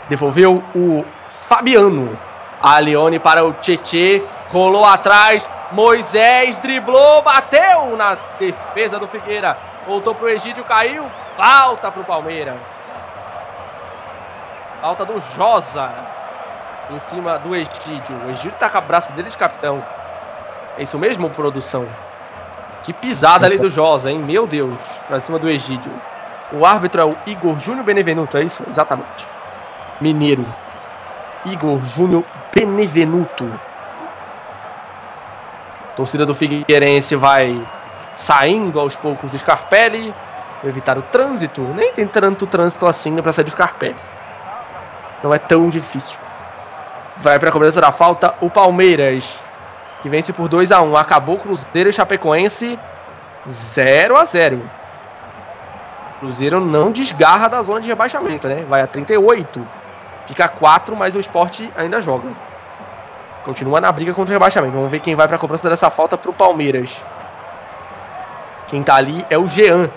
[0.08, 2.18] Devolveu o Fabiano.
[2.62, 4.22] Alione para o Tietê.
[4.48, 5.46] Rolou atrás.
[5.72, 9.69] Moisés driblou, bateu na defesa do Figueira.
[9.90, 11.10] Voltou pro Egídio, caiu.
[11.36, 12.54] Falta pro Palmeiras.
[14.80, 15.90] Falta do Josa.
[16.90, 18.16] Em cima do Egídio.
[18.24, 19.84] O Egídio tá com o braço dele de capitão.
[20.78, 21.88] É isso mesmo, produção?
[22.84, 24.20] Que pisada ali do Josa, hein?
[24.20, 24.78] Meu Deus.
[25.08, 25.90] Pra cima do Egídio.
[26.52, 28.64] O árbitro é o Igor Júnior Benevenuto, é isso?
[28.70, 29.26] Exatamente.
[30.00, 30.46] Mineiro.
[31.44, 32.22] Igor Júnior
[32.54, 33.52] Benevenuto.
[35.88, 37.60] A torcida do Figueirense vai
[38.14, 40.14] saindo aos poucos do Scarpelli.
[40.62, 41.62] Evitar o trânsito.
[41.74, 43.96] Nem tem tanto trânsito assim para sair do Scarpelli.
[45.22, 46.18] Não é tão difícil.
[47.18, 49.40] Vai para a cobrança da falta o Palmeiras.
[50.02, 52.78] Que vence por 2 a 1 Acabou Cruzeiro e Chapecoense
[53.46, 54.62] 0 a 0
[56.18, 58.64] Cruzeiro não desgarra da zona de rebaixamento, né?
[58.68, 59.66] Vai a 38.
[60.26, 62.28] Fica a 4, mas o esporte ainda joga.
[63.44, 64.74] Continua na briga contra o rebaixamento.
[64.74, 67.02] Vamos ver quem vai para a cobrança dessa falta para o Palmeiras.
[68.70, 69.90] Quem tá ali é o Jean.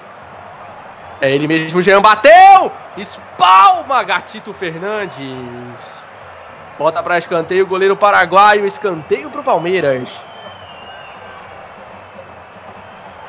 [1.21, 2.71] É ele mesmo, Jean bateu!
[2.97, 6.03] Espalma Gatito Fernandes.
[6.77, 8.65] Bota para escanteio goleiro paraguaio.
[8.65, 10.25] Escanteio para o Palmeiras.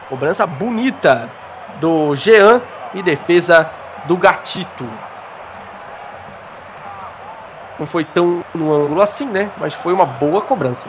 [0.08, 1.30] Cobrança bonita
[1.78, 2.62] do Jean
[2.94, 3.70] e defesa
[4.06, 4.88] do Gatito.
[7.78, 9.50] Não foi tão no ângulo assim, né?
[9.58, 10.88] Mas foi uma boa cobrança.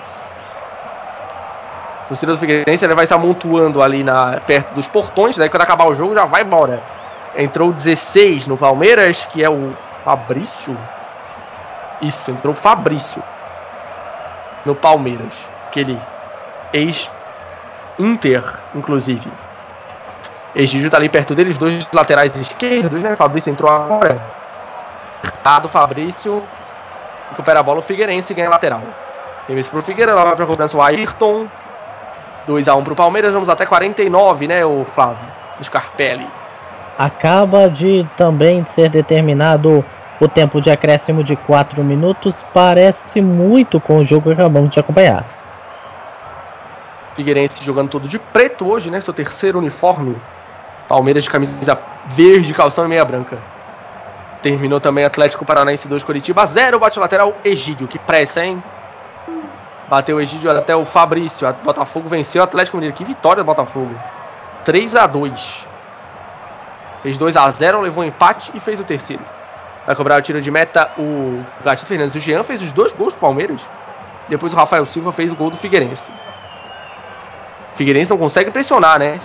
[2.06, 5.36] O torcedor do Figueirense vai se amontoando ali na, perto dos portões.
[5.38, 6.82] Daí quando acabar o jogo já vai embora.
[7.36, 10.78] Entrou 16 no Palmeiras, que é o Fabrício.
[12.02, 13.24] Isso, entrou o Fabrício
[14.66, 15.50] no Palmeiras.
[15.68, 16.00] Aquele
[16.72, 18.44] ex-Inter,
[18.76, 19.32] inclusive.
[20.56, 23.16] Egídio tá ali perto deles, dois laterais esquerdos, né?
[23.16, 24.22] Fabrício entrou agora.
[25.44, 26.44] Tá Fabrício.
[27.32, 28.82] Recupera a bola, o Figueirense ganha lateral.
[29.48, 31.48] Remesso pro Figueira, lá vai pra cobrança o Ayrton.
[32.48, 35.28] 2x1 pro Palmeiras, vamos até 49, né, o Flávio?
[35.64, 36.28] Scarpelli.
[36.98, 39.84] Acaba de também ser determinado
[40.20, 42.44] o tempo de acréscimo de 4 minutos.
[42.54, 45.26] Parece muito com o jogo que acabamos de acompanhar.
[47.14, 49.00] Figueirense jogando todo de preto hoje, né?
[49.02, 50.16] Seu terceiro uniforme
[50.88, 53.38] Palmeiras de camisa verde, calção e meia branca.
[54.42, 56.80] Terminou também Atlético Paranaense 2, Curitiba 0.
[56.80, 57.88] Bate lateral Egídio.
[57.88, 58.64] Que pressa, hein?
[59.88, 61.52] Bateu o Egídio até o Fabrício.
[61.64, 62.96] Botafogo venceu o Atlético Mineiro.
[62.96, 63.96] Que vitória do Botafogo.
[64.64, 65.68] 3 a 2
[67.04, 69.24] Fez 2 a 0 levou um empate e fez o terceiro.
[69.86, 72.16] Vai cobrar o tiro de meta o Gatito Fernandes.
[72.16, 73.70] O Jean fez os dois gols do Palmeiras.
[74.28, 76.12] Depois o Rafael Silva fez o gol do Figueirense.
[77.74, 79.20] Figueirense não consegue pressionar, né?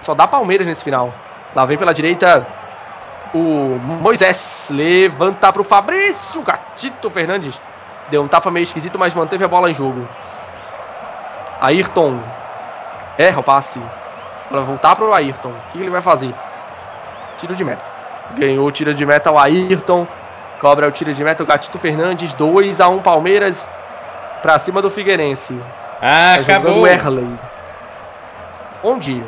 [0.00, 1.14] Só dá Palmeiras nesse final.
[1.54, 2.44] Lá vem pela direita
[3.32, 4.68] o Moisés.
[4.72, 6.42] Levanta para o Fabrício.
[6.42, 7.60] Gatito Fernandes.
[8.10, 10.06] Deu um tapa meio esquisito, mas manteve a bola em jogo.
[11.60, 12.20] Ayrton.
[13.16, 13.80] Erra o passe.
[14.48, 15.50] Para voltar para o Ayrton.
[15.50, 16.34] O que ele vai fazer?
[17.38, 17.90] Tiro de meta.
[18.32, 20.06] Ganhou o tiro de meta o Ayrton.
[20.60, 22.34] Cobra o tiro de meta o Gatito Fernandes.
[22.34, 23.70] 2 a 1 Palmeiras.
[24.42, 25.58] Para cima do Figueirense.
[26.00, 26.86] Ah, tá acabou.
[26.86, 27.38] Erley.
[28.82, 29.22] Onde?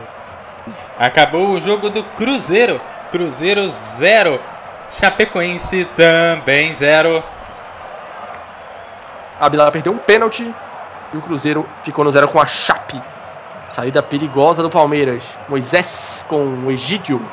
[0.99, 2.81] Acabou o jogo do Cruzeiro.
[3.13, 4.41] Cruzeiro 0.
[4.91, 7.23] Chapecoense também 0.
[9.41, 10.53] A Bilal perdeu um pênalti.
[11.13, 13.01] E o Cruzeiro ficou no 0 com a Chape.
[13.69, 15.37] Saída perigosa do Palmeiras.
[15.49, 17.25] Moisés com o Egídio.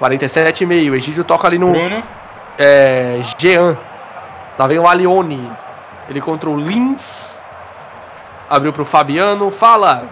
[0.00, 0.94] 47,5.
[0.94, 1.72] Egídio toca ali no.
[1.72, 2.02] Bruno.
[2.58, 3.76] É, Jean.
[4.58, 5.50] Lá vem o Alione.
[6.08, 7.44] Ele contra o Lins.
[8.48, 9.50] Abriu pro Fabiano.
[9.50, 10.08] Fala.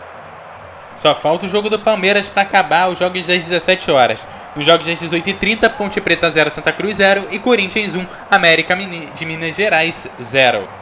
[0.96, 4.26] Só falta o jogo do Palmeiras para acabar os jogos das 17 horas.
[4.54, 8.76] Nos jogos das 18h30, Ponte Preta 0, Santa Cruz 0 e Corinthians 1, América
[9.14, 10.79] de Minas Gerais 0.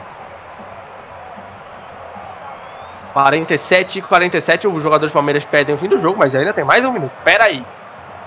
[3.13, 6.85] 47 47, os jogadores do Palmeiras pedem o fim do jogo, mas ainda tem mais
[6.85, 7.11] um minuto.
[7.23, 7.65] Pera aí.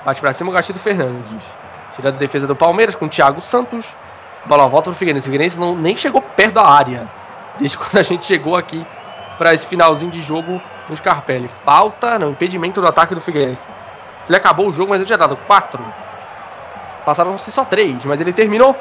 [0.04, 1.44] Bate pra cima o Gastido Fernandes.
[1.92, 3.96] Tira a defesa do Palmeiras com o Thiago Santos.
[4.46, 5.28] Bola volta pro Figueirense.
[5.28, 7.08] O Figueirense não, nem chegou perto da área.
[7.58, 8.84] Desde quando a gente chegou aqui
[9.38, 11.48] para esse finalzinho de jogo no Scarpelli.
[11.48, 13.66] Falta, não, impedimento do ataque do Figueirense.
[14.26, 15.84] Ele acabou o jogo, mas ele tinha dado 4.
[17.04, 18.76] Passaram-se só 3, mas ele terminou.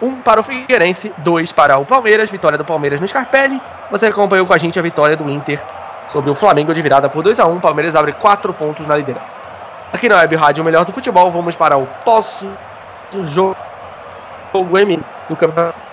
[0.00, 2.30] 1 um para o Figueirense, 2 para o Palmeiras.
[2.30, 3.60] Vitória do Palmeiras no Scarpelli.
[3.90, 5.62] Você acompanhou com a gente a vitória do Inter
[6.06, 9.42] sobre o Flamengo de virada por 2 a 1 Palmeiras abre 4 pontos na liderança.
[9.92, 11.30] Aqui na Web Rádio, o melhor do futebol.
[11.30, 13.56] Vamos para o pós-jogo
[15.28, 15.84] do campeonato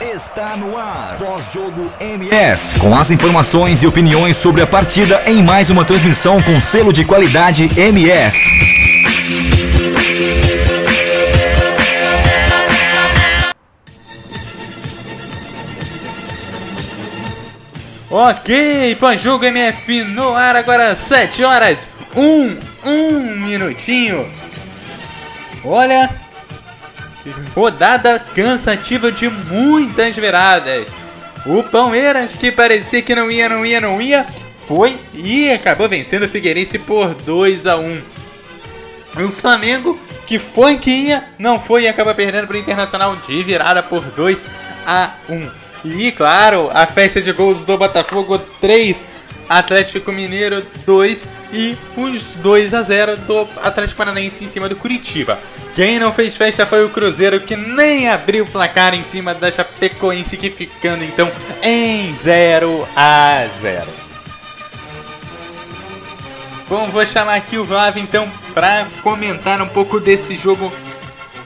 [0.00, 1.16] Está no ar.
[1.18, 2.80] Pós-jogo MF.
[2.80, 7.04] Com as informações e opiniões sobre a partida em mais uma transmissão com selo de
[7.04, 8.73] qualidade MF.
[18.16, 24.30] Ok, pós-jogo MF no ar agora 7 horas, 1, 1 minutinho.
[25.64, 26.08] Olha,
[27.56, 30.86] Rodada cansativa de muitas viradas.
[31.44, 34.24] O Palmeiras, que parecia que não ia, não ia, não ia,
[34.68, 38.00] foi e acabou vencendo o Figueirense por 2 a 1.
[39.26, 43.42] O Flamengo, que foi que ia, não foi e acaba perdendo para o Internacional de
[43.42, 44.46] virada por 2
[44.86, 45.63] a 1.
[45.84, 49.04] E claro, a festa de gols do Botafogo 3,
[49.48, 55.38] Atlético Mineiro 2 e os 2 a 0 do Atlético Paranaense em cima do Curitiba.
[55.74, 59.52] Quem não fez festa foi o Cruzeiro que nem abriu o placar em cima da
[59.52, 61.30] Chapecoense que ficando então
[61.62, 63.86] em 0 a 0.
[66.66, 70.72] Bom, vou chamar aqui o Vlav então para comentar um pouco desse jogo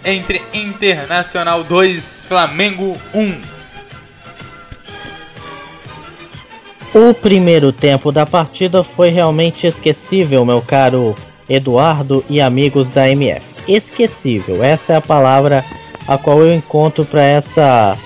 [0.05, 3.58] entre Internacional 2 Flamengo 1.
[6.95, 11.15] O primeiro tempo da partida foi realmente esquecível, meu caro
[11.49, 13.45] Eduardo e amigos da MF.
[13.69, 15.63] Esquecível, essa é a palavra
[16.07, 17.97] a qual eu encontro para essa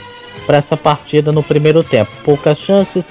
[0.44, 2.10] para essa partida no primeiro tempo.
[2.24, 3.04] Poucas chances,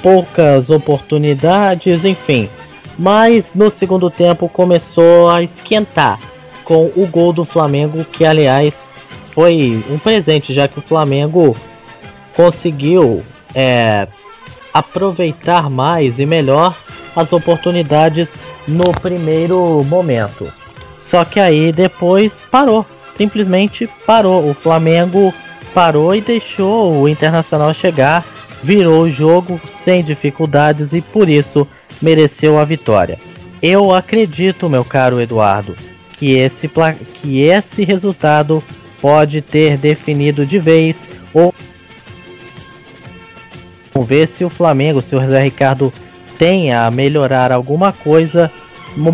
[0.00, 2.48] poucas oportunidades, enfim.
[2.96, 6.20] Mas no segundo tempo começou a esquentar
[6.62, 8.72] com o gol do Flamengo, que aliás
[9.32, 11.56] foi um presente, já que o Flamengo
[12.36, 14.06] conseguiu é,
[14.72, 16.76] aproveitar mais e melhor
[17.14, 18.28] as oportunidades
[18.66, 20.52] no primeiro momento.
[20.98, 22.86] Só que aí depois parou,
[23.16, 24.48] simplesmente parou.
[24.48, 25.32] O Flamengo
[25.74, 28.24] parou e deixou o Internacional chegar,
[28.62, 31.66] virou o jogo sem dificuldades e por isso
[32.00, 33.18] mereceu a vitória.
[33.62, 35.76] Eu acredito, meu caro Eduardo,
[36.18, 36.70] que esse,
[37.14, 38.62] que esse resultado
[39.00, 40.96] pode ter definido de vez
[41.34, 41.54] ou
[43.92, 45.92] Vamos ver se o Flamengo, se o José Ricardo
[46.38, 48.50] tem a melhorar alguma coisa,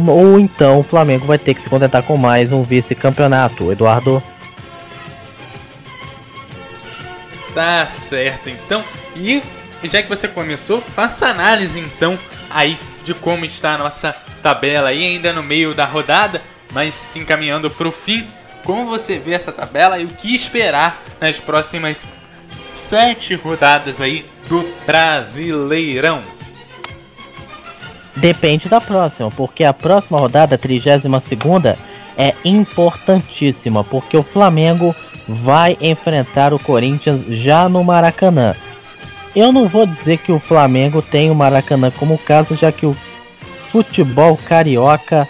[0.08, 3.72] ou então o Flamengo vai ter que se contentar com mais um vice-campeonato.
[3.72, 4.22] Eduardo.
[7.54, 8.84] Tá certo, então.
[9.16, 9.42] E
[9.84, 12.18] já que você começou, faça análise então
[12.48, 16.42] aí de como está a nossa tabela aí ainda no meio da rodada,
[16.72, 18.28] mas se encaminhando para o fim.
[18.64, 22.04] Como você vê essa tabela e o que esperar nas próximas
[22.74, 26.22] sete rodadas aí do Brasileirão?
[28.16, 31.04] Depende da próxima, porque a próxima rodada, a 32
[32.16, 34.94] é importantíssima, porque o Flamengo
[35.28, 38.56] vai enfrentar o Corinthians já no Maracanã.
[39.36, 42.96] Eu não vou dizer que o Flamengo tem o Maracanã como casa, já que o
[43.70, 45.28] futebol carioca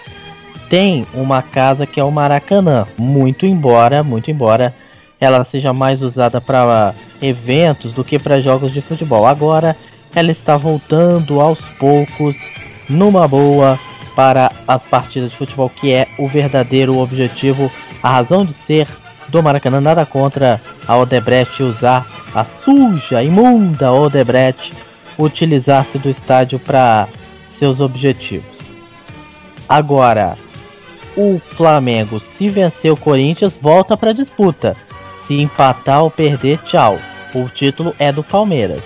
[0.70, 4.74] tem uma casa que é o Maracanã, muito embora, muito embora
[5.20, 9.26] ela seja mais usada para eventos do que para jogos de futebol.
[9.26, 9.76] Agora
[10.14, 12.36] ela está voltando aos poucos,
[12.88, 13.78] numa boa,
[14.14, 17.70] para as partidas de futebol, que é o verdadeiro objetivo,
[18.02, 18.88] a razão de ser
[19.28, 19.80] do Maracanã.
[19.80, 24.72] Nada contra a Odebrecht usar a suja, imunda Odebrecht,
[25.18, 27.06] utilizar-se do estádio para
[27.58, 28.58] seus objetivos.
[29.68, 30.36] Agora,
[31.16, 34.76] o Flamengo, se vencer o Corinthians, volta para a disputa.
[35.28, 36.98] Se empatar ou perder, tchau.
[37.34, 38.82] O título é do Palmeiras.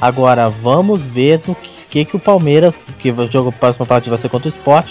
[0.00, 1.54] Agora vamos ver o
[1.90, 4.88] que, que o Palmeiras, que o jogo próximo partida vai ser contra o Sport.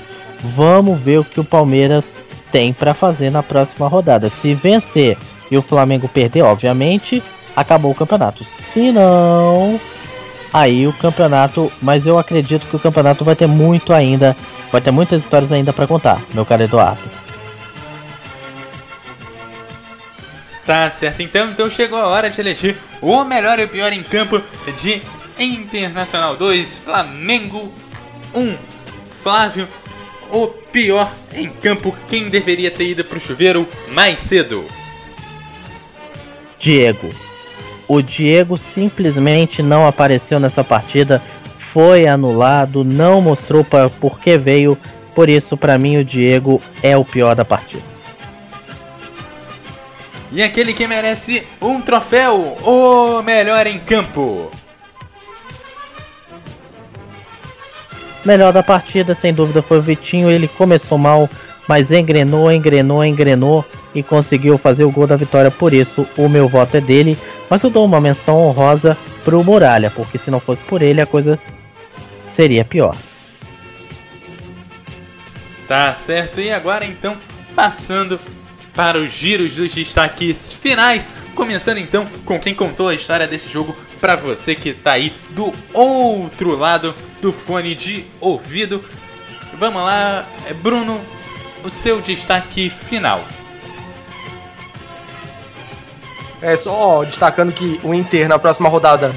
[0.55, 2.05] Vamos ver o que o Palmeiras
[2.51, 4.29] tem para fazer na próxima rodada.
[4.29, 5.17] Se vencer
[5.49, 7.23] e o Flamengo perder, obviamente,
[7.55, 8.43] acabou o campeonato.
[8.43, 9.79] Se não,
[10.53, 14.37] aí o campeonato, mas eu acredito que o campeonato vai ter muito ainda,
[14.71, 17.20] vai ter muitas histórias ainda para contar, meu caro Eduardo.
[20.71, 24.01] Tá certo, então, então chegou a hora de eleger o melhor e o pior em
[24.01, 24.41] campo
[24.79, 25.01] de
[25.37, 27.73] Internacional 2, Flamengo
[28.33, 28.55] 1.
[29.21, 29.67] Flávio,
[30.31, 34.63] o pior em campo, quem deveria ter ido pro chuveiro mais cedo?
[36.57, 37.09] Diego.
[37.85, 41.21] O Diego simplesmente não apareceu nessa partida,
[41.73, 43.65] foi anulado, não mostrou
[43.99, 44.77] por que veio,
[45.13, 47.90] por isso para mim o Diego é o pior da partida.
[50.31, 54.49] E aquele que merece um troféu, o melhor em campo.
[58.23, 60.29] Melhor da partida, sem dúvida, foi o Vitinho.
[60.29, 61.29] Ele começou mal,
[61.67, 65.51] mas engrenou, engrenou, engrenou e conseguiu fazer o gol da vitória.
[65.51, 67.17] Por isso, o meu voto é dele.
[67.49, 71.05] Mas eu dou uma menção honrosa pro Muralha, porque se não fosse por ele, a
[71.05, 71.37] coisa
[72.33, 72.95] seria pior.
[75.67, 77.15] Tá certo, e agora então,
[77.55, 78.19] passando
[78.75, 81.11] para os giros dos destaques finais.
[81.35, 85.53] Começando então com quem contou a história desse jogo para você que tá aí do
[85.73, 88.83] outro lado do fone de ouvido.
[89.53, 90.25] Vamos lá,
[90.61, 91.01] Bruno,
[91.63, 93.23] o seu destaque final.
[96.41, 99.13] É só destacando que o Inter na próxima rodada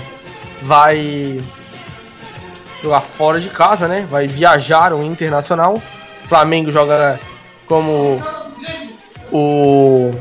[0.60, 1.42] vai
[2.82, 4.06] jogar fora de casa, né?
[4.10, 5.82] Vai viajar o Internacional.
[6.26, 7.18] Flamengo joga
[7.66, 8.22] como
[9.36, 10.12] o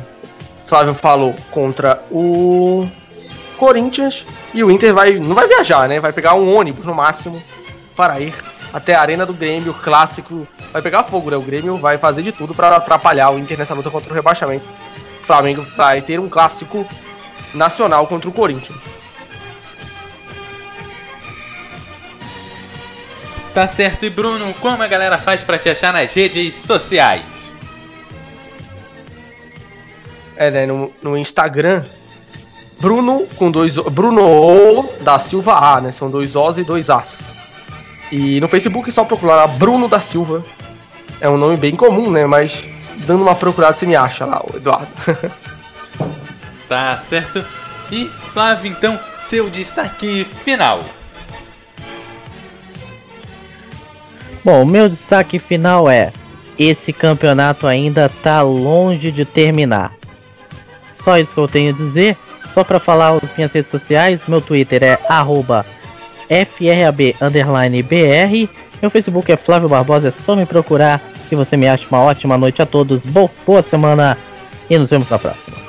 [0.65, 2.87] Flávio falou, contra o
[3.57, 4.25] Corinthians.
[4.55, 5.99] E o Inter vai, não vai viajar, né?
[5.99, 7.41] Vai pegar um ônibus no máximo
[7.95, 8.33] para ir
[8.73, 10.47] até a Arena do Grêmio, clássico.
[10.71, 11.37] Vai pegar fogo, né?
[11.37, 14.65] O Grêmio vai fazer de tudo para atrapalhar o Inter nessa luta contra o rebaixamento.
[15.21, 16.83] O Flamengo vai ter um clássico
[17.53, 18.79] nacional contra o Corinthians.
[23.53, 27.52] Tá certo, e Bruno, como a galera faz pra te achar nas redes sociais?
[30.43, 30.65] É, né?
[30.65, 31.83] No, no Instagram,
[32.79, 35.91] Bruno com dois O- Bruno O da Silva A, né?
[35.93, 37.31] São dois Os e dois As.
[38.11, 40.43] E no Facebook é só procurar lá Bruno da Silva.
[41.21, 42.25] É um nome bem comum, né?
[42.25, 42.63] Mas
[43.05, 44.87] dando uma procurada você me acha lá, o Eduardo.
[46.67, 47.45] Tá certo.
[47.91, 50.79] E Flávio, então, seu destaque final.
[54.43, 56.11] Bom, o meu destaque final é:
[56.57, 59.93] esse campeonato ainda tá longe de terminar.
[61.03, 62.17] Só isso que eu tenho a dizer.
[62.53, 65.65] Só para falar as minhas redes sociais, meu Twitter é arroba
[66.29, 68.49] FRAB underline BR.
[68.81, 72.37] Meu Facebook é Flávio Barbosa, é só me procurar que você me acha uma ótima
[72.37, 73.01] noite a todos.
[73.01, 74.17] Bo boa semana
[74.69, 75.63] e nos vemos na próxima.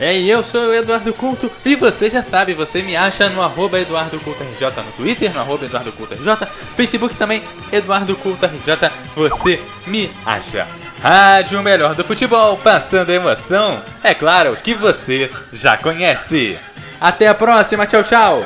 [0.00, 3.40] É, e eu sou o Eduardo Culto, e você já sabe, você me acha no
[3.40, 7.42] arroba Eduardo Culto RJ no Twitter, no arroba Eduardo Culto RJ, Facebook também,
[7.72, 10.66] Eduardo Culto RJ, você me acha.
[11.04, 16.56] Rádio Melhor do Futebol, passando emoção, é claro que você já conhece.
[16.98, 18.42] Até a próxima, tchau, tchau.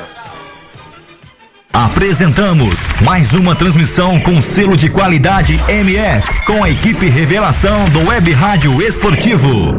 [1.71, 8.29] Apresentamos mais uma transmissão com selo de qualidade MF, com a equipe revelação do Web
[8.33, 9.77] Rádio Esportivo.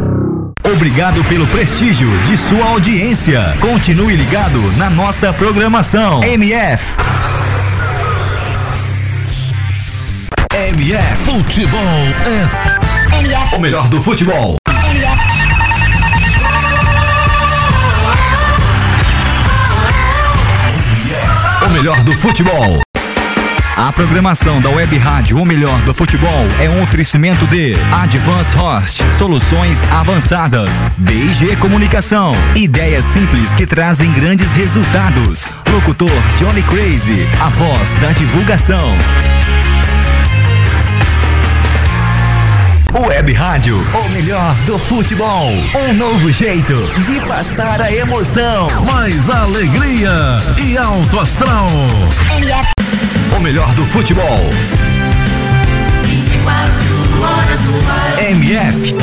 [0.64, 3.58] Obrigado pelo prestígio de sua audiência.
[3.60, 6.24] Continue ligado na nossa programação.
[6.24, 6.82] MF.
[10.70, 11.80] MF Futebol
[12.26, 14.56] é MF, o melhor do futebol.
[21.60, 22.80] O melhor do futebol.
[23.76, 29.02] A programação da Web Rádio O Melhor do Futebol é um oferecimento de Advance Host,
[29.18, 35.52] soluções avançadas, BG Comunicação, ideias simples que trazem grandes resultados.
[35.68, 38.94] Locutor Johnny Crazy, a voz da divulgação.
[42.92, 45.50] Web Rádio, o melhor do futebol.
[45.74, 48.66] Um novo jeito de passar a emoção.
[48.84, 51.68] mais alegria e alto astral.
[53.36, 54.50] O melhor do futebol.
[56.02, 58.30] 24 horas no ar.
[58.30, 58.94] MF,